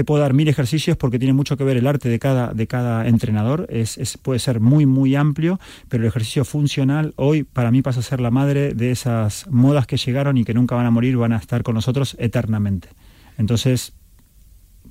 te 0.01 0.05
puedo 0.05 0.23
dar 0.23 0.33
mil 0.33 0.49
ejercicios 0.49 0.97
porque 0.97 1.19
tiene 1.19 1.35
mucho 1.35 1.59
que 1.59 1.65
ver 1.65 1.77
el 1.77 1.87
arte 1.87 2.09
de 2.09 2.19
cada, 2.19 2.55
de 2.55 2.67
cada 2.67 3.07
entrenador. 3.07 3.67
Es, 3.69 3.99
es, 3.99 4.17
puede 4.17 4.39
ser 4.39 4.59
muy, 4.59 4.87
muy 4.87 5.15
amplio, 5.15 5.61
pero 5.91 6.03
el 6.03 6.09
ejercicio 6.09 6.47
funcional 6.47 7.13
hoy 7.17 7.43
para 7.43 7.71
mí 7.71 7.83
pasa 7.83 8.01
a 8.01 8.03
ser 8.03 8.19
la 8.19 8.31
madre 8.31 8.73
de 8.73 8.93
esas 8.93 9.47
modas 9.51 9.87
que 9.87 9.99
llegaron 9.99 10.39
y 10.39 10.45
que 10.47 10.55
nunca 10.55 10.75
van 10.75 10.87
a 10.87 10.91
morir, 10.91 11.19
van 11.19 11.35
a 11.35 11.37
estar 11.37 11.63
con 11.63 11.75
nosotros 11.75 12.17
eternamente. 12.19 12.89
Entonces, 13.37 13.93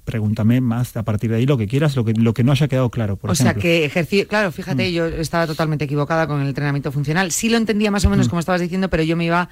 pregúntame 0.06 0.62
más 0.62 0.96
a 0.96 1.02
partir 1.02 1.32
de 1.32 1.38
ahí 1.38 1.48
lo 1.48 1.58
que 1.58 1.68
quieras, 1.68 1.96
lo 1.96 2.06
que, 2.06 2.14
lo 2.14 2.36
que 2.36 2.44
no 2.44 2.52
haya 2.52 2.68
quedado 2.68 2.92
claro. 2.92 3.18
Por 3.18 3.32
o 3.32 3.36
sea 3.36 3.56
que 3.56 3.86
ejercicio, 3.86 4.28
claro, 4.28 4.52
fíjate, 4.52 4.90
mm. 4.90 4.94
yo 4.94 5.08
estaba 5.08 5.48
totalmente 5.48 5.86
equivocada 5.86 6.28
con 6.28 6.40
el 6.40 6.50
entrenamiento 6.50 6.92
funcional. 6.92 7.32
Sí 7.32 7.50
lo 7.50 7.58
entendía 7.58 7.90
más 7.90 8.06
o 8.06 8.12
menos 8.12 8.28
mm. 8.28 8.30
como 8.30 8.42
estabas 8.42 8.62
diciendo, 8.62 8.92
pero 8.92 9.02
yo 9.02 9.18
me 9.18 9.26
iba 9.26 9.50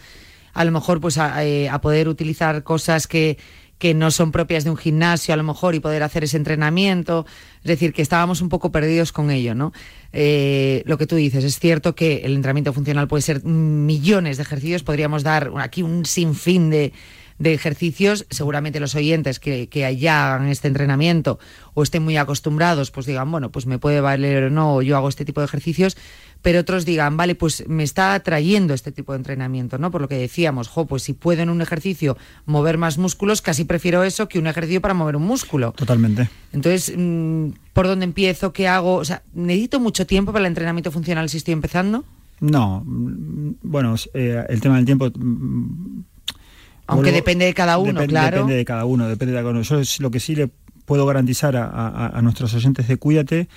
a 0.54 0.66
lo 0.66 0.72
mejor 0.72 1.02
pues 1.02 1.18
a, 1.18 1.44
eh, 1.44 1.68
a 1.68 1.82
poder 1.82 2.08
utilizar 2.08 2.62
cosas 2.62 3.08
que, 3.08 3.38
que 3.78 3.94
no 3.94 4.12
son 4.12 4.32
propias 4.32 4.64
de 4.64 4.70
un 4.70 4.78
gimnasio 4.78 5.34
a 5.34 5.38
lo 5.38 5.44
mejor 5.44 5.76
y 5.76 5.80
poder 5.80 6.04
hacer 6.04 6.24
ese 6.24 6.38
entrenamiento. 6.38 7.26
Es 7.62 7.68
decir, 7.68 7.94
que 7.94 8.02
estábamos 8.02 8.42
un 8.42 8.50
poco 8.50 8.72
perdidos 8.72 9.12
con 9.12 9.30
ello, 9.30 9.54
¿no? 9.54 9.74
Eh, 10.14 10.84
lo 10.86 10.98
que 10.98 11.06
tú 11.06 11.16
dices, 11.16 11.44
es 11.44 11.60
cierto 11.60 11.96
que 11.96 12.22
el 12.24 12.36
entrenamiento 12.36 12.74
funcional 12.74 13.08
puede 13.08 13.22
ser 13.22 13.44
millones 13.44 14.38
de 14.38 14.44
ejercicios, 14.44 14.84
podríamos 14.84 15.24
dar 15.24 15.52
aquí 15.58 15.84
un 15.84 16.06
sinfín 16.06 16.70
de, 16.70 16.94
de 17.40 17.54
ejercicios, 17.54 18.26
seguramente 18.30 18.80
los 18.80 18.96
oyentes 18.96 19.40
que, 19.40 19.70
que 19.70 19.96
ya 19.98 20.36
hagan 20.36 20.48
este 20.48 20.68
entrenamiento 20.68 21.40
o 21.74 21.84
estén 21.84 22.04
muy 22.04 22.18
acostumbrados, 22.18 22.92
pues 22.92 23.06
digan, 23.06 23.30
bueno, 23.30 23.52
pues 23.52 23.66
me 23.66 23.78
puede 23.78 24.02
valer 24.02 24.46
o 24.46 24.50
no, 24.50 24.82
yo 24.82 24.98
hago 24.98 25.10
este 25.10 25.26
tipo 25.26 25.42
de 25.42 25.46
ejercicios, 25.46 25.96
pero 26.42 26.60
otros 26.60 26.86
digan, 26.86 27.18
vale, 27.18 27.36
pues 27.36 27.68
me 27.68 27.84
está 27.84 28.14
atrayendo 28.14 28.74
este 28.74 28.92
tipo 28.92 29.12
de 29.12 29.18
entrenamiento, 29.18 29.78
¿no? 29.78 29.92
Por 29.92 30.02
lo 30.02 30.08
que 30.08 30.18
decíamos, 30.18 30.68
jo, 30.68 30.86
pues 30.86 31.04
si 31.04 31.14
puedo 31.14 31.42
en 31.42 31.50
un 31.50 31.62
ejercicio 31.62 32.18
mover 32.46 32.78
más 32.78 32.98
músculos, 32.98 33.42
casi 33.42 33.66
prefiero 33.66 34.04
eso 34.04 34.28
que 34.28 34.40
un 34.40 34.48
ejercicio 34.48 34.82
para 34.82 34.94
mover 34.94 35.16
un 35.16 35.24
músculo. 35.24 35.74
Totalmente. 35.74 36.30
Entonces, 36.54 36.94
mm, 36.96 37.50
¿por 37.74 37.88
dónde 37.88 38.06
empiezo? 38.06 38.54
¿Qué 38.54 38.68
hago? 38.68 38.96
O 38.96 39.06
sea, 39.06 39.24
¿necesito 39.34 39.80
mucho 39.80 40.06
tiempo 40.08 40.32
para 40.32 40.46
el 40.46 40.48
entrenamiento 40.48 40.92
funcional 40.92 41.30
si 41.30 41.38
estoy 41.38 41.54
empezando? 41.54 42.06
No, 42.40 42.84
mm, 42.86 43.56
bueno, 43.64 43.96
eh, 44.14 44.44
el 44.48 44.62
tema 44.62 44.78
del 44.78 44.86
tiempo 44.86 45.12
aunque 46.88 47.12
depende 47.12 47.46
de 47.46 47.54
cada 47.54 47.78
uno, 47.78 48.06
claro. 48.08 48.38
Depende 48.38 48.56
de 48.56 48.66
cada 48.66 48.86
uno, 48.86 49.08
depende 49.08 49.34
de 49.34 49.40
cada 49.40 49.52
uno. 49.52 49.62
Yo 49.62 49.82
lo 50.00 50.12
que 50.12 50.20
sí 50.20 50.36
le 50.36 50.50
puedo 50.86 51.06
garantizar 51.06 51.56
a, 51.58 52.20
nuestros 52.24 52.54
oyentes 52.54 52.88
de 52.88 52.98
Cuídate 52.98 53.48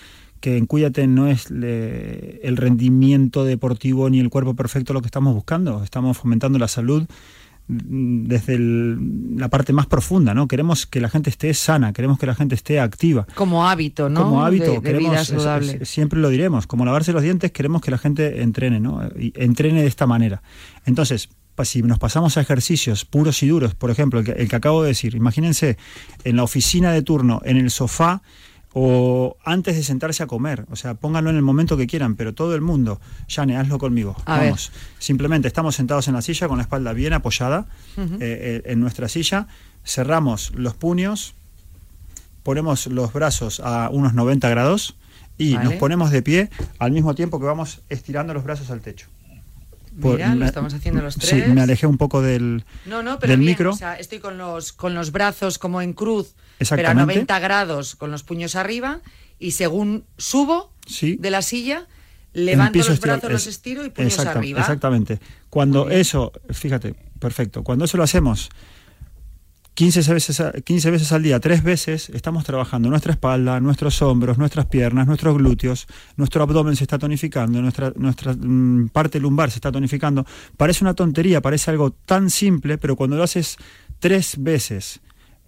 que 0.40 0.56
en 0.56 0.66
Cuídate 0.66 1.06
no 1.06 1.28
es 1.28 1.50
el 1.50 2.56
rendimiento 2.56 3.44
deportivo 3.44 4.10
ni 4.10 4.20
el 4.20 4.30
cuerpo 4.30 4.54
perfecto 4.54 4.92
lo 4.92 5.00
que 5.00 5.06
estamos 5.06 5.34
buscando. 5.34 5.82
Estamos 5.84 6.18
fomentando 6.18 6.58
la 6.58 6.68
salud 6.68 7.06
desde 7.72 8.58
la 8.58 9.48
parte 9.48 9.72
más 9.72 9.86
profunda, 9.86 10.34
¿no? 10.34 10.48
Queremos 10.48 10.86
que 10.86 11.00
la 11.00 11.08
gente 11.08 11.30
esté 11.30 11.54
sana, 11.54 11.92
queremos 11.92 12.18
que 12.18 12.26
la 12.26 12.34
gente 12.34 12.54
esté 12.54 12.80
activa. 12.80 13.26
Como 13.34 13.68
hábito, 13.68 14.08
¿no? 14.08 14.22
Como 14.22 14.44
hábito, 14.44 14.82
queremos, 14.82 15.32
siempre 15.82 16.18
lo 16.18 16.30
diremos, 16.30 16.66
como 16.66 16.84
lavarse 16.84 17.12
los 17.12 17.22
dientes, 17.22 17.52
queremos 17.52 17.80
que 17.80 17.92
la 17.92 17.98
gente 17.98 18.42
entrene, 18.42 18.80
¿no? 18.80 19.08
Y 19.16 19.32
entrene 19.36 19.82
de 19.82 19.88
esta 19.88 20.06
manera. 20.06 20.42
Entonces, 20.84 21.28
si 21.64 21.82
nos 21.82 21.98
pasamos 21.98 22.36
a 22.36 22.40
ejercicios 22.40 23.04
puros 23.04 23.42
y 23.42 23.48
duros, 23.48 23.74
por 23.74 23.90
ejemplo, 23.90 24.20
el 24.20 24.48
que, 24.48 24.56
acabo 24.56 24.82
de 24.82 24.88
decir, 24.88 25.14
imagínense 25.14 25.76
en 26.24 26.36
la 26.36 26.42
oficina 26.42 26.92
de 26.92 27.02
turno, 27.02 27.42
en 27.44 27.56
el 27.56 27.70
sofá 27.70 28.22
o 28.72 29.36
antes 29.44 29.76
de 29.76 29.82
sentarse 29.82 30.22
a 30.22 30.26
comer, 30.26 30.64
o 30.70 30.76
sea, 30.76 30.94
pónganlo 30.94 31.30
en 31.30 31.36
el 31.36 31.42
momento 31.42 31.76
que 31.76 31.86
quieran, 31.86 32.14
pero 32.14 32.34
todo 32.34 32.54
el 32.54 32.60
mundo, 32.60 33.00
Jane, 33.28 33.56
hazlo 33.56 33.78
conmigo. 33.78 34.16
Vamos, 34.26 34.70
simplemente 34.98 35.48
estamos 35.48 35.74
sentados 35.74 36.06
en 36.08 36.14
la 36.14 36.22
silla 36.22 36.46
con 36.46 36.58
la 36.58 36.62
espalda 36.62 36.92
bien 36.92 37.12
apoyada 37.12 37.66
eh, 37.96 38.16
eh, 38.20 38.62
en 38.66 38.80
nuestra 38.80 39.08
silla, 39.08 39.48
cerramos 39.84 40.52
los 40.54 40.74
puños, 40.74 41.34
ponemos 42.42 42.86
los 42.86 43.12
brazos 43.12 43.60
a 43.60 43.90
unos 43.90 44.14
90 44.14 44.48
grados 44.48 44.96
y 45.36 45.54
nos 45.54 45.74
ponemos 45.74 46.10
de 46.10 46.22
pie 46.22 46.50
al 46.78 46.92
mismo 46.92 47.14
tiempo 47.14 47.40
que 47.40 47.46
vamos 47.46 47.80
estirando 47.88 48.34
los 48.34 48.44
brazos 48.44 48.70
al 48.70 48.80
techo. 48.80 49.08
Mira, 50.00 50.34
lo 50.34 50.44
estamos 50.44 50.74
haciendo 50.74 51.02
los 51.02 51.16
tres. 51.16 51.44
Sí, 51.44 51.50
me 51.52 51.60
alejé 51.60 51.86
un 51.86 51.98
poco 51.98 52.22
del, 52.22 52.64
no, 52.86 53.02
no, 53.02 53.18
pero 53.18 53.36
micro. 53.36 53.70
O 53.70 53.76
sea, 53.76 53.94
estoy 53.94 54.18
con 54.18 54.38
los, 54.38 54.72
con 54.72 54.94
los 54.94 55.12
brazos 55.12 55.58
como 55.58 55.82
en 55.82 55.92
cruz, 55.92 56.34
pero 56.68 56.88
a 56.88 56.94
90 56.94 57.38
grados 57.38 57.96
con 57.96 58.10
los 58.10 58.22
puños 58.22 58.56
arriba 58.56 59.00
y 59.38 59.52
según 59.52 60.04
subo 60.16 60.72
de 61.00 61.30
la 61.30 61.42
silla, 61.42 61.86
levanto 62.32 62.78
los 62.78 63.00
brazos, 63.00 63.30
los 63.30 63.46
estiro 63.46 63.84
y 63.84 63.90
puños 63.90 64.18
arriba. 64.18 64.60
Exactamente. 64.60 65.18
Cuando 65.48 65.90
eso, 65.90 66.32
fíjate, 66.50 66.94
perfecto. 67.18 67.62
Cuando 67.62 67.84
eso 67.84 67.96
lo 67.96 68.02
hacemos 68.02 68.50
15 69.80 70.12
veces, 70.12 70.42
15 70.62 70.90
veces 70.90 71.10
al 71.10 71.22
día, 71.22 71.40
tres 71.40 71.62
veces, 71.62 72.10
estamos 72.10 72.44
trabajando 72.44 72.90
nuestra 72.90 73.12
espalda, 73.12 73.60
nuestros 73.60 74.02
hombros, 74.02 74.36
nuestras 74.36 74.66
piernas, 74.66 75.06
nuestros 75.06 75.38
glúteos, 75.38 75.86
nuestro 76.18 76.42
abdomen 76.42 76.76
se 76.76 76.84
está 76.84 76.98
tonificando, 76.98 77.62
nuestra, 77.62 77.90
nuestra 77.96 78.34
mm, 78.34 78.90
parte 78.92 79.18
lumbar 79.18 79.50
se 79.50 79.56
está 79.56 79.72
tonificando. 79.72 80.26
Parece 80.58 80.84
una 80.84 80.92
tontería, 80.92 81.40
parece 81.40 81.70
algo 81.70 81.92
tan 81.92 82.28
simple, 82.28 82.76
pero 82.76 82.94
cuando 82.94 83.16
lo 83.16 83.22
haces 83.22 83.56
tres 84.00 84.34
veces, 84.38 85.00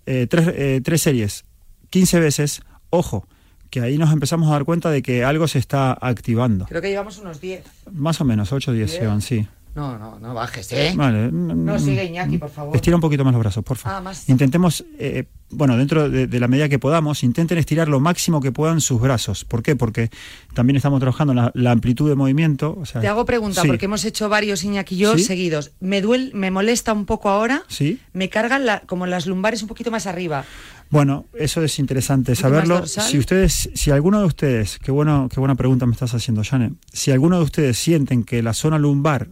eh, 0.06 0.26
tres, 0.30 0.48
eh, 0.48 0.80
tres 0.82 1.02
series, 1.02 1.44
15 1.90 2.18
veces, 2.18 2.62
ojo, 2.88 3.28
que 3.68 3.82
ahí 3.82 3.98
nos 3.98 4.14
empezamos 4.14 4.48
a 4.48 4.52
dar 4.52 4.64
cuenta 4.64 4.90
de 4.90 5.02
que 5.02 5.24
algo 5.24 5.46
se 5.46 5.58
está 5.58 5.92
activando. 6.00 6.64
Creo 6.64 6.80
que 6.80 6.88
llevamos 6.88 7.18
unos 7.18 7.38
10. 7.38 7.64
Más 7.92 8.18
o 8.22 8.24
menos, 8.24 8.50
8 8.50 8.70
o 8.70 8.74
10 8.74 8.98
llevan, 8.98 9.20
sí. 9.20 9.46
No, 9.74 9.98
no, 9.98 10.18
no 10.18 10.34
bajes, 10.34 10.70
¿eh? 10.72 10.92
Vale. 10.94 11.30
No, 11.32 11.78
sigue 11.78 12.04
Iñaki, 12.04 12.36
por 12.36 12.50
favor. 12.50 12.76
Estira 12.76 12.96
un 12.96 13.00
poquito 13.00 13.24
más 13.24 13.32
los 13.32 13.40
brazos, 13.40 13.64
por 13.64 13.78
favor. 13.78 13.98
Ah, 13.98 14.00
más. 14.02 14.28
Intentemos, 14.28 14.84
eh, 14.98 15.24
bueno, 15.50 15.78
dentro 15.78 16.10
de, 16.10 16.40
la 16.40 16.46
medida 16.46 16.68
que 16.68 16.78
podamos, 16.78 17.22
intenten 17.22 17.56
estirar 17.56 17.88
lo 17.88 17.98
máximo 17.98 18.40
que 18.40 18.52
puedan 18.52 18.82
sus 18.82 19.00
brazos. 19.00 19.46
¿Por 19.46 19.62
qué? 19.62 19.74
Porque 19.74 20.10
también 20.52 20.76
estamos 20.76 21.00
trabajando 21.00 21.32
la, 21.32 21.50
la 21.54 21.70
amplitud 21.70 22.08
de 22.08 22.16
movimiento. 22.16 22.76
O 22.78 22.84
sea, 22.84 23.00
Te 23.00 23.08
hago 23.08 23.24
pregunta, 23.24 23.62
porque 23.66 23.86
hemos 23.86 24.04
hecho 24.04 24.28
varios 24.28 24.62
Iñaki 24.62 24.94
y 24.94 24.98
yo 24.98 25.16
seguidos. 25.16 25.72
Me 25.80 26.02
duele, 26.02 26.32
me 26.34 26.50
molesta 26.50 26.92
un 26.92 27.06
poco 27.06 27.30
ahora. 27.30 27.62
Sí. 27.68 27.98
Me 28.12 28.28
cargan 28.28 28.66
la, 28.66 28.80
como 28.80 29.06
las 29.06 29.26
lumbares 29.26 29.62
un 29.62 29.68
poquito 29.68 29.90
más 29.90 30.06
arriba. 30.06 30.44
Bueno, 30.90 31.24
eso 31.32 31.62
es 31.62 31.78
interesante 31.78 32.36
saberlo. 32.36 32.86
Si 32.86 33.16
ustedes, 33.16 33.70
si 33.72 33.90
alguno 33.90 34.20
de 34.20 34.26
ustedes, 34.26 34.78
qué 34.78 34.90
bueno, 34.90 35.30
qué 35.32 35.40
buena 35.40 35.54
pregunta 35.54 35.86
me 35.86 35.92
estás 35.92 36.12
haciendo, 36.12 36.42
Jane. 36.44 36.74
Si 36.92 37.10
alguno 37.10 37.38
de 37.38 37.44
ustedes 37.44 37.78
sienten 37.78 38.24
que 38.24 38.42
la 38.42 38.52
zona 38.52 38.78
lumbar 38.78 39.28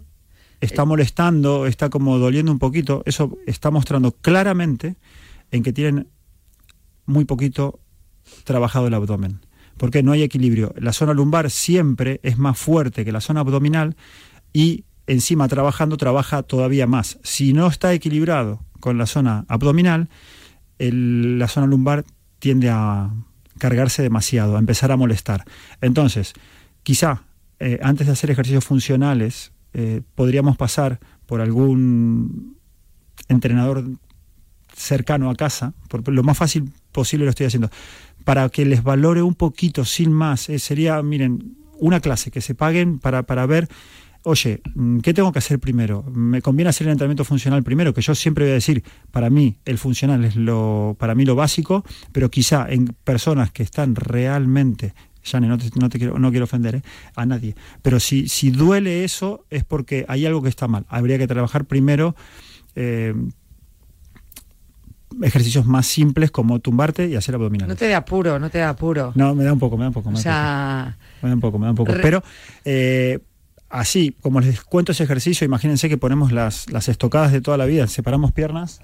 está 0.60 0.84
molestando, 0.84 1.66
está 1.66 1.88
como 1.88 2.18
doliendo 2.18 2.52
un 2.52 2.58
poquito, 2.58 3.02
eso 3.06 3.38
está 3.46 3.70
mostrando 3.70 4.12
claramente 4.12 4.96
en 5.50 5.62
que 5.62 5.72
tienen 5.72 6.08
muy 7.06 7.24
poquito 7.24 7.80
trabajado 8.44 8.86
el 8.86 8.94
abdomen. 8.94 9.40
Porque 9.76 10.02
no 10.02 10.12
hay 10.12 10.22
equilibrio. 10.22 10.74
La 10.78 10.92
zona 10.92 11.14
lumbar 11.14 11.50
siempre 11.50 12.20
es 12.22 12.36
más 12.36 12.58
fuerte 12.58 13.04
que 13.04 13.12
la 13.12 13.22
zona 13.22 13.40
abdominal 13.40 13.96
y 14.52 14.84
encima 15.06 15.48
trabajando 15.48 15.96
trabaja 15.96 16.42
todavía 16.42 16.86
más. 16.86 17.18
Si 17.22 17.52
no 17.52 17.66
está 17.66 17.92
equilibrado 17.94 18.60
con 18.78 18.98
la 18.98 19.06
zona 19.06 19.46
abdominal, 19.48 20.08
la 20.78 21.48
zona 21.48 21.66
lumbar 21.66 22.04
tiende 22.38 22.68
a 22.70 23.10
cargarse 23.58 24.02
demasiado, 24.02 24.56
a 24.56 24.58
empezar 24.58 24.92
a 24.92 24.96
molestar. 24.96 25.44
Entonces, 25.80 26.34
quizá 26.82 27.24
eh, 27.58 27.78
antes 27.82 28.06
de 28.06 28.12
hacer 28.12 28.30
ejercicios 28.30 28.64
funcionales, 28.64 29.52
eh, 29.72 30.02
podríamos 30.14 30.56
pasar 30.56 30.98
por 31.26 31.40
algún 31.40 32.56
entrenador 33.28 33.84
cercano 34.74 35.30
a 35.30 35.34
casa, 35.34 35.74
por 35.88 36.08
lo 36.08 36.22
más 36.22 36.38
fácil 36.38 36.72
posible 36.92 37.24
lo 37.24 37.30
estoy 37.30 37.46
haciendo, 37.46 37.70
para 38.24 38.48
que 38.48 38.64
les 38.64 38.82
valore 38.82 39.22
un 39.22 39.34
poquito, 39.34 39.84
sin 39.84 40.12
más. 40.12 40.48
Eh, 40.48 40.58
sería, 40.58 41.02
miren, 41.02 41.56
una 41.78 42.00
clase 42.00 42.30
que 42.30 42.40
se 42.40 42.54
paguen 42.54 42.98
para, 42.98 43.22
para 43.22 43.46
ver, 43.46 43.68
oye, 44.22 44.60
mm, 44.74 44.98
¿qué 44.98 45.14
tengo 45.14 45.32
que 45.32 45.38
hacer 45.38 45.58
primero? 45.58 46.02
¿Me 46.02 46.42
conviene 46.42 46.70
hacer 46.70 46.86
el 46.86 46.92
entrenamiento 46.92 47.24
funcional 47.24 47.62
primero? 47.62 47.94
Que 47.94 48.02
yo 48.02 48.14
siempre 48.14 48.44
voy 48.44 48.52
a 48.52 48.54
decir, 48.54 48.82
para 49.10 49.30
mí 49.30 49.56
el 49.64 49.78
funcional 49.78 50.24
es 50.24 50.36
lo, 50.36 50.96
para 50.98 51.14
mí 51.14 51.24
lo 51.24 51.34
básico, 51.34 51.84
pero 52.12 52.30
quizá 52.30 52.66
en 52.70 52.86
personas 53.04 53.50
que 53.50 53.62
están 53.62 53.94
realmente 53.94 54.94
Jane, 55.22 55.48
no, 55.48 55.58
te, 55.58 55.98
quiero, 55.98 56.18
no 56.18 56.30
quiero 56.30 56.44
ofender 56.44 56.76
¿eh? 56.76 56.82
a 57.14 57.26
nadie, 57.26 57.54
pero 57.82 58.00
si, 58.00 58.28
si 58.28 58.50
duele 58.50 59.04
eso 59.04 59.44
es 59.50 59.64
porque 59.64 60.04
hay 60.08 60.26
algo 60.26 60.42
que 60.42 60.48
está 60.48 60.68
mal. 60.68 60.86
Habría 60.88 61.18
que 61.18 61.26
trabajar 61.26 61.64
primero 61.66 62.14
eh, 62.74 63.14
ejercicios 65.22 65.66
más 65.66 65.86
simples 65.86 66.30
como 66.30 66.58
tumbarte 66.60 67.08
y 67.08 67.16
hacer 67.16 67.34
abdominales. 67.34 67.68
No 67.68 67.76
te 67.76 67.88
da 67.88 67.98
apuro, 67.98 68.38
no 68.38 68.50
te 68.50 68.58
da 68.58 68.70
apuro. 68.70 69.12
No, 69.14 69.34
me 69.34 69.44
da 69.44 69.52
un 69.52 69.58
poco, 69.58 69.76
me 69.76 69.84
da 69.84 69.88
un 69.88 69.94
poco. 69.94 70.10
Me 70.10 70.18
o 70.18 70.22
sea... 70.22 70.96
Me 71.22 71.28
da 71.28 71.34
un 71.34 71.40
poco, 71.40 71.58
me 71.58 71.66
da 71.66 71.70
un 71.70 71.76
poco. 71.76 71.92
Pero 72.00 72.22
eh, 72.64 73.18
así, 73.68 74.16
como 74.20 74.40
les 74.40 74.62
cuento 74.62 74.92
ese 74.92 75.04
ejercicio, 75.04 75.44
imagínense 75.44 75.88
que 75.88 75.98
ponemos 75.98 76.32
las, 76.32 76.70
las 76.70 76.88
estocadas 76.88 77.32
de 77.32 77.40
toda 77.40 77.56
la 77.56 77.66
vida, 77.66 77.86
separamos 77.86 78.32
piernas 78.32 78.80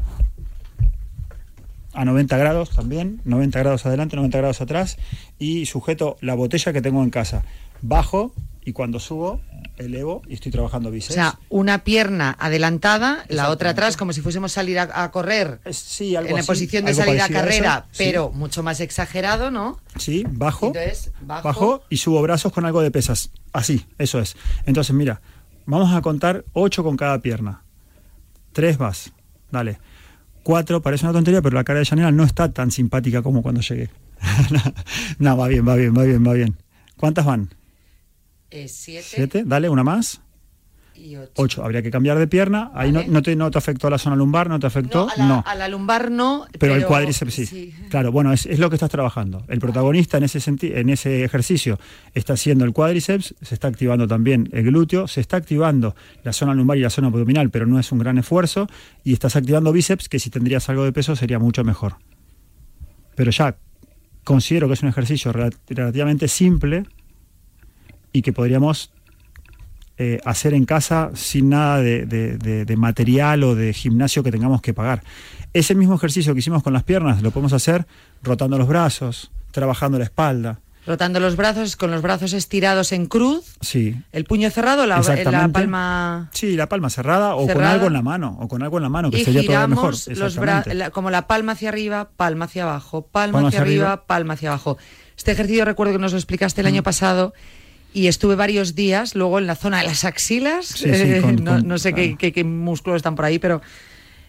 a 1.97 2.05
90 2.05 2.37
grados 2.37 2.71
también, 2.71 3.21
90 3.25 3.59
grados 3.59 3.87
adelante, 3.87 4.17
90 4.17 4.39
grados 4.39 4.61
atrás, 4.61 4.99
y 5.39 5.67
sujeto 5.67 6.17
la 6.21 6.35
botella 6.35 6.73
que 6.73 6.83
tengo 6.83 7.03
en 7.03 7.11
casa. 7.11 7.43
bajo 7.83 8.33
y 8.65 8.73
cuando 8.73 8.99
subo, 8.99 9.41
elevo 9.77 10.23
y 10.29 10.35
estoy 10.35 10.51
trabajando 10.51 10.89
O 10.89 10.93
bíceps. 10.93 11.15
sea, 11.15 11.39
una 11.51 11.85
pierna 11.85 12.35
adelantada, 12.39 13.25
la 13.29 13.51
otra 13.51 13.71
atrás, 13.71 13.97
como 13.97 14.13
si 14.13 14.23
fuésemos 14.23 14.51
salir 14.51 14.79
a, 14.81 15.05
a 15.05 15.11
correr 15.13 15.61
sí, 15.71 16.17
algo 16.17 16.31
en 16.31 16.35
la 16.35 16.41
así, 16.41 16.47
posición 16.49 16.85
de 16.85 16.93
salida 16.95 17.27
a 17.27 17.29
carrera, 17.29 17.87
sí. 17.93 18.05
pero 18.05 18.31
mucho 18.33 18.63
más 18.65 18.81
exagerado, 18.81 19.51
¿no? 19.53 19.79
Sí, 19.99 20.25
bajo, 20.29 20.67
Entonces, 20.69 21.13
bajo. 21.21 21.47
bajo 21.49 21.83
y 21.91 21.99
subo 21.99 22.21
brazos 22.23 22.53
con 22.53 22.65
algo 22.67 22.83
de 22.83 22.91
pesas. 22.91 23.31
Así, 23.53 23.87
eso 23.99 24.19
es. 24.19 24.37
Entonces, 24.65 24.95
mira, 24.97 25.21
vamos 25.65 25.95
a 25.95 26.03
contar 26.03 26.45
8 26.53 26.83
con 26.83 26.97
cada 26.97 27.21
pierna. 27.23 27.63
3 28.53 28.79
vas, 28.79 29.13
dale. 29.53 29.79
4, 30.47 30.81
parece 30.81 31.05
una 31.05 31.13
tontería, 31.13 31.43
pero 31.43 31.57
la 31.57 31.65
cara 31.65 31.81
de 31.81 31.87
Janela 31.87 32.13
no 32.13 32.23
está 32.23 32.53
tan 32.53 32.71
simpática 32.71 33.21
como 33.21 33.43
cuando 33.43 33.63
llegué. 33.63 33.91
no, 35.19 35.37
va 35.37 35.49
bien, 35.49 35.67
va 35.67 35.75
bien, 35.75 35.93
va 35.93 36.05
bien, 36.05 36.25
va 36.25 36.35
bien. 36.35 36.57
¿Cuántas 36.97 37.27
van? 37.27 37.51
Eh, 38.53 38.69
siete, 38.69 39.05
7, 39.09 39.43
dale, 39.45 39.69
una 39.69 39.83
más. 39.83 40.21
Y 40.99 41.17
ocho. 41.17 41.33
8, 41.37 41.65
habría 41.65 41.83
que 41.83 41.91
cambiar 41.91 42.19
de 42.19 42.27
pierna. 42.27 42.71
Ahí 42.75 42.91
no, 42.93 43.03
no, 43.07 43.23
te, 43.23 43.37
no 43.37 43.51
te 43.51 43.59
afectó 43.59 43.89
la 43.91 43.99
zona 43.99 44.17
lumbar, 44.17 44.49
no 44.49 44.59
te 44.59 44.67
afectó. 44.67 45.07
No, 45.07 45.13
a 45.13 45.17
la, 45.17 45.27
no. 45.29 45.45
a 45.47 45.55
la 45.55 45.69
lumbar 45.69 46.11
no, 46.11 46.47
Pero, 46.59 46.75
el 46.75 46.85
cuádriceps 46.87 47.35
sí. 47.35 47.75
Claro, 47.91 48.13
bueno, 48.13 48.33
es, 48.33 48.47
es 48.47 48.59
lo 48.59 48.69
que 48.71 48.77
estás 48.77 48.91
trabajando. 48.91 49.45
El 49.49 49.59
protagonista 49.59 50.17
en 50.19 50.25
ese, 50.25 50.41
en 50.63 50.89
ese 50.91 51.25
ejercicio 51.25 51.79
está 52.15 52.33
haciendo 52.35 52.65
el 52.65 52.73
cuádriceps, 52.73 53.35
se 53.43 53.55
está 53.55 53.69
activando 53.69 54.07
también 54.09 54.49
el 54.53 54.65
glúteo, 54.65 55.07
se 55.09 55.21
está 55.21 55.37
activando 55.37 55.95
la 56.25 56.33
zona 56.33 56.55
lumbar 56.55 56.79
y 56.79 56.81
la 56.81 56.91
zona 56.91 57.09
abdominal, 57.09 57.51
pero 57.51 57.67
no 57.67 57.79
es 57.79 57.93
un 57.93 57.99
gran 57.99 58.19
esfuerzo, 58.19 58.69
y 59.05 59.13
estás 59.13 59.37
activando 59.37 59.73
bíceps, 59.73 60.09
que 60.09 60.19
si 60.19 60.31
tendrías 60.31 60.69
algo 60.69 60.85
de 60.85 60.93
peso 60.93 61.15
sería 61.17 61.39
mucho 61.39 61.65
mejor. 61.65 61.97
Pero 63.15 63.31
ya 63.31 63.57
considero 64.25 64.67
que 64.67 64.75
es 64.75 64.83
un 64.83 64.89
ejercicio 64.89 65.33
rela- 65.33 65.57
relativamente 65.69 66.29
simple 66.29 66.85
y 68.13 68.23
que 68.23 68.33
podríamos 68.33 68.91
eh, 69.99 70.21
hacer 70.25 70.53
en 70.55 70.65
casa 70.67 71.11
sin 71.15 71.49
nada 71.51 71.79
de, 71.81 72.05
de- 72.07 72.37
de- 72.39 72.65
de 72.65 72.77
material 72.77 73.43
o 73.45 73.55
de 73.55 73.73
gimnasio 73.73 74.23
que 74.23 74.31
tengamos 74.31 74.61
que 74.63 74.75
pagar. 74.75 75.03
Ese 75.53 75.75
mismo 75.75 75.95
ejercicio 75.95 76.35
que 76.35 76.41
hicimos 76.41 76.63
con 76.63 76.73
las 76.73 76.83
piernas 76.83 77.23
lo 77.23 77.31
podemos 77.31 77.53
hacer 77.55 77.87
rotando 78.23 78.59
los 78.59 78.69
brazos, 78.69 79.31
trabajando 79.53 79.99
la 79.99 80.05
espalda. 80.05 80.61
Rotando 80.87 81.19
los 81.19 81.35
brazos, 81.35 81.75
con 81.75 81.91
los 81.91 82.01
brazos 82.01 82.33
estirados 82.33 82.93
en 82.93 83.07
cruz, 83.07 83.57
Sí. 83.61 83.97
el 84.13 84.25
puño 84.25 84.49
cerrado, 84.51 84.87
la, 84.87 85.01
la 85.01 85.49
palma... 85.49 86.29
Sí, 86.33 86.55
la 86.55 86.69
palma 86.69 86.91
cerrada 86.91 87.35
o 87.35 87.45
con 87.49 87.65
algo 87.65 87.89
en 87.89 87.93
la 87.93 88.03
mano, 88.03 88.37
o 88.41 88.47
con 88.47 88.63
algo 88.63 88.77
en 88.77 88.85
la 88.85 88.89
mano, 88.89 89.11
que 89.11 89.19
Y 89.21 89.25
sería 89.25 89.43
todavía 89.45 89.67
mejor. 89.67 89.97
giramos 89.97 90.21
los 90.21 90.39
bra- 90.39 90.65
la- 90.75 90.91
como 90.91 91.11
la 91.11 91.27
palma 91.27 91.53
hacia 91.53 91.71
arriba, 91.71 92.11
palma 92.17 92.45
hacia 92.45 92.63
abajo, 92.63 93.05
palma, 93.11 93.33
Palma 93.33 93.49
hacia 93.49 93.61
hacia 93.63 93.69
arriba, 93.69 93.93
arriba. 93.95 94.07
palma 94.07 94.35
hacia 94.35 94.51
abajo. 94.51 94.79
Este 95.17 95.33
ejercicio 95.33 95.65
recuerdo 95.65 95.93
que 95.95 95.99
nos 95.99 96.13
lo 96.13 96.19
explicaste 96.19 96.61
el 96.61 96.69
año 96.69 96.85
pasado 96.85 97.35
y 97.97 98.09
estuve 98.09 98.35
varios 98.35 98.75
días 98.75 99.15
luego 99.15 99.39
en 99.39 99.47
la 99.47 99.55
zona 99.57 99.81
de 99.81 99.87
las 99.87 100.05
axilas. 100.05 100.67
Sí, 100.67 100.93
sí, 100.95 101.21
con- 101.23 101.37
no, 101.45 101.53
con- 101.53 101.67
no 101.69 101.79
sé 101.79 101.95
qué, 101.95 102.03
claro. 102.09 102.19
qué- 102.19 102.33
qué 102.33 102.45
músculos 102.45 102.97
están 102.99 103.15
por 103.15 103.25
ahí, 103.25 103.39
pero 103.39 103.63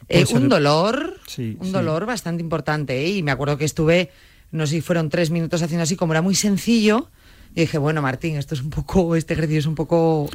eh, 0.09 0.23
un 0.33 0.47
dolor, 0.47 1.19
Sí, 1.27 1.57
un 1.59 1.65
sí. 1.67 1.71
dolor 1.73 2.05
bastante 2.05 2.41
importante. 2.41 3.05
¿eh? 3.05 3.09
Y 3.09 3.23
me 3.23 3.31
acuerdo 3.31 3.57
que 3.57 3.65
estuve, 3.65 4.09
no 4.51 4.65
sé 4.67 4.75
si 4.75 4.81
fueron 4.81 5.09
tres 5.09 5.31
minutos 5.31 5.61
haciendo 5.61 5.83
así, 5.83 5.95
como 5.97 6.13
era 6.13 6.21
muy 6.21 6.33
sencillo. 6.35 7.09
Y 7.55 7.61
dije, 7.61 7.77
bueno, 7.77 8.01
Martín, 8.01 8.37
esto 8.37 8.55
es 8.55 8.61
un 8.61 8.69
poco, 8.69 9.15
este 9.15 9.33
ejercicio 9.33 9.59
es 9.59 9.65
un 9.65 9.75
poco, 9.75 10.29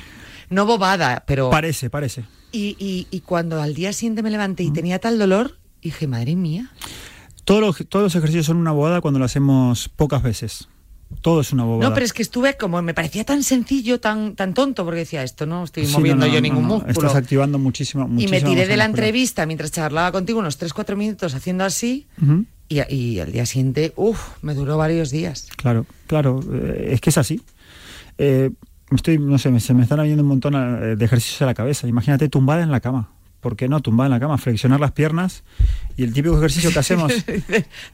no 0.50 0.66
bobada, 0.66 1.24
pero... 1.26 1.48
Parece, 1.50 1.88
parece. 1.88 2.24
Y, 2.52 2.76
y- 2.78 3.06
y 3.10 3.20
cuando 3.20 3.62
al 3.62 3.72
día 3.74 3.92
siguiente 3.94 4.22
me 4.22 4.30
levanté 4.30 4.62
y 4.64 4.70
tenía 4.72 4.98
tal 4.98 5.18
dolor, 5.18 5.58
dije, 5.80 6.06
madre 6.06 6.36
mía. 6.36 6.70
Todos 7.44 7.60
los, 7.62 7.88
todos 7.88 8.02
los 8.02 8.14
ejercicios 8.14 8.44
son 8.46 8.58
una 8.58 8.72
bobada 8.72 9.00
cuando 9.00 9.18
lo 9.18 9.24
hacemos 9.24 9.88
pocas 9.88 10.22
veces. 10.22 10.68
Todo 11.20 11.40
es 11.40 11.52
una 11.52 11.64
bobada. 11.64 11.88
No, 11.90 11.94
pero 11.94 12.04
es 12.06 12.12
que 12.12 12.22
estuve 12.22 12.56
como, 12.56 12.80
me 12.82 12.94
parecía 12.94 13.24
tan 13.24 13.42
sencillo, 13.42 14.00
tan, 14.00 14.34
tan 14.34 14.54
tonto, 14.54 14.84
porque 14.84 15.00
decía, 15.00 15.22
esto 15.22 15.46
no 15.46 15.64
estoy 15.64 15.86
Sí, 15.86 15.92
moviendo 15.92 16.26
no, 16.26 16.26
no, 16.26 16.34
yo 16.34 16.40
no, 16.40 16.42
ningún 16.42 16.64
músculo. 16.64 16.90
Estás 17.08 17.14
activando 17.14 17.58
muchísimo. 17.58 18.08
Y 18.18 18.26
me 18.28 18.40
tiré 18.40 18.66
de 18.66 18.76
la 18.76 18.84
entrevista 18.86 19.46
mientras 19.46 19.70
charlaba 19.70 20.10
contigo 20.12 20.38
unos 20.40 20.60
3-4 20.60 20.96
minutos 20.96 21.34
haciendo 21.34 21.64
así, 21.64 22.06
y, 22.68 22.80
y 22.94 23.20
al 23.20 23.30
día 23.32 23.46
siguiente, 23.46 23.92
uff, 23.96 24.20
me 24.42 24.54
duró 24.54 24.76
varios 24.78 25.10
días. 25.10 25.48
Claro, 25.56 25.86
claro, 26.06 26.40
eh, 26.52 26.90
es 26.92 27.00
que 27.00 27.10
es 27.10 27.18
así. 27.18 27.42
Eh, 28.18 28.50
estoy, 28.90 29.18
no 29.18 29.38
sé, 29.38 29.50
me- 29.50 29.60
se 29.60 29.74
me 29.74 29.82
están 29.82 30.00
habiendo 30.00 30.22
un 30.22 30.28
montón 30.28 30.54
eh, 30.54 30.96
de 30.96 31.04
ejercicios 31.04 31.40
a 31.42 31.46
la 31.46 31.54
cabeza. 31.54 31.86
Imagínate 31.86 32.28
tumbada 32.28 32.62
en 32.62 32.70
la 32.70 32.80
cama. 32.80 33.10
¿Por 33.42 33.56
qué 33.56 33.68
no? 33.68 33.80
Tumbada 33.82 34.06
en 34.06 34.12
la 34.12 34.20
cama, 34.20 34.38
flexionar 34.38 34.78
las 34.78 34.92
piernas 34.92 35.42
y 35.96 36.04
el 36.04 36.12
típico 36.12 36.38
ejercicio 36.38 36.70
que 36.72 36.78
hacemos. 36.78 37.12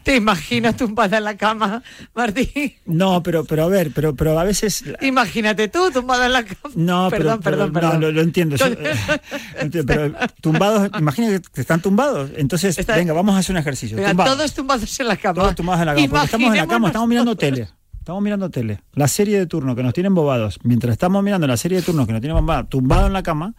¿Te 0.03 0.15
imaginas 0.15 0.77
tumbada 0.77 1.17
en 1.17 1.25
la 1.25 1.39
cama, 1.39 1.83
Martín? 2.15 2.75
No, 2.85 3.23
pero, 3.23 3.47
pero 3.47 3.65
a 3.65 3.69
ver, 3.69 3.91
pero, 3.95 4.15
pero 4.15 4.39
a 4.39 4.45
veces. 4.45 4.85
Imagínate 5.01 5.69
tú 5.69 5.91
tumbada 5.91 6.27
en 6.27 6.33
la 6.35 6.45
cama. 6.45 6.75
No, 6.77 7.09
pero- 7.11 7.25
perdón, 7.25 7.41
pero, 7.43 7.57
perdón, 7.57 7.73
no, 7.73 7.81
perdón. 7.81 8.01
lo, 8.03 8.13
lo 8.13 8.21
entiendo. 8.21 8.57
yo- 8.57 8.67
pero 9.87 10.13
tumbados, 10.43 10.91
imagina 10.99 11.41
que 11.41 11.61
están 11.63 11.81
tumbados. 11.81 12.31
Entonces, 12.37 12.79
Está- 12.79 12.97
venga, 12.97 13.15
vamos 13.15 13.35
a 13.35 13.39
hacer 13.39 13.55
un 13.55 13.59
ejercicio. 13.61 13.97
Venga, 13.97 14.11
tumbados. 14.11 14.37
todos 14.37 14.55
tumbados 14.55 15.01
en 15.01 15.09
la 15.09 15.17
cama. 15.17 15.41
Todos 15.41 15.55
tumbados 15.55 15.81
en 15.81 15.87
la 15.87 15.95
cama. 15.95 16.09
Porque 16.09 16.25
estamos 16.27 16.51
en 16.51 16.57
la 16.59 16.67
cama, 16.67 16.89
estamos 16.89 17.09
mirando 17.09 17.37
tele. 17.37 17.69
Estamos 18.09 18.23
mirando 18.23 18.49
tele. 18.49 18.81
La 18.95 19.07
serie 19.07 19.39
de 19.39 19.47
turno 19.47 19.77
que 19.77 19.83
nos 19.83 19.93
tienen 19.93 20.15
bobados. 20.15 20.61
Mientras 20.63 20.93
estamos 20.93 21.23
mirando 21.23 21.47
la 21.47 21.59
serie 21.59 21.77
de 21.77 21.85
turno 21.85 22.07
que 22.07 22.13
nos 22.13 22.23
tienen 22.23 22.41
bobados, 22.41 22.71
tumbado 22.71 23.07
en 23.07 23.13
la 23.13 23.23
cama, 23.23 23.55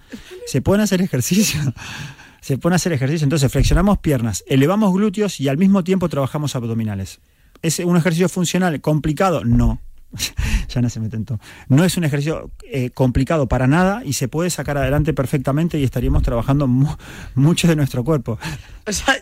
se 0.47 0.59
pueden 0.63 0.81
hacer 0.81 1.03
ejercicio. 1.03 1.61
Se 2.41 2.57
pueden 2.57 2.73
hacer 2.73 2.91
ejercicio. 2.93 3.25
Entonces, 3.25 3.51
flexionamos 3.51 3.99
piernas, 3.99 4.43
elevamos 4.47 4.91
glúteos 4.91 5.39
y 5.39 5.49
al 5.49 5.57
mismo 5.57 5.83
tiempo 5.83 6.09
trabajamos 6.09 6.55
abdominales. 6.55 7.19
¿Es 7.61 7.77
un 7.77 7.95
ejercicio 7.95 8.27
funcional 8.27 8.81
complicado? 8.81 9.45
No. 9.45 9.81
ya 10.69 10.81
no 10.81 10.89
se 10.89 10.99
me 10.99 11.09
tentó. 11.09 11.39
No 11.67 11.83
es 11.83 11.97
un 11.97 12.03
ejercicio 12.03 12.51
eh, 12.71 12.89
complicado 12.89 13.47
para 13.47 13.67
nada 13.67 14.03
y 14.05 14.13
se 14.13 14.27
puede 14.27 14.49
sacar 14.49 14.77
adelante 14.77 15.13
perfectamente 15.13 15.77
y 15.79 15.83
estaríamos 15.83 16.23
trabajando 16.23 16.67
mu- 16.67 16.95
mucho 17.35 17.67
de 17.67 17.75
nuestro 17.75 18.03
cuerpo. 18.03 18.37
O 18.87 18.91
sea, 18.91 19.15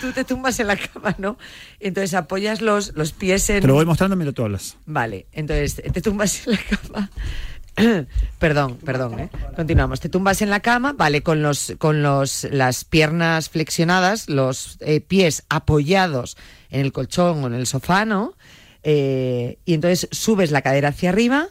tú 0.00 0.12
te 0.12 0.24
tumbas 0.24 0.58
en 0.60 0.66
la 0.66 0.78
cama, 0.78 1.14
¿no? 1.18 1.36
Entonces 1.78 2.14
apoyas 2.14 2.62
los, 2.62 2.94
los 2.96 3.12
pies 3.12 3.50
en... 3.50 3.60
Te 3.60 3.66
lo 3.66 3.74
voy 3.74 3.84
mostrando 3.84 4.16
mientras 4.16 4.34
tú 4.34 4.44
hablas. 4.44 4.78
Vale, 4.86 5.26
entonces 5.32 5.74
te 5.74 6.00
tumbas 6.00 6.46
en 6.46 6.54
la 6.54 6.58
cama. 6.70 7.10
perdón, 8.38 8.78
perdón, 8.82 9.18
¿eh? 9.20 9.30
Continuamos. 9.56 10.00
Te 10.00 10.08
tumbas 10.08 10.40
en 10.40 10.48
la 10.48 10.60
cama, 10.60 10.94
vale, 10.96 11.22
con 11.22 11.42
los 11.42 11.74
con 11.78 12.02
los 12.02 12.44
las 12.50 12.84
piernas 12.84 13.50
flexionadas, 13.50 14.28
los 14.30 14.78
eh, 14.80 15.00
pies 15.00 15.42
apoyados 15.50 16.36
en 16.70 16.80
el 16.80 16.92
colchón 16.92 17.44
o 17.44 17.46
en 17.48 17.54
el 17.54 17.66
sofá, 17.66 18.04
¿no? 18.06 18.32
Eh, 18.84 19.58
y 19.64 19.74
entonces 19.74 20.08
subes 20.12 20.50
la 20.50 20.62
cadera 20.62 20.88
hacia 20.90 21.08
arriba, 21.08 21.48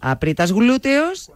aprietas 0.00 0.52
glúteos 0.52 1.32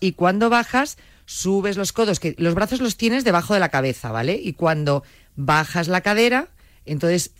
y 0.00 0.12
cuando 0.12 0.50
bajas 0.50 0.98
subes 1.26 1.76
los 1.76 1.92
codos, 1.92 2.18
que 2.20 2.34
los 2.38 2.54
brazos 2.54 2.80
los 2.80 2.96
tienes 2.96 3.24
debajo 3.24 3.54
de 3.54 3.60
la 3.60 3.68
cabeza, 3.68 4.10
¿vale? 4.10 4.34
Y 4.42 4.54
cuando 4.54 5.04
bajas 5.36 5.86
la 5.88 6.00
cadera, 6.00 6.48
entonces 6.84 7.30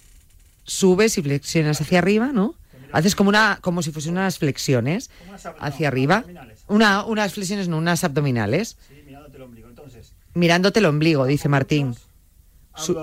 subes 0.64 1.18
y 1.18 1.22
flexionas 1.22 1.80
hacia 1.80 1.98
arriba, 1.98 2.28
¿no? 2.32 2.55
Haces 2.92 3.16
como 3.16 3.30
una, 3.30 3.59
como 3.62 3.82
si 3.82 3.90
fuesen 3.90 4.12
unas 4.12 4.38
flexiones 4.38 5.11
hacia 5.59 5.88
arriba. 5.88 6.24
Una, 6.68 7.05
unas 7.05 7.32
flexiones, 7.32 7.66
no, 7.66 7.78
unas 7.78 8.05
abdominales. 8.05 8.76
Mirándote 10.34 10.78
el 10.78 10.86
ombligo, 10.86 11.26
dice 11.26 11.48
Martín. 11.48 11.96
Su- 12.76 12.94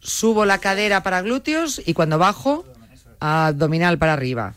subo 0.00 0.44
la 0.44 0.58
cadera 0.58 1.02
para 1.02 1.22
glúteos 1.22 1.80
y 1.84 1.94
cuando 1.94 2.18
bajo, 2.18 2.64
abdominal 3.20 3.98
para 3.98 4.14
arriba. 4.14 4.54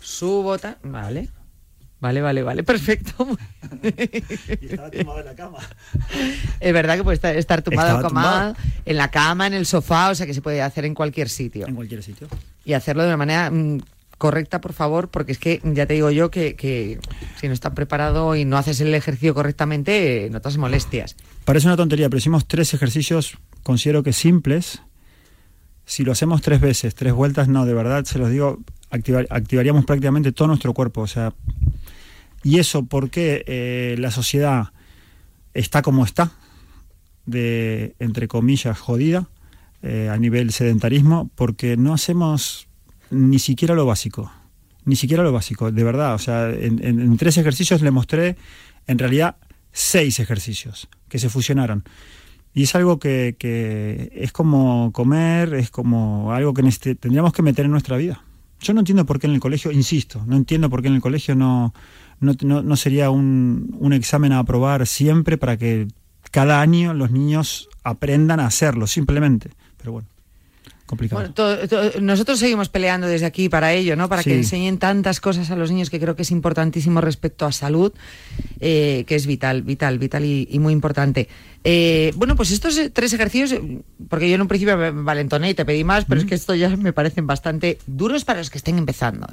Subo, 0.00 0.56
vale. 0.82 1.28
Vale, 2.00 2.22
vale, 2.22 2.42
vale, 2.42 2.62
perfecto. 2.62 3.12
tumbado 4.90 5.20
en 5.20 5.26
la 5.26 5.34
cama. 5.34 5.58
Es 6.58 6.72
verdad 6.72 6.96
que 6.96 7.04
puede 7.04 7.16
estar, 7.16 7.36
Estaba 7.36 7.62
tumbado. 7.62 8.56
en 8.86 8.96
la 8.96 9.10
cama, 9.10 9.46
en 9.46 9.52
el 9.52 9.66
sofá, 9.66 10.08
o 10.08 10.14
sea 10.14 10.24
que 10.24 10.32
se 10.32 10.40
puede 10.40 10.62
hacer 10.62 10.86
en 10.86 10.94
cualquier 10.94 11.28
sitio. 11.28 11.66
En 11.68 11.74
cualquier 11.74 12.02
sitio. 12.02 12.26
Y 12.64 12.72
hacerlo 12.72 13.02
de 13.02 13.08
una 13.08 13.18
manera 13.18 13.50
mm, 13.50 13.80
correcta, 14.16 14.62
por 14.62 14.72
favor, 14.72 15.08
porque 15.08 15.32
es 15.32 15.38
que 15.38 15.60
ya 15.62 15.84
te 15.84 15.92
digo 15.92 16.10
yo 16.10 16.30
que, 16.30 16.56
que 16.56 16.98
si 17.38 17.48
no 17.48 17.52
estás 17.52 17.74
preparado 17.74 18.34
y 18.34 18.46
no 18.46 18.56
haces 18.56 18.80
el 18.80 18.94
ejercicio 18.94 19.34
correctamente, 19.34 20.24
eh, 20.26 20.30
notas 20.30 20.56
molestias. 20.56 21.16
Parece 21.44 21.66
una 21.66 21.76
tontería, 21.76 22.08
pero 22.08 22.18
hicimos 22.18 22.46
tres 22.46 22.72
ejercicios, 22.72 23.36
considero 23.62 24.02
que 24.02 24.14
simples. 24.14 24.80
Si 25.90 26.04
lo 26.04 26.12
hacemos 26.12 26.40
tres 26.40 26.60
veces, 26.60 26.94
tres 26.94 27.12
vueltas, 27.12 27.48
no, 27.48 27.66
de 27.66 27.74
verdad, 27.74 28.04
se 28.04 28.20
los 28.20 28.30
digo, 28.30 28.60
activar- 28.92 29.26
activaríamos 29.28 29.84
prácticamente 29.84 30.30
todo 30.30 30.46
nuestro 30.46 30.72
cuerpo. 30.72 31.00
O 31.00 31.08
sea, 31.08 31.34
y 32.44 32.60
eso 32.60 32.84
porque 32.84 33.42
eh, 33.48 33.96
la 33.98 34.12
sociedad 34.12 34.68
está 35.52 35.82
como 35.82 36.04
está, 36.04 36.30
de, 37.26 37.96
entre 37.98 38.28
comillas, 38.28 38.78
jodida, 38.78 39.26
eh, 39.82 40.08
a 40.08 40.16
nivel 40.16 40.52
sedentarismo, 40.52 41.28
porque 41.34 41.76
no 41.76 41.92
hacemos 41.92 42.68
ni 43.10 43.40
siquiera 43.40 43.74
lo 43.74 43.84
básico. 43.84 44.30
Ni 44.84 44.94
siquiera 44.94 45.24
lo 45.24 45.32
básico, 45.32 45.72
de 45.72 45.82
verdad. 45.82 46.14
O 46.14 46.18
sea, 46.18 46.50
en, 46.50 47.16
tres 47.16 47.36
ejercicios 47.36 47.82
le 47.82 47.90
mostré, 47.90 48.36
en 48.86 48.96
realidad, 48.96 49.38
seis 49.72 50.20
ejercicios 50.20 50.88
que 51.08 51.18
se 51.18 51.28
fusionaron. 51.28 51.82
Y 52.52 52.64
es 52.64 52.74
algo 52.74 52.98
que, 52.98 53.36
que 53.38 54.10
es 54.14 54.32
como 54.32 54.90
comer, 54.92 55.54
es 55.54 55.70
como 55.70 56.32
algo 56.32 56.52
que 56.52 56.62
tendríamos 56.96 57.32
que 57.32 57.42
meter 57.42 57.64
en 57.64 57.70
nuestra 57.70 57.96
vida. 57.96 58.24
Yo 58.60 58.74
no 58.74 58.80
entiendo 58.80 59.06
por 59.06 59.18
qué 59.18 59.26
en 59.26 59.34
el 59.34 59.40
colegio, 59.40 59.72
insisto, 59.72 60.22
no 60.26 60.36
entiendo 60.36 60.68
por 60.68 60.82
qué 60.82 60.88
en 60.88 60.94
el 60.94 61.00
colegio 61.00 61.34
no, 61.34 61.72
no, 62.18 62.34
no, 62.42 62.76
sería 62.76 63.10
un, 63.10 63.74
un 63.78 63.92
examen 63.92 64.32
a 64.32 64.40
aprobar 64.40 64.86
siempre 64.86 65.38
para 65.38 65.56
que 65.56 65.88
cada 66.30 66.60
año 66.60 66.92
los 66.92 67.10
niños 67.10 67.68
aprendan 67.84 68.40
a 68.40 68.46
hacerlo, 68.46 68.86
simplemente. 68.86 69.50
Pero 69.78 69.92
bueno 69.92 70.08
complicado. 70.90 71.32
nosotros 72.00 72.40
seguimos 72.40 72.68
peleando 72.68 73.06
desde 73.06 73.24
aquí 73.24 73.48
para 73.48 73.72
ello, 73.72 73.94
¿no? 73.94 74.08
Para 74.08 74.24
que 74.24 74.34
enseñen 74.34 74.78
tantas 74.78 75.20
cosas 75.20 75.50
a 75.50 75.56
los 75.56 75.70
niños 75.70 75.88
que 75.88 76.00
creo 76.00 76.16
que 76.16 76.22
es 76.22 76.32
importantísimo 76.32 77.00
respecto 77.00 77.46
a 77.46 77.52
salud, 77.52 77.92
eh, 78.58 79.04
que 79.06 79.14
es 79.14 79.26
vital, 79.26 79.62
vital, 79.62 79.98
vital 79.98 80.24
y, 80.24 80.58
muy 80.58 80.72
importante. 80.72 81.28
Eh, 81.62 82.12
bueno, 82.16 82.34
pues 82.34 82.50
estos 82.50 82.78
tres 82.92 83.12
ejercicios, 83.12 83.54
porque 84.08 84.28
yo 84.28 84.34
en 84.34 84.42
un 84.42 84.48
principio 84.48 84.76
me 84.76 84.90
valentoné 84.90 85.50
y 85.50 85.54
te 85.54 85.64
pedí 85.64 85.84
más, 85.84 86.04
pero 86.06 86.20
es 86.20 86.26
que 86.26 86.34
estos 86.34 86.58
ya 86.58 86.68
me 86.76 86.92
parecen 86.92 87.26
bastante 87.26 87.78
duros 87.86 88.24
para 88.24 88.40
los 88.40 88.50
que 88.50 88.58
estén 88.58 88.76
empezando. 88.76 89.28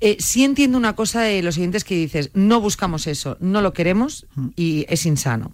¿eh? 0.00 0.16
sí 0.18 0.42
entiendo 0.42 0.78
una 0.78 0.96
cosa 0.96 1.20
de 1.20 1.42
los 1.42 1.54
siguientes 1.54 1.84
que 1.84 1.94
dices, 1.94 2.30
no 2.32 2.60
buscamos 2.60 3.06
eso, 3.06 3.36
no 3.40 3.60
lo 3.60 3.72
queremos 3.72 4.26
y 4.56 4.86
es 4.88 5.06
insano 5.06 5.52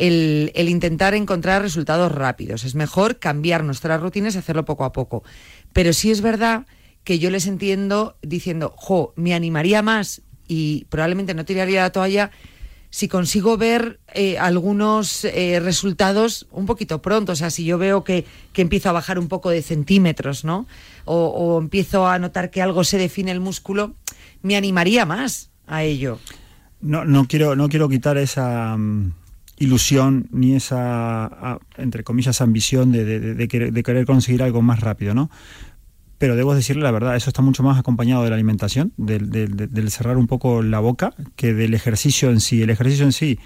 el, 0.00 0.68
intentar 0.68 1.14
encontrar 1.14 1.62
resultados 1.62 2.10
rápidos. 2.10 2.64
Es 2.64 2.74
mejor 2.74 3.18
cambiar 3.18 3.64
nuestras 3.64 4.00
rutinas 4.00 4.34
y 4.34 4.38
hacerlo 4.38 4.64
poco 4.64 4.84
a 4.84 4.92
poco. 4.92 5.22
Pero 5.72 5.92
sí 5.92 6.10
es 6.10 6.22
verdad 6.22 6.66
que 7.04 7.18
yo 7.18 7.30
les 7.30 7.46
entiendo 7.46 8.16
diciendo, 8.22 8.72
jo, 8.76 9.12
me 9.16 9.34
animaría 9.34 9.82
más 9.82 10.22
y 10.48 10.86
probablemente 10.88 11.34
no 11.34 11.44
tiraría 11.44 11.82
la 11.82 11.92
toalla 11.92 12.30
si 12.88 13.06
consigo 13.06 13.56
ver 13.56 14.00
eh, 14.14 14.36
algunos 14.38 15.24
eh, 15.24 15.60
resultados 15.60 16.48
un 16.50 16.66
poquito 16.66 17.00
pronto, 17.00 17.32
o 17.32 17.36
sea, 17.36 17.50
si 17.50 17.64
yo 17.64 17.78
veo 17.78 18.02
que, 18.02 18.26
empiezo 18.56 18.88
a 18.88 18.92
bajar 18.92 19.18
un 19.18 19.28
poco 19.28 19.50
de 19.50 19.62
centímetros, 19.62 20.44
¿no? 20.44 20.66
O, 21.04 21.26
o, 21.28 21.60
empiezo 21.60 22.08
a 22.08 22.18
notar 22.18 22.50
que 22.50 22.60
algo 22.60 22.82
se 22.82 22.98
define 22.98 23.30
el 23.30 23.38
músculo, 23.38 23.94
me 24.42 24.56
animaría 24.56 25.06
más 25.06 25.50
a 25.68 25.84
ello. 25.84 26.18
No, 26.80 27.04
no 27.04 27.28
quiero, 27.28 27.54
no 27.54 27.68
quiero 27.68 27.88
quitar 27.88 28.18
esa, 28.18 28.76
mm, 28.76 29.12
ilusión 29.60 30.26
ni 30.32 30.56
esa, 30.56 31.60
entre 31.76 32.02
comillas, 32.02 32.40
ambición 32.40 32.90
de, 32.90 33.46
querer, 33.48 34.06
conseguir 34.06 34.42
algo 34.42 34.62
más 34.62 34.80
rápido, 34.80 35.14
¿no? 35.14 35.30
Pero 36.18 36.34
debo 36.34 36.54
decirle 36.54 36.82
la 36.82 36.90
verdad, 36.90 37.14
eso 37.14 37.30
está 37.30 37.42
mucho 37.42 37.62
más 37.62 37.78
acompañado 37.78 38.24
de 38.24 38.30
la 38.30 38.36
alimentación, 38.36 38.92
del, 38.96 39.90
cerrar 39.90 40.16
un 40.16 40.26
poco 40.26 40.62
la 40.62 40.80
boca, 40.80 41.14
que 41.36 41.54
del 41.54 41.74
ejercicio 41.74 42.30
en 42.30 42.40
sí. 42.40 42.62
El 42.62 42.70
ejercicio 42.70 43.04
en 43.04 43.12
sí, 43.12 43.38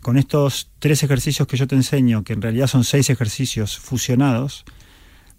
con 0.00 0.18
estos 0.18 0.70
tres 0.78 1.02
ejercicios 1.02 1.48
que 1.48 1.56
yo 1.56 1.66
te 1.66 1.74
enseño, 1.74 2.24
que 2.24 2.34
en 2.34 2.42
realidad 2.42 2.66
son 2.66 2.84
seis 2.84 3.08
ejercicios 3.08 3.78
fusionados, 3.78 4.64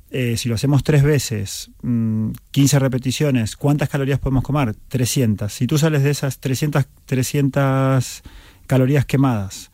eh, 0.09 0.37
si 0.37 0.49
lo 0.49 0.55
hacemos 0.55 0.83
tres 0.83 1.03
veces, 1.03 1.71
15 1.81 2.77
mm, 2.77 2.79
repeticiones, 2.79 3.55
¿cuántas 3.55 3.89
calorías 3.89 4.19
podemos 4.19 4.43
comer? 4.43 4.75
300. 4.87 5.51
Si 5.51 5.67
tú 5.67 5.77
sales 5.77 6.03
de 6.03 6.11
esas 6.11 6.39
300, 6.39 6.85
300 7.05 8.23
calorías 8.65 9.05
quemadas, 9.05 9.71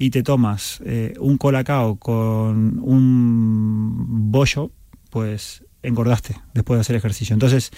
y 0.00 0.08
te 0.08 0.22
tomas 0.22 0.80
eh, 0.86 1.12
un 1.20 1.36
colacao 1.36 1.96
con 1.96 2.80
un 2.82 4.32
bollo, 4.32 4.70
pues 5.10 5.62
engordaste 5.82 6.40
después 6.54 6.78
de 6.78 6.80
hacer 6.80 6.96
ejercicio. 6.96 7.34
Entonces, 7.34 7.70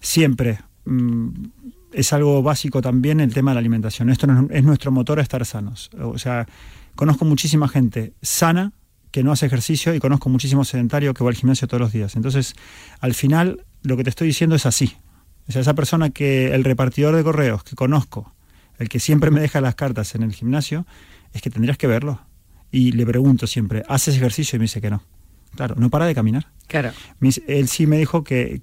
siempre 0.00 0.58
mm, 0.84 1.28
es 1.92 2.12
algo 2.12 2.42
básico 2.42 2.82
también 2.82 3.20
el 3.20 3.32
tema 3.32 3.52
de 3.52 3.54
la 3.54 3.60
alimentación. 3.60 4.10
Esto 4.10 4.26
es 4.50 4.64
nuestro 4.64 4.90
motor 4.90 5.20
a 5.20 5.22
estar 5.22 5.46
sanos. 5.46 5.90
O 6.00 6.18
sea, 6.18 6.48
conozco 6.96 7.24
muchísima 7.24 7.68
gente 7.68 8.14
sana 8.20 8.72
que 9.12 9.22
no 9.22 9.30
hace 9.30 9.46
ejercicio 9.46 9.94
y 9.94 10.00
conozco 10.00 10.28
muchísimo 10.28 10.64
sedentario 10.64 11.14
que 11.14 11.22
va 11.22 11.30
al 11.30 11.36
gimnasio 11.36 11.68
todos 11.68 11.80
los 11.80 11.92
días. 11.92 12.16
Entonces, 12.16 12.56
al 12.98 13.14
final, 13.14 13.64
lo 13.82 13.96
que 13.96 14.02
te 14.02 14.10
estoy 14.10 14.26
diciendo 14.26 14.56
es 14.56 14.66
así. 14.66 14.96
O 15.48 15.52
sea, 15.52 15.60
esa 15.60 15.74
persona 15.74 16.10
que 16.10 16.52
el 16.52 16.64
repartidor 16.64 17.14
de 17.14 17.22
correos 17.22 17.62
que 17.62 17.76
conozco, 17.76 18.34
el 18.76 18.88
que 18.88 18.98
siempre 18.98 19.30
me 19.30 19.40
deja 19.40 19.60
las 19.60 19.76
cartas 19.76 20.16
en 20.16 20.24
el 20.24 20.32
gimnasio, 20.32 20.84
es 21.34 21.42
que 21.42 21.50
tendrías 21.50 21.76
que 21.76 21.86
verlo. 21.86 22.20
Y 22.70 22.92
le 22.92 23.04
pregunto 23.04 23.46
siempre, 23.46 23.82
¿haces 23.88 24.16
ejercicio? 24.16 24.56
Y 24.56 24.60
me 24.60 24.64
dice 24.64 24.80
que 24.80 24.90
no. 24.90 25.02
Claro, 25.54 25.74
no 25.78 25.90
para 25.90 26.06
de 26.06 26.14
caminar. 26.14 26.46
Claro. 26.66 26.90
Él 27.46 27.68
sí 27.68 27.86
me 27.86 27.98
dijo 27.98 28.24
que, 28.24 28.60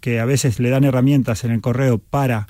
que, 0.00 0.20
a 0.20 0.24
veces 0.24 0.58
le 0.58 0.70
dan 0.70 0.84
herramientas 0.84 1.44
en 1.44 1.52
el 1.52 1.60
correo 1.60 1.98
para 1.98 2.48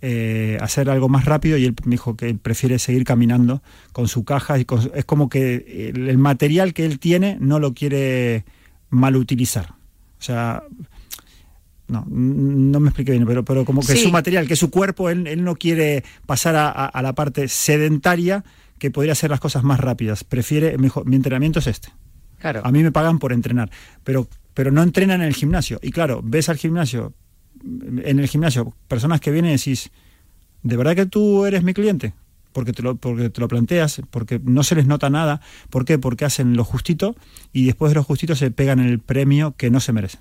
eh, 0.00 0.56
hacer 0.60 0.88
algo 0.88 1.08
más 1.08 1.24
rápido 1.26 1.58
y 1.58 1.66
él 1.66 1.74
me 1.84 1.92
dijo 1.92 2.16
que 2.16 2.34
prefiere 2.34 2.78
seguir 2.78 3.04
caminando 3.04 3.62
con 3.92 4.08
su 4.08 4.24
caja. 4.24 4.58
Y 4.58 4.66
es 4.94 5.04
como 5.04 5.28
que 5.28 5.92
el, 5.94 6.18
material 6.18 6.72
que 6.72 6.86
él 6.86 6.98
tiene 6.98 7.36
no 7.40 7.58
lo 7.58 7.74
quiere 7.74 8.44
mal 8.88 9.16
utilizar. 9.16 9.74
O 10.18 10.22
sea, 10.22 10.62
no, 11.88 12.06
no 12.08 12.80
me 12.80 12.88
expliqué 12.88 13.12
bien, 13.12 13.26
pero, 13.26 13.44
pero 13.44 13.66
como 13.66 13.82
que 13.82 13.96
su 13.96 14.10
material, 14.10 14.48
que 14.48 14.56
su 14.56 14.70
cuerpo, 14.70 15.10
él, 15.10 15.44
no 15.44 15.56
quiere 15.56 16.02
pasar 16.24 16.56
a 16.56 17.02
la 17.02 17.12
parte 17.14 17.48
sedentaria 17.48 18.42
que 18.84 18.90
podría 18.90 19.12
hacer 19.12 19.30
las 19.30 19.40
cosas 19.40 19.64
más 19.64 19.80
rápidas. 19.80 20.24
Prefiere, 20.24 20.76
mejor, 20.76 21.06
mi 21.06 21.16
entrenamiento 21.16 21.58
es 21.58 21.68
este. 21.68 21.88
Claro. 22.38 22.60
A 22.64 22.70
mí 22.70 22.82
me 22.82 22.92
pagan 22.92 23.18
por 23.18 23.32
entrenar, 23.32 23.70
pero, 24.02 24.28
pero 24.52 24.70
no 24.70 24.82
entrenan 24.82 25.22
en 25.22 25.28
el 25.28 25.34
gimnasio. 25.34 25.80
Y 25.82 25.90
claro, 25.90 26.20
ves 26.22 26.50
al 26.50 26.58
gimnasio, 26.58 27.14
en 27.62 28.18
el 28.18 28.28
gimnasio, 28.28 28.74
personas 28.86 29.22
que 29.22 29.30
vienen 29.30 29.52
y 29.52 29.56
decís, 29.56 29.90
¿de 30.62 30.76
verdad 30.76 30.94
que 30.94 31.06
tú 31.06 31.46
eres 31.46 31.62
mi 31.62 31.72
cliente? 31.72 32.12
Porque 32.52 32.74
te, 32.74 32.82
lo, 32.82 32.96
porque 32.96 33.30
te 33.30 33.40
lo 33.40 33.48
planteas, 33.48 34.02
porque 34.10 34.38
no 34.44 34.62
se 34.62 34.74
les 34.74 34.84
nota 34.86 35.08
nada. 35.08 35.40
¿Por 35.70 35.86
qué? 35.86 35.98
Porque 35.98 36.26
hacen 36.26 36.54
lo 36.54 36.62
justito 36.62 37.16
y 37.54 37.64
después 37.64 37.88
de 37.88 37.94
lo 37.94 38.04
justito 38.04 38.36
se 38.36 38.50
pegan 38.50 38.80
el 38.80 38.98
premio 38.98 39.54
que 39.56 39.70
no 39.70 39.80
se 39.80 39.94
merecen. 39.94 40.20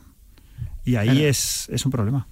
Y 0.86 0.96
ahí 0.96 1.26
es, 1.26 1.68
es 1.70 1.86
un 1.86 1.92
problema 1.92 2.28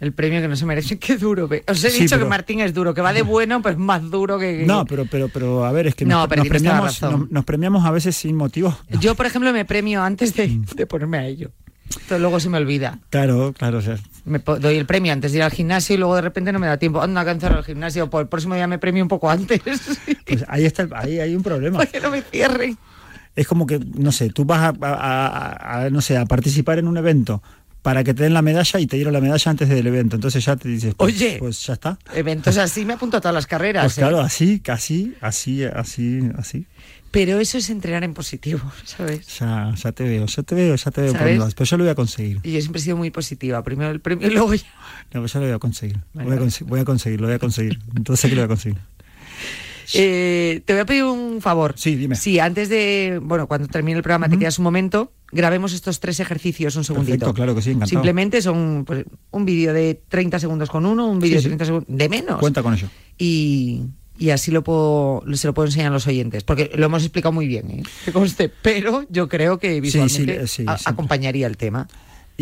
el 0.00 0.12
premio 0.12 0.40
que 0.40 0.48
no 0.48 0.56
se 0.56 0.66
merece. 0.66 0.98
Qué 0.98 1.16
duro. 1.16 1.48
Os 1.68 1.84
he 1.84 1.90
dicho 1.90 2.18
que 2.18 2.24
Martín 2.24 2.60
es 2.60 2.74
duro, 2.74 2.94
que 2.94 3.00
va 3.00 3.12
de 3.12 3.22
bueno, 3.22 3.62
pues 3.62 3.76
más 3.76 4.10
duro 4.10 4.38
que. 4.38 4.64
No, 4.66 4.84
pero, 4.86 5.04
pero, 5.04 5.28
pero 5.28 5.64
a 5.64 5.72
ver, 5.72 5.86
es 5.86 5.94
que 5.94 6.04
nos, 6.04 6.26
premiamos, 6.26 7.00
nos, 7.30 7.44
premiamos 7.44 7.84
a 7.84 7.90
veces 7.90 8.16
sin 8.16 8.36
motivo. 8.36 8.76
Yo, 9.00 9.14
por 9.14 9.26
ejemplo, 9.26 9.52
me 9.52 9.64
premio 9.64 10.02
antes 10.02 10.34
de, 10.34 10.48
mm. 10.48 10.64
de 10.74 10.86
ponerme 10.86 11.18
a 11.18 11.26
ello. 11.26 11.52
Entonces 11.92 12.20
luego 12.20 12.38
se 12.38 12.48
me 12.48 12.58
olvida. 12.58 13.00
Claro, 13.10 13.52
claro. 13.52 13.78
O 13.78 13.82
sea. 13.82 13.98
Me 14.24 14.38
doy 14.38 14.76
el 14.76 14.86
premio 14.86 15.12
antes 15.12 15.32
de 15.32 15.38
ir 15.38 15.42
al 15.42 15.50
gimnasio 15.50 15.94
y 15.94 15.98
luego 15.98 16.14
de 16.14 16.22
repente 16.22 16.52
no 16.52 16.58
me 16.58 16.66
da 16.66 16.76
tiempo. 16.76 17.02
Anda, 17.02 17.24
cancelar 17.24 17.58
el 17.58 17.64
gimnasio. 17.64 18.08
Por 18.08 18.22
el 18.22 18.28
próximo 18.28 18.54
día 18.54 18.66
me 18.66 18.78
premio 18.78 19.02
un 19.02 19.08
poco 19.08 19.30
antes. 19.30 19.60
Pues 20.30 20.44
ahí 20.46 20.64
está, 20.64 20.86
ahí 20.94 21.18
hay 21.18 21.34
un 21.34 21.42
problema. 21.42 21.78
Para 21.78 21.90
que 21.90 21.98
no 21.98 22.08
me 22.08 22.22
cierren. 22.22 22.78
Es 23.34 23.48
como 23.48 23.66
que, 23.66 23.80
no 23.80 24.12
sé, 24.12 24.30
tú 24.30 24.44
vas 24.44 24.72
a, 24.80 25.88
no 25.90 26.00
sé, 26.00 26.16
a 26.16 26.24
participar 26.26 26.78
en 26.78 26.86
un 26.86 26.96
evento 26.96 27.42
para 27.82 28.04
que 28.04 28.14
te 28.14 28.24
den 28.24 28.34
la 28.34 28.42
medalla 28.42 28.80
y 28.80 28.86
te 28.86 28.96
dieron 28.96 29.12
la 29.12 29.20
medalla 29.20 29.50
antes 29.50 29.68
del 29.68 29.86
evento. 29.86 30.16
Entonces 30.16 30.44
ya 30.44 30.56
te 30.56 30.68
dices, 30.68 30.94
pues, 30.94 31.14
oye, 31.14 31.36
pues 31.38 31.66
ya 31.66 31.74
está. 31.74 31.98
Eventos 32.14 32.56
así 32.58 32.84
me 32.84 32.94
apunto 32.94 33.16
a 33.16 33.20
todas 33.20 33.34
las 33.34 33.46
carreras. 33.46 33.84
Pues 33.84 33.94
claro, 33.94 34.20
¿eh? 34.20 34.24
así, 34.24 34.60
casi, 34.60 35.14
así, 35.20 35.64
así, 35.64 36.20
así. 36.36 36.66
Pero 37.10 37.40
eso 37.40 37.58
es 37.58 37.70
entrenar 37.70 38.04
en 38.04 38.14
positivo, 38.14 38.60
¿sabes? 38.84 39.38
Ya, 39.38 39.74
ya 39.74 39.92
te 39.92 40.04
veo, 40.04 40.26
ya 40.26 40.42
te 40.42 40.54
veo, 40.54 40.76
ya 40.76 40.90
te 40.90 41.00
veo. 41.02 41.12
Pero 41.12 41.64
yo 41.64 41.76
lo 41.76 41.84
voy 41.84 41.90
a 41.90 41.94
conseguir. 41.94 42.40
Y 42.42 42.52
yo 42.52 42.60
siempre 42.60 42.80
he 42.80 42.84
sido 42.84 42.96
muy 42.96 43.10
positiva. 43.10 43.62
Primero 43.64 43.90
el 43.90 44.00
premio 44.00 44.28
y 44.28 44.30
luego 44.30 44.54
ya. 44.54 44.66
No, 45.12 45.20
pues 45.20 45.32
ya 45.32 45.40
lo 45.40 45.46
voy 45.46 45.54
a 45.54 45.58
conseguir. 45.58 45.98
Voy, 46.12 46.22
a 46.22 46.26
voy, 46.26 46.80
a 46.80 46.84
conseguir, 46.84 47.20
lo 47.20 47.26
voy 47.26 47.34
a 47.34 47.38
conseguir. 47.38 47.80
Entonces 47.96 48.20
sé 48.20 48.28
que 48.28 48.36
lo 48.36 48.42
voy 48.42 48.44
a 48.44 48.48
conseguir. 48.48 48.78
Eh, 49.94 50.62
te 50.64 50.72
voy 50.72 50.80
a 50.80 50.86
pedir 50.86 51.04
un 51.04 51.40
favor. 51.40 51.74
Sí, 51.76 51.96
dime. 51.96 52.16
Sí, 52.16 52.38
antes 52.38 52.68
de, 52.68 53.20
bueno, 53.22 53.46
cuando 53.46 53.68
termine 53.68 53.96
el 53.96 54.02
programa 54.02 54.28
te 54.28 54.38
quedas 54.38 54.58
un 54.58 54.64
momento, 54.64 55.12
grabemos 55.32 55.72
estos 55.72 56.00
tres 56.00 56.20
ejercicios 56.20 56.76
un 56.76 56.84
segundito. 56.84 57.18
Perfecto, 57.18 57.34
claro 57.34 57.54
que 57.54 57.62
sí, 57.62 57.70
encantado. 57.70 57.88
Simplemente 57.88 58.42
son 58.42 58.84
pues, 58.86 59.04
un 59.30 59.44
vídeo 59.44 59.72
de 59.72 60.00
30 60.08 60.38
segundos 60.38 60.68
con 60.70 60.86
uno, 60.86 61.08
un 61.08 61.18
vídeo 61.18 61.36
de 61.36 61.42
30 61.42 61.64
segundos, 61.64 61.88
de 61.96 62.08
menos. 62.08 62.38
Cuenta 62.38 62.62
con 62.62 62.74
ello. 62.74 62.88
Y, 63.18 63.82
así 64.32 64.50
lo 64.50 64.62
puedo, 64.62 65.24
se 65.32 65.46
lo 65.46 65.54
puedo 65.54 65.66
enseñar 65.66 65.88
a 65.88 65.94
los 65.94 66.06
oyentes, 66.06 66.44
porque 66.44 66.70
lo 66.74 66.86
hemos 66.86 67.02
explicado 67.02 67.32
muy 67.32 67.46
bien, 67.46 67.70
¿eh? 67.70 67.82
que 68.04 68.12
conste, 68.12 68.50
pero 68.50 69.06
yo 69.08 69.28
creo 69.28 69.58
que 69.58 69.80
visualmente 69.80 70.44
acompañaría 70.84 71.46
el 71.46 71.56
tema. 71.56 71.88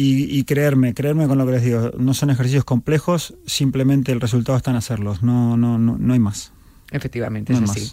Y, 0.00 0.44
creerme, 0.44 0.94
creerme 0.94 1.26
con 1.26 1.38
lo 1.38 1.46
que 1.46 1.52
les 1.52 1.64
digo, 1.64 1.90
no 1.98 2.14
son 2.14 2.30
ejercicios 2.30 2.62
complejos, 2.62 3.34
simplemente 3.46 4.12
el 4.12 4.20
resultado 4.20 4.56
está 4.56 4.70
en 4.70 4.76
hacerlos, 4.76 5.24
no, 5.24 5.56
no, 5.56 5.76
no, 5.76 5.98
no 5.98 6.12
hay 6.12 6.20
más. 6.20 6.52
Efectivamente, 6.90 7.52
es 7.52 7.62
así. 7.62 7.92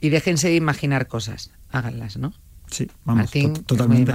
Y 0.00 0.10
déjense 0.10 0.48
de 0.48 0.54
imaginar 0.54 1.06
cosas, 1.06 1.50
háganlas, 1.70 2.16
¿no? 2.16 2.32
Sí, 2.70 2.88
vamos, 3.04 3.30
totalmente. 3.30 4.12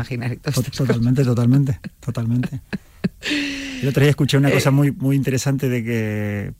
totalmente, 0.71 1.23
totalmente, 1.23 1.79
totalmente. 1.99 2.61
El 3.81 3.87
otro 3.87 4.01
día 4.01 4.11
escuché 4.11 4.37
una 4.37 4.51
cosa 4.51 4.69
eh. 4.69 4.71
muy, 4.71 4.91
muy 4.91 5.15
interesante 5.15 5.67
de 5.67 5.83
que, 5.83 6.53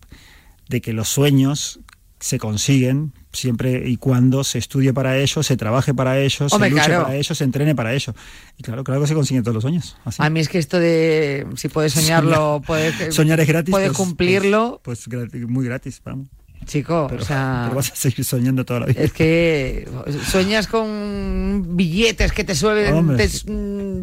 de 0.70 0.82
que 0.82 0.92
los 0.92 1.08
sueños 1.08 1.80
se 2.20 2.40
consiguen 2.40 3.14
siempre 3.34 3.90
y 3.90 3.98
cuando 3.98 4.44
se 4.44 4.58
estudie 4.58 4.94
para 4.94 5.18
ello, 5.18 5.44
se 5.44 5.58
trabaje 5.58 5.94
para 5.94 6.20
ello, 6.20 6.48
se 6.48 6.70
luche 6.70 6.90
para 6.90 7.16
ello, 7.16 7.36
se 7.36 7.44
entrene 7.44 7.76
para 7.76 7.94
ello. 7.94 8.14
Y 8.58 8.64
claro, 8.64 8.84
claro 8.84 9.02
que 9.02 9.08
se 9.08 9.14
consiguen 9.14 9.44
todos 9.44 9.56
los 9.56 9.62
sueños. 9.64 9.98
A 10.18 10.30
mí 10.30 10.40
es 10.40 10.50
que 10.50 10.58
esto 10.58 10.80
de 10.80 11.46
si 11.56 11.68
puedes 11.70 11.94
soñarlo, 12.00 12.62
puedes, 12.66 13.14
soñar 13.14 13.40
es 13.40 13.48
gratis, 13.48 13.72
puedes 13.72 13.90
pues, 13.90 13.98
cumplirlo. 13.98 14.82
Pues, 14.84 15.06
pues 15.10 15.34
muy 15.48 15.66
gratis, 15.66 16.02
vamos. 16.04 16.28
Chico, 16.66 17.08
o 17.12 17.20
sea. 17.24 17.72
vas 17.74 17.92
a 17.92 17.96
seguir 17.96 18.24
soñando 18.26 18.66
toda 18.66 18.82
la 18.82 18.86
vida. 18.88 19.02
Es 19.02 19.14
que 19.14 19.88
sueñas 20.26 20.68
con 20.68 21.76
billetes 21.78 22.32
que 22.32 22.44
te, 22.44 22.54
llueven, 22.54 23.18
te 23.18 23.28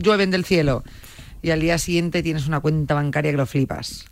llueven 0.02 0.30
del 0.30 0.44
cielo. 0.44 0.84
y 1.42 1.50
al 1.50 1.60
día 1.60 1.78
siguiente 1.78 2.22
tienes 2.22 2.46
una 2.46 2.60
cuenta 2.60 2.94
bancaria 2.94 3.30
que 3.30 3.36
lo 3.36 3.46
flipas. 3.46 4.04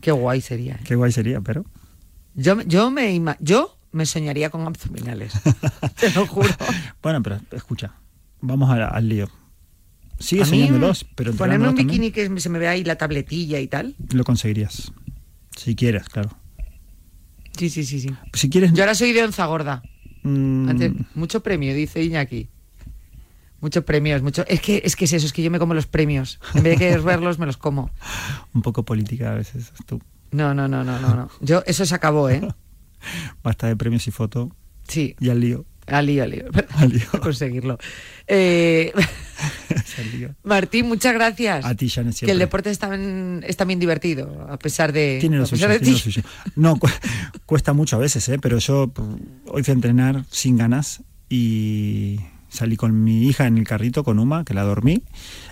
Qué 0.00 0.10
guay 0.12 0.40
sería. 0.40 0.74
¿eh? 0.74 0.80
Qué 0.84 0.94
guay 0.96 1.12
sería, 1.12 1.40
pero. 1.40 1.64
Yo, 2.34 2.60
yo, 2.62 2.90
me, 2.90 3.20
yo 3.40 3.76
me 3.92 4.06
soñaría 4.06 4.50
con 4.50 4.62
abdominales. 4.66 5.32
Te 6.00 6.10
lo 6.12 6.26
juro. 6.26 6.48
Bueno, 7.02 7.22
pero 7.22 7.40
escucha, 7.52 7.92
vamos 8.40 8.70
a- 8.70 8.88
al 8.88 9.08
lío. 9.08 9.28
Sigue 10.18 10.44
soñándolos, 10.44 11.04
pero 11.16 11.32
Ponerme 11.34 11.68
un 11.68 11.74
también 11.74 11.88
bikini 12.00 12.10
que 12.12 12.40
se 12.40 12.48
me 12.48 12.58
vea 12.60 12.70
ahí 12.70 12.84
la 12.84 12.96
tabletilla 12.96 13.58
y 13.58 13.66
tal. 13.66 13.96
lo 14.12 14.22
conseguirías. 14.22 14.92
Si 15.56 15.74
quieres, 15.74 16.08
claro. 16.08 16.30
Sí, 17.56 17.68
sí, 17.70 17.84
sí, 17.84 18.00
sí. 18.00 18.10
Si 18.34 18.48
quieres. 18.50 18.72
Yo 18.72 18.82
ahora 18.82 18.94
soy 18.94 19.12
de 19.12 19.22
onza 19.22 19.44
gorda. 19.46 19.82
mm, 20.22 20.68
Antes, 20.68 20.92
mucho 21.14 21.42
premio, 21.42 21.74
dice 21.74 22.02
Iñaki. 22.02 22.48
Muchos 23.60 23.84
premios, 23.84 24.22
mucho. 24.22 24.44
Es 24.48 24.60
que, 24.60 24.82
es 24.84 24.96
que 24.96 25.04
es 25.04 25.12
eso, 25.12 25.26
es 25.26 25.32
que 25.32 25.42
yo 25.42 25.50
me 25.50 25.58
como 25.60 25.74
los 25.74 25.86
premios. 25.86 26.40
En 26.54 26.64
vez 26.64 26.78
de 26.78 26.84
que 26.94 26.98
verlos, 27.04 27.38
me 27.38 27.46
los 27.46 27.56
como. 27.56 27.90
un 28.54 28.62
poco 28.62 28.84
política 28.84 29.32
a 29.32 29.34
veces 29.34 29.72
tú. 29.86 30.00
No, 30.32 30.52
no, 30.54 30.66
no, 30.66 30.82
no, 30.82 30.98
no, 30.98 31.14
no. 31.14 31.30
Yo, 31.40 31.62
eso 31.66 31.86
se 31.86 31.94
acabó, 31.94 32.28
¿eh? 32.30 32.40
Basta 33.44 33.66
de 33.68 33.76
premios 33.76 34.06
y 34.08 34.10
foto. 34.10 34.50
Sí. 34.88 35.14
Y 35.20 35.28
al 35.30 35.40
lío. 35.40 35.64
Al 35.86 36.06
lío, 36.06 36.22
al 36.22 36.30
lío. 36.30 36.44
Al 36.76 36.88
lío. 36.90 37.06
A 37.12 37.18
conseguirlo. 37.20 37.78
Eh. 38.28 38.92
Martín, 40.44 40.86
muchas 40.86 41.12
gracias. 41.14 41.64
A 41.64 41.74
ti, 41.74 41.88
Janet, 41.88 42.16
Que 42.20 42.30
el 42.30 42.38
deporte 42.38 42.70
es 42.70 42.78
también, 42.78 43.44
es 43.46 43.56
también 43.56 43.80
divertido, 43.80 44.46
a 44.48 44.58
pesar 44.58 44.92
de. 44.92 45.18
Tiene 45.20 45.38
lo 45.38 45.46
suyo, 45.46 45.66
tiene 45.78 45.92
lo 45.92 45.98
suyo. 45.98 46.22
No, 46.56 46.78
cu- 46.78 46.88
cuesta 47.46 47.72
mucho 47.72 47.96
a 47.96 47.98
veces, 47.98 48.28
¿eh? 48.28 48.38
pero 48.40 48.58
yo 48.58 48.92
hoy 49.46 49.62
fui 49.62 49.72
a 49.72 49.74
entrenar 49.74 50.24
sin 50.30 50.56
ganas 50.56 51.02
y 51.28 52.20
salí 52.52 52.76
con 52.76 53.02
mi 53.02 53.24
hija 53.26 53.46
en 53.46 53.56
el 53.58 53.64
carrito, 53.64 54.04
con 54.04 54.18
Uma, 54.18 54.44
que 54.44 54.52
la 54.54 54.62
dormí, 54.62 55.02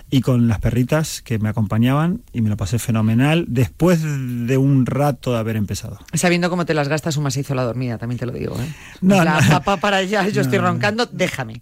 y 0.09 0.21
con 0.21 0.47
las 0.47 0.59
perritas 0.59 1.21
que 1.21 1.39
me 1.39 1.49
acompañaban 1.49 2.21
y 2.31 2.41
me 2.41 2.49
lo 2.49 2.57
pasé 2.57 2.77
fenomenal 2.79 3.45
después 3.47 4.01
de 4.03 4.57
un 4.57 4.85
rato 4.85 5.33
de 5.33 5.39
haber 5.39 5.55
empezado. 5.55 5.99
Sabiendo 6.13 6.49
cómo 6.49 6.65
te 6.65 6.73
las 6.73 6.87
gastas, 6.87 7.17
Uma 7.17 7.31
se 7.31 7.39
hizo 7.41 7.55
la 7.55 7.63
dormida, 7.63 7.97
también 7.97 8.19
te 8.19 8.25
lo 8.25 8.31
digo, 8.33 8.55
¿eh? 8.59 8.73
No, 9.01 9.23
la 9.23 9.41
no. 9.41 9.49
papá 9.49 9.77
para 9.77 9.97
allá, 9.97 10.27
yo 10.27 10.35
No, 10.35 10.41
estoy 10.41 10.59
roncando, 10.59 11.05
déjame. 11.11 11.61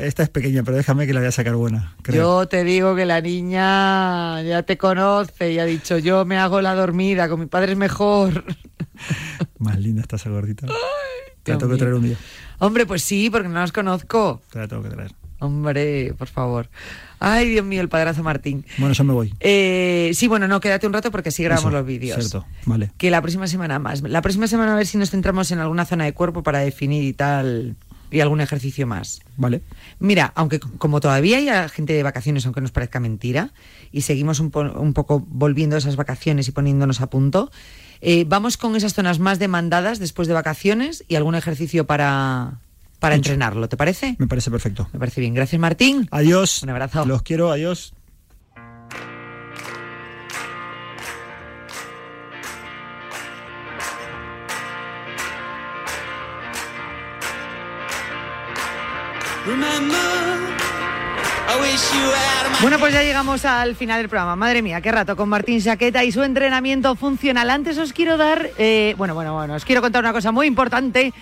Esta 0.00 0.22
es 0.22 0.30
pequeña, 0.30 0.62
pero 0.62 0.78
déjame 0.78 1.06
que 1.06 1.12
la 1.12 1.20
voy 1.20 1.28
a 1.28 1.32
sacar 1.32 1.54
buena. 1.54 1.94
creo. 2.00 2.40
Yo 2.40 2.48
te 2.48 2.64
digo 2.64 2.96
que 2.96 3.04
la 3.04 3.20
niña 3.20 4.40
ya 4.42 4.62
te 4.62 4.78
conoce 4.78 5.52
y 5.52 5.58
ha 5.58 5.66
dicho, 5.66 5.98
yo 5.98 6.24
me 6.24 6.38
hago 6.38 6.62
la 6.62 6.74
dormida, 6.74 7.28
con 7.28 7.40
mi 7.40 7.44
padre 7.46 7.72
es 7.72 7.78
mejor. 7.78 8.42
Más 9.58 9.78
linda 9.78 10.00
está 10.00 10.16
esa 10.16 10.30
gordita. 10.30 10.66
Te 11.42 11.52
la 11.52 11.58
tengo 11.58 11.72
que 11.72 11.78
traer 11.78 11.94
un 11.94 12.02
día. 12.04 12.16
Hombre, 12.58 12.86
pues 12.86 13.02
sí, 13.02 13.28
porque 13.30 13.48
no 13.48 13.54
las 13.54 13.72
conozco. 13.72 14.40
Te 14.50 14.58
la 14.60 14.68
tengo 14.68 14.82
que 14.82 14.90
traer. 14.90 15.12
Hombre, 15.40 16.14
por 16.16 16.28
favor. 16.28 16.68
Ay, 17.18 17.48
Dios 17.50 17.64
mío, 17.64 17.80
el 17.80 17.88
padrazo 17.88 18.22
Martín. 18.22 18.64
Bueno, 18.78 18.94
yo 18.94 19.02
me 19.02 19.12
voy. 19.12 19.34
Eh, 19.40 20.12
sí, 20.14 20.28
bueno, 20.28 20.46
no, 20.46 20.60
quédate 20.60 20.86
un 20.86 20.92
rato 20.92 21.10
porque 21.10 21.30
así 21.30 21.42
grabamos 21.42 21.64
Eso, 21.68 21.76
los 21.78 21.84
vídeos. 21.86 22.16
Cierto, 22.16 22.46
vale. 22.64 22.92
Que 22.96 23.10
la 23.10 23.20
próxima 23.20 23.48
semana 23.48 23.80
más. 23.80 24.02
La 24.02 24.22
próxima 24.22 24.46
semana 24.46 24.74
a 24.74 24.76
ver 24.76 24.86
si 24.86 24.98
nos 24.98 25.10
centramos 25.10 25.50
en 25.50 25.58
alguna 25.58 25.84
zona 25.84 26.04
de 26.04 26.14
cuerpo 26.14 26.44
para 26.44 26.60
definir 26.60 27.02
y 27.02 27.12
tal, 27.12 27.74
y 28.12 28.20
algún 28.20 28.40
ejercicio 28.40 28.86
más. 28.86 29.20
Vale. 29.36 29.62
Mira, 29.98 30.32
aunque 30.36 30.60
como 30.60 31.00
todavía 31.00 31.38
hay 31.38 31.68
gente 31.70 31.92
de 31.92 32.04
vacaciones, 32.04 32.44
aunque 32.46 32.60
nos 32.60 32.70
parezca 32.70 33.00
mentira, 33.00 33.52
y 33.90 34.02
seguimos 34.02 34.38
un, 34.38 34.52
po- 34.52 34.60
un 34.78 34.92
poco 34.94 35.24
volviendo 35.26 35.74
a 35.74 35.80
esas 35.80 35.96
vacaciones 35.96 36.46
y 36.46 36.52
poniéndonos 36.52 37.00
a 37.00 37.10
punto, 37.10 37.50
eh, 38.04 38.24
vamos 38.26 38.56
con 38.56 38.74
esas 38.74 38.94
zonas 38.94 39.20
más 39.20 39.38
demandadas 39.38 40.00
después 40.00 40.26
de 40.26 40.34
vacaciones 40.34 41.04
y 41.06 41.14
algún 41.14 41.36
ejercicio 41.36 41.86
para, 41.86 42.58
para 42.98 43.14
entrenarlo. 43.14 43.68
¿Te 43.68 43.76
parece? 43.76 44.16
Me 44.18 44.26
parece 44.26 44.50
perfecto. 44.50 44.88
Me 44.92 44.98
parece 44.98 45.20
bien. 45.20 45.34
Gracias, 45.34 45.60
Martín. 45.60 46.08
Adiós. 46.10 46.64
Un 46.64 46.70
abrazo. 46.70 47.06
Los 47.06 47.22
quiero, 47.22 47.52
adiós. 47.52 47.94
Bueno, 62.60 62.78
pues 62.78 62.94
ya 62.94 63.02
llegamos 63.02 63.44
al 63.44 63.74
final 63.74 63.98
del 64.00 64.08
programa. 64.08 64.36
Madre 64.36 64.62
mía, 64.62 64.80
qué 64.80 64.92
rato 64.92 65.16
con 65.16 65.28
Martín 65.28 65.60
Saqueta 65.60 66.04
y 66.04 66.12
su 66.12 66.22
entrenamiento 66.22 66.94
funcional. 66.94 67.50
Antes 67.50 67.76
os 67.78 67.92
quiero 67.92 68.16
dar, 68.16 68.50
eh, 68.58 68.94
bueno, 68.96 69.14
bueno, 69.14 69.34
bueno, 69.34 69.54
os 69.54 69.64
quiero 69.64 69.82
contar 69.82 70.02
una 70.02 70.12
cosa 70.12 70.32
muy 70.32 70.46
importante 70.46 71.12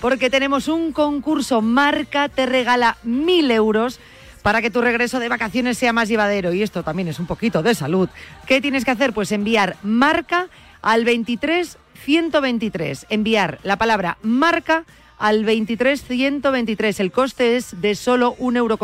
porque 0.00 0.30
tenemos 0.30 0.68
un 0.68 0.92
concurso. 0.92 1.62
Marca 1.62 2.28
te 2.28 2.46
regala 2.46 2.96
mil 3.02 3.50
euros 3.50 4.00
para 4.42 4.62
que 4.62 4.70
tu 4.70 4.80
regreso 4.80 5.18
de 5.18 5.28
vacaciones 5.28 5.76
sea 5.76 5.92
más 5.92 6.08
llevadero. 6.08 6.52
Y 6.52 6.62
esto 6.62 6.82
también 6.82 7.08
es 7.08 7.18
un 7.18 7.26
poquito 7.26 7.62
de 7.62 7.74
salud. 7.74 8.08
¿Qué 8.46 8.60
tienes 8.60 8.84
que 8.84 8.92
hacer? 8.92 9.12
Pues 9.12 9.32
enviar 9.32 9.76
marca 9.82 10.48
al 10.82 11.04
23 11.04 11.78
123. 12.04 13.06
Enviar 13.10 13.58
la 13.62 13.76
palabra 13.76 14.18
marca 14.22 14.84
al 15.18 15.44
23 15.44 16.02
123. 16.02 17.00
El 17.00 17.12
coste 17.12 17.56
es 17.56 17.80
de 17.80 17.94
solo 17.94 18.36
1,23 18.36 18.56
euro 18.56 18.78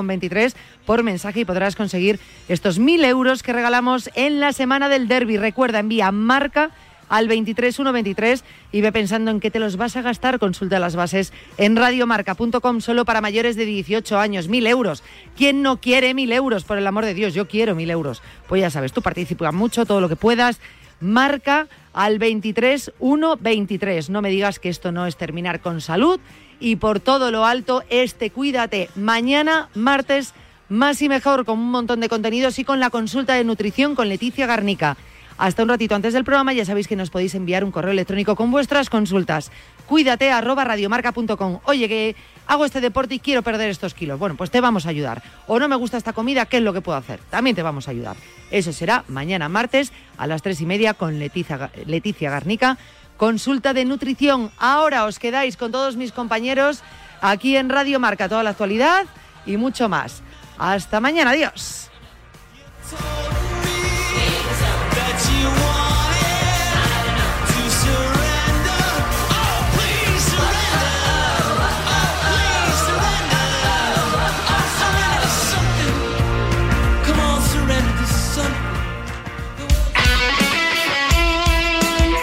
por 0.87 1.03
mensaje 1.03 1.41
y 1.41 1.45
podrás 1.45 1.77
conseguir 1.77 2.19
estos 2.49 2.81
1.000 2.81 3.05
euros 3.07 3.43
que 3.43 3.53
regalamos 3.53 4.11
en 4.15 4.41
la 4.41 4.53
semana 4.53 4.89
del 4.89 5.09
derby. 5.09 5.37
Recuerda, 5.37 5.79
envía 5.79 6.11
marca 6.13 6.71
al 7.09 7.29
23 7.29 7.77
123 7.77 8.43
y 8.73 8.81
ve 8.81 8.91
pensando 8.91 9.31
en 9.31 9.39
qué 9.39 9.51
te 9.51 9.59
los 9.59 9.77
vas 9.77 9.97
a 9.97 10.03
gastar. 10.03 10.39
Consulta 10.39 10.79
las 10.79 10.97
bases 10.97 11.33
en 11.59 11.77
radiomarca.com 11.77 12.81
solo 12.81 13.05
para 13.05 13.21
mayores 13.21 13.55
de 13.55 13.67
18 13.67 14.19
años. 14.19 14.49
1.000 14.49 14.67
euros. 14.69 15.05
¿Quién 15.37 15.61
no 15.61 15.79
quiere 15.79 16.15
1.000 16.15 16.33
euros? 16.33 16.65
Por 16.65 16.79
el 16.79 16.87
amor 16.87 17.05
de 17.05 17.13
Dios, 17.13 17.35
yo 17.35 17.47
quiero 17.47 17.75
1.000 17.77 17.91
euros. 17.91 18.23
Pues 18.49 18.63
ya 18.63 18.71
sabes, 18.71 18.93
tú 18.93 19.03
participa 19.03 19.53
mucho, 19.53 19.85
todo 19.85 20.01
lo 20.01 20.09
que 20.09 20.17
puedas. 20.17 20.59
Marca 21.01 21.69
al 21.93 22.19
23 22.19 22.93
123. 22.99 24.11
No 24.11 24.23
me 24.23 24.31
digas 24.31 24.59
que 24.59 24.69
esto 24.69 24.93
no 24.93 25.07
es 25.07 25.17
terminar 25.17 25.61
con 25.61 25.81
salud. 25.81 26.21
Y 26.61 26.77
por 26.77 27.01
todo 27.01 27.31
lo 27.31 27.45
alto, 27.45 27.83
este 27.91 28.31
cuídate. 28.31 28.89
Mañana, 28.95 29.69
martes, 29.75 30.33
más 30.69 31.03
y 31.03 31.09
mejor, 31.09 31.45
con 31.45 31.59
un 31.59 31.71
montón 31.71 32.01
de 32.01 32.09
contenidos 32.09 32.59
y 32.59 32.65
con 32.65 32.81
la 32.81 32.91
consulta 32.91 33.35
de 33.35 33.45
nutrición 33.45 33.95
con 33.95 34.09
Leticia 34.09 34.47
Garnica. 34.47 34.97
Hasta 35.43 35.65
un 35.65 35.71
ratito 35.71 35.97
antes 35.97 36.13
del 36.13 36.23
programa 36.23 36.53
ya 36.53 36.65
sabéis 36.65 36.87
que 36.87 36.95
nos 36.95 37.11
podéis 37.11 37.35
enviar 37.35 37.65
un 37.65 37.73
correo 37.73 37.91
electrónico 37.91 38.37
con 38.37 38.53
vuestras 38.53 38.89
consultas. 38.89 39.51
Cuídate 39.89 40.31
radiomarca.com. 40.41 41.59
Oye, 41.65 41.89
que 41.89 42.15
hago 42.47 42.65
este 42.65 42.81
deporte 42.81 43.17
y 43.17 43.19
quiero 43.19 43.43
perder 43.43 43.69
estos 43.69 43.93
kilos. 43.93 44.21
Bueno, 44.21 44.37
pues 44.37 44.53
te 44.53 44.61
vamos 44.61 44.87
a 44.87 44.91
ayudar. 44.91 45.21
O 45.49 45.59
no 45.59 45.67
me 45.67 45.75
gusta 45.75 45.97
esta 45.97 46.13
comida, 46.13 46.47
¿qué 46.47 46.59
es 46.59 46.63
lo 46.63 46.73
que 46.73 46.81
puedo 46.81 46.97
hacer? 46.97 47.19
También 47.29 47.57
te 47.57 47.63
vamos 47.65 47.89
a 47.89 47.91
ayudar. 47.91 48.15
Eso 48.53 48.73
será 48.73 49.03
mañana 49.09 49.49
martes 49.49 49.93
a 50.17 50.29
las 50.29 50.43
tres 50.43 50.61
y 50.61 50.67
media 50.67 50.95
con 50.95 51.19
Leticia, 51.19 51.73
Leticia 51.87 52.31
Garnica. 52.31 52.79
Consulta 53.17 53.75
de 53.75 53.85
nutrición. 53.85 54.53
Ahora 54.59 55.07
os 55.07 55.19
quedáis 55.19 55.57
con 55.57 55.73
todos 55.73 55.97
mis 55.97 56.13
compañeros 56.13 56.85
aquí 57.21 57.57
en 57.57 57.69
Radio 57.69 57.99
Marca, 57.99 58.29
toda 58.29 58.45
la 58.45 58.51
actualidad 58.51 59.07
y 59.45 59.57
mucho 59.57 59.89
más. 59.89 60.23
Hasta 60.57 61.01
mañana, 61.01 61.33
adiós. 61.33 61.91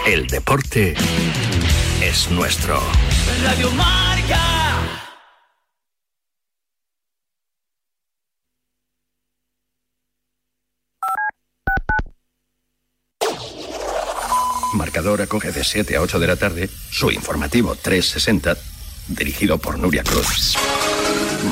El 0.09 0.25
deporte 0.25 0.95
es 2.01 2.31
nuestro. 2.31 2.81
Radio 3.43 3.69
Marca. 3.73 4.39
Marcador 14.73 15.21
acoge 15.21 15.51
de 15.51 15.63
7 15.63 15.95
a 15.95 16.01
8 16.01 16.17
de 16.17 16.25
la 16.25 16.35
tarde 16.37 16.69
su 16.89 17.11
informativo 17.11 17.75
360, 17.75 18.57
dirigido 19.09 19.59
por 19.59 19.77
Nuria 19.77 20.01
Cruz. 20.03 20.55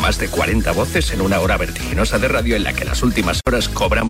Más 0.01 0.17
de 0.17 0.29
40 0.29 0.71
voces 0.71 1.11
en 1.11 1.21
una 1.21 1.41
hora 1.41 1.57
vertiginosa 1.57 2.17
de 2.17 2.27
radio 2.27 2.55
en 2.55 2.63
la 2.63 2.73
que 2.73 2.85
las 2.85 3.03
últimas 3.03 3.39
horas 3.45 3.69
cobran 3.69 4.07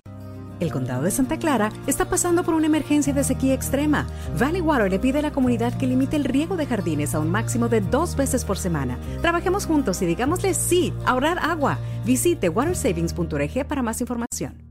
El 0.60 0.72
condado 0.72 1.02
de 1.02 1.10
Santa 1.10 1.38
Clara 1.38 1.70
está 1.86 2.08
pasando 2.08 2.42
por 2.44 2.54
una 2.54 2.66
emergencia 2.66 3.12
de 3.12 3.24
sequía 3.24 3.54
extrema. 3.54 4.06
Valley 4.38 4.60
Water 4.60 4.90
le 4.90 4.98
pide 4.98 5.20
a 5.20 5.22
la 5.22 5.32
comunidad 5.32 5.76
que 5.78 5.86
limite 5.86 6.16
el 6.16 6.24
riego 6.24 6.56
de 6.56 6.66
jardines 6.66 7.14
a 7.14 7.20
un 7.20 7.30
máximo 7.30 7.68
de 7.68 7.80
dos 7.80 8.16
veces 8.16 8.44
por 8.44 8.58
semana. 8.58 8.98
Trabajemos 9.22 9.66
juntos 9.66 10.02
y 10.02 10.06
digámosle 10.06 10.54
sí, 10.54 10.92
ahorrar 11.06 11.38
agua. 11.38 11.78
Visite 12.04 12.48
watersavings.org 12.48 13.66
para 13.66 13.82
más 13.82 14.00
información. 14.00 14.67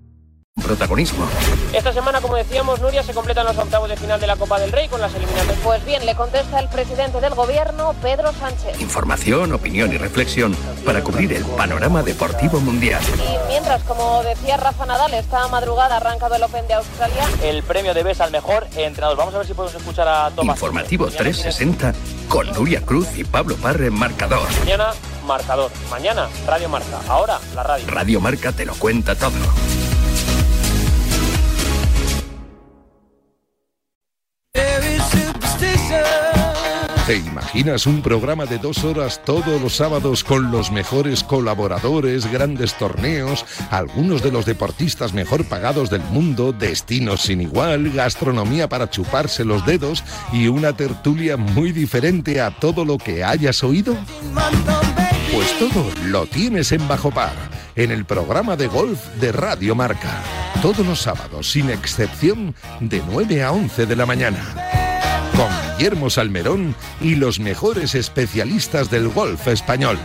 Protagonismo. 0.62 1.26
Esta 1.74 1.94
semana, 1.94 2.22
como 2.22 2.36
decíamos, 2.36 2.82
Nuria, 2.82 3.04
se 3.04 3.14
completan 3.14 3.46
los 3.46 3.58
octavos 3.58 3.90
de 3.90 3.98
final 3.98 4.20
de 4.20 4.28
la 4.28 4.36
Copa 4.36 4.60
del 4.60 4.72
Rey 4.72 4.88
con 4.88 5.00
las 5.02 5.14
eliminatorias. 5.14 5.60
Pues 5.64 5.86
bien, 5.86 6.06
le 6.06 6.16
contesta 6.16 6.60
el 6.60 6.68
presidente 6.70 7.22
del 7.22 7.36
gobierno, 7.36 7.94
Pedro 8.02 8.32
Sánchez. 8.34 8.80
Información, 8.82 9.54
opinión 9.54 9.94
y 9.94 9.98
reflexión 9.98 10.56
para 10.86 11.04
cubrir 11.04 11.34
el 11.34 11.46
panorama 11.46 12.04
deportivo 12.04 12.60
mundial. 12.60 13.02
Y 13.18 13.48
Mientras, 13.50 13.84
como 13.84 14.24
decía 14.24 14.58
Rafa 14.58 14.86
Nadal, 14.86 15.14
esta 15.14 15.48
madrugada 15.48 15.96
ha 15.96 15.98
arrancado 15.98 16.36
el 16.36 16.44
Open 16.44 16.68
de 16.68 16.76
Australia. 16.76 17.28
El 17.44 17.64
premio 17.64 17.94
de 17.94 18.04
BES 18.04 18.22
al 18.22 18.32
mejor 18.32 18.68
entrenador. 18.76 19.18
Vamos 19.18 19.34
a 19.36 19.40
ver 19.40 19.48
si 19.48 19.54
podemos 19.54 19.76
escuchar 19.76 20.08
a 20.08 20.32
Tomás. 20.32 20.58
Informativo 20.58 21.08
360 21.08 21.94
con 22.28 22.48
Nuria 22.54 22.82
Cruz 22.82 23.08
y 23.18 23.24
Pablo 23.24 23.56
Parre 23.56 23.88
en 23.88 23.94
marcador. 23.94 24.48
Mañana, 24.60 24.94
marcador. 25.26 25.72
Mañana, 25.90 26.28
Radio 26.46 26.70
Marca. 26.70 27.00
Ahora, 27.08 27.40
la 27.56 27.64
radio. 27.64 27.86
Radio 27.88 28.22
Marca 28.22 28.52
te 28.52 28.66
lo 28.66 28.76
cuenta 28.76 29.16
todo. 29.16 29.34
¿Te 37.08 37.16
imaginas 37.16 37.88
un 37.88 38.02
programa 38.02 38.46
de 38.46 38.58
dos 38.58 38.84
horas 38.84 39.22
todos 39.24 39.62
los 39.62 39.78
sábados 39.78 40.26
con 40.26 40.52
los 40.52 40.74
mejores 40.74 41.24
colaboradores, 41.24 42.30
grandes 42.30 42.74
torneos, 42.74 43.46
algunos 43.72 44.22
de 44.22 44.30
los 44.30 44.46
deportistas 44.46 45.14
mejor 45.14 45.46
pagados 45.46 45.90
del 45.90 46.02
mundo, 46.02 46.52
destinos 46.52 47.22
sin 47.22 47.40
igual, 47.40 47.92
gastronomía 47.92 48.68
para 48.68 48.90
chuparse 48.90 49.46
los 49.46 49.66
dedos 49.66 50.04
y 50.34 50.50
una 50.50 50.74
tertulia 50.74 51.38
muy 51.38 51.72
diferente 51.72 52.42
a 52.42 52.52
todo 52.52 52.84
lo 52.84 52.98
que 52.98 53.24
hayas 53.24 53.64
oído? 53.64 53.96
Pues 55.34 55.58
todo 55.60 55.92
lo 56.06 56.26
tienes 56.26 56.72
en 56.72 56.88
Bajo 56.88 57.12
Par, 57.12 57.36
en 57.76 57.92
el 57.92 58.06
programa 58.06 58.56
de 58.56 58.68
golf 58.68 59.00
de 59.20 59.32
Radio 59.32 59.76
Marca. 59.76 60.22
Todos 60.62 60.86
los 60.86 61.02
sábados, 61.02 61.52
sin 61.52 61.70
excepción, 61.70 62.56
de 62.80 63.02
9 63.12 63.44
a 63.44 63.52
11 63.52 63.86
de 63.86 63.96
la 63.96 64.06
mañana 64.06 64.68
con 65.38 65.78
Guillermo 65.78 66.10
Salmerón 66.10 66.76
y 67.00 67.14
los 67.14 67.40
mejores 67.40 67.94
especialistas 67.94 68.90
del 68.90 69.08
golf 69.10 69.48
español. 69.48 70.00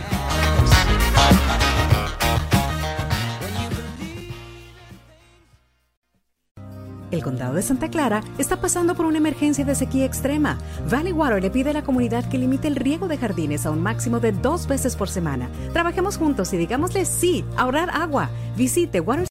El 7.13 7.21
condado 7.21 7.53
de 7.53 7.61
Santa 7.61 7.89
Clara 7.89 8.23
está 8.39 8.59
pasando 8.59 8.95
por 8.95 9.05
una 9.05 9.19
emergencia 9.19 9.63
de 9.63 9.75
sequía 9.75 10.03
extrema. 10.03 10.57
Valley 10.89 11.13
Water 11.13 11.43
le 11.43 11.51
pide 11.51 11.69
a 11.69 11.73
la 11.73 11.83
comunidad 11.83 12.27
que 12.27 12.39
limite 12.39 12.67
el 12.67 12.75
riego 12.75 13.07
de 13.07 13.19
jardines 13.19 13.67
a 13.67 13.69
un 13.69 13.83
máximo 13.83 14.19
de 14.19 14.31
dos 14.31 14.65
veces 14.65 14.95
por 14.95 15.07
semana. 15.07 15.47
Trabajemos 15.73 16.17
juntos 16.17 16.51
y 16.53 16.57
digámosle 16.57 17.05
sí, 17.05 17.45
ahorrar 17.55 17.91
agua. 17.91 18.31
Visite 18.57 18.99
Water 18.99 19.21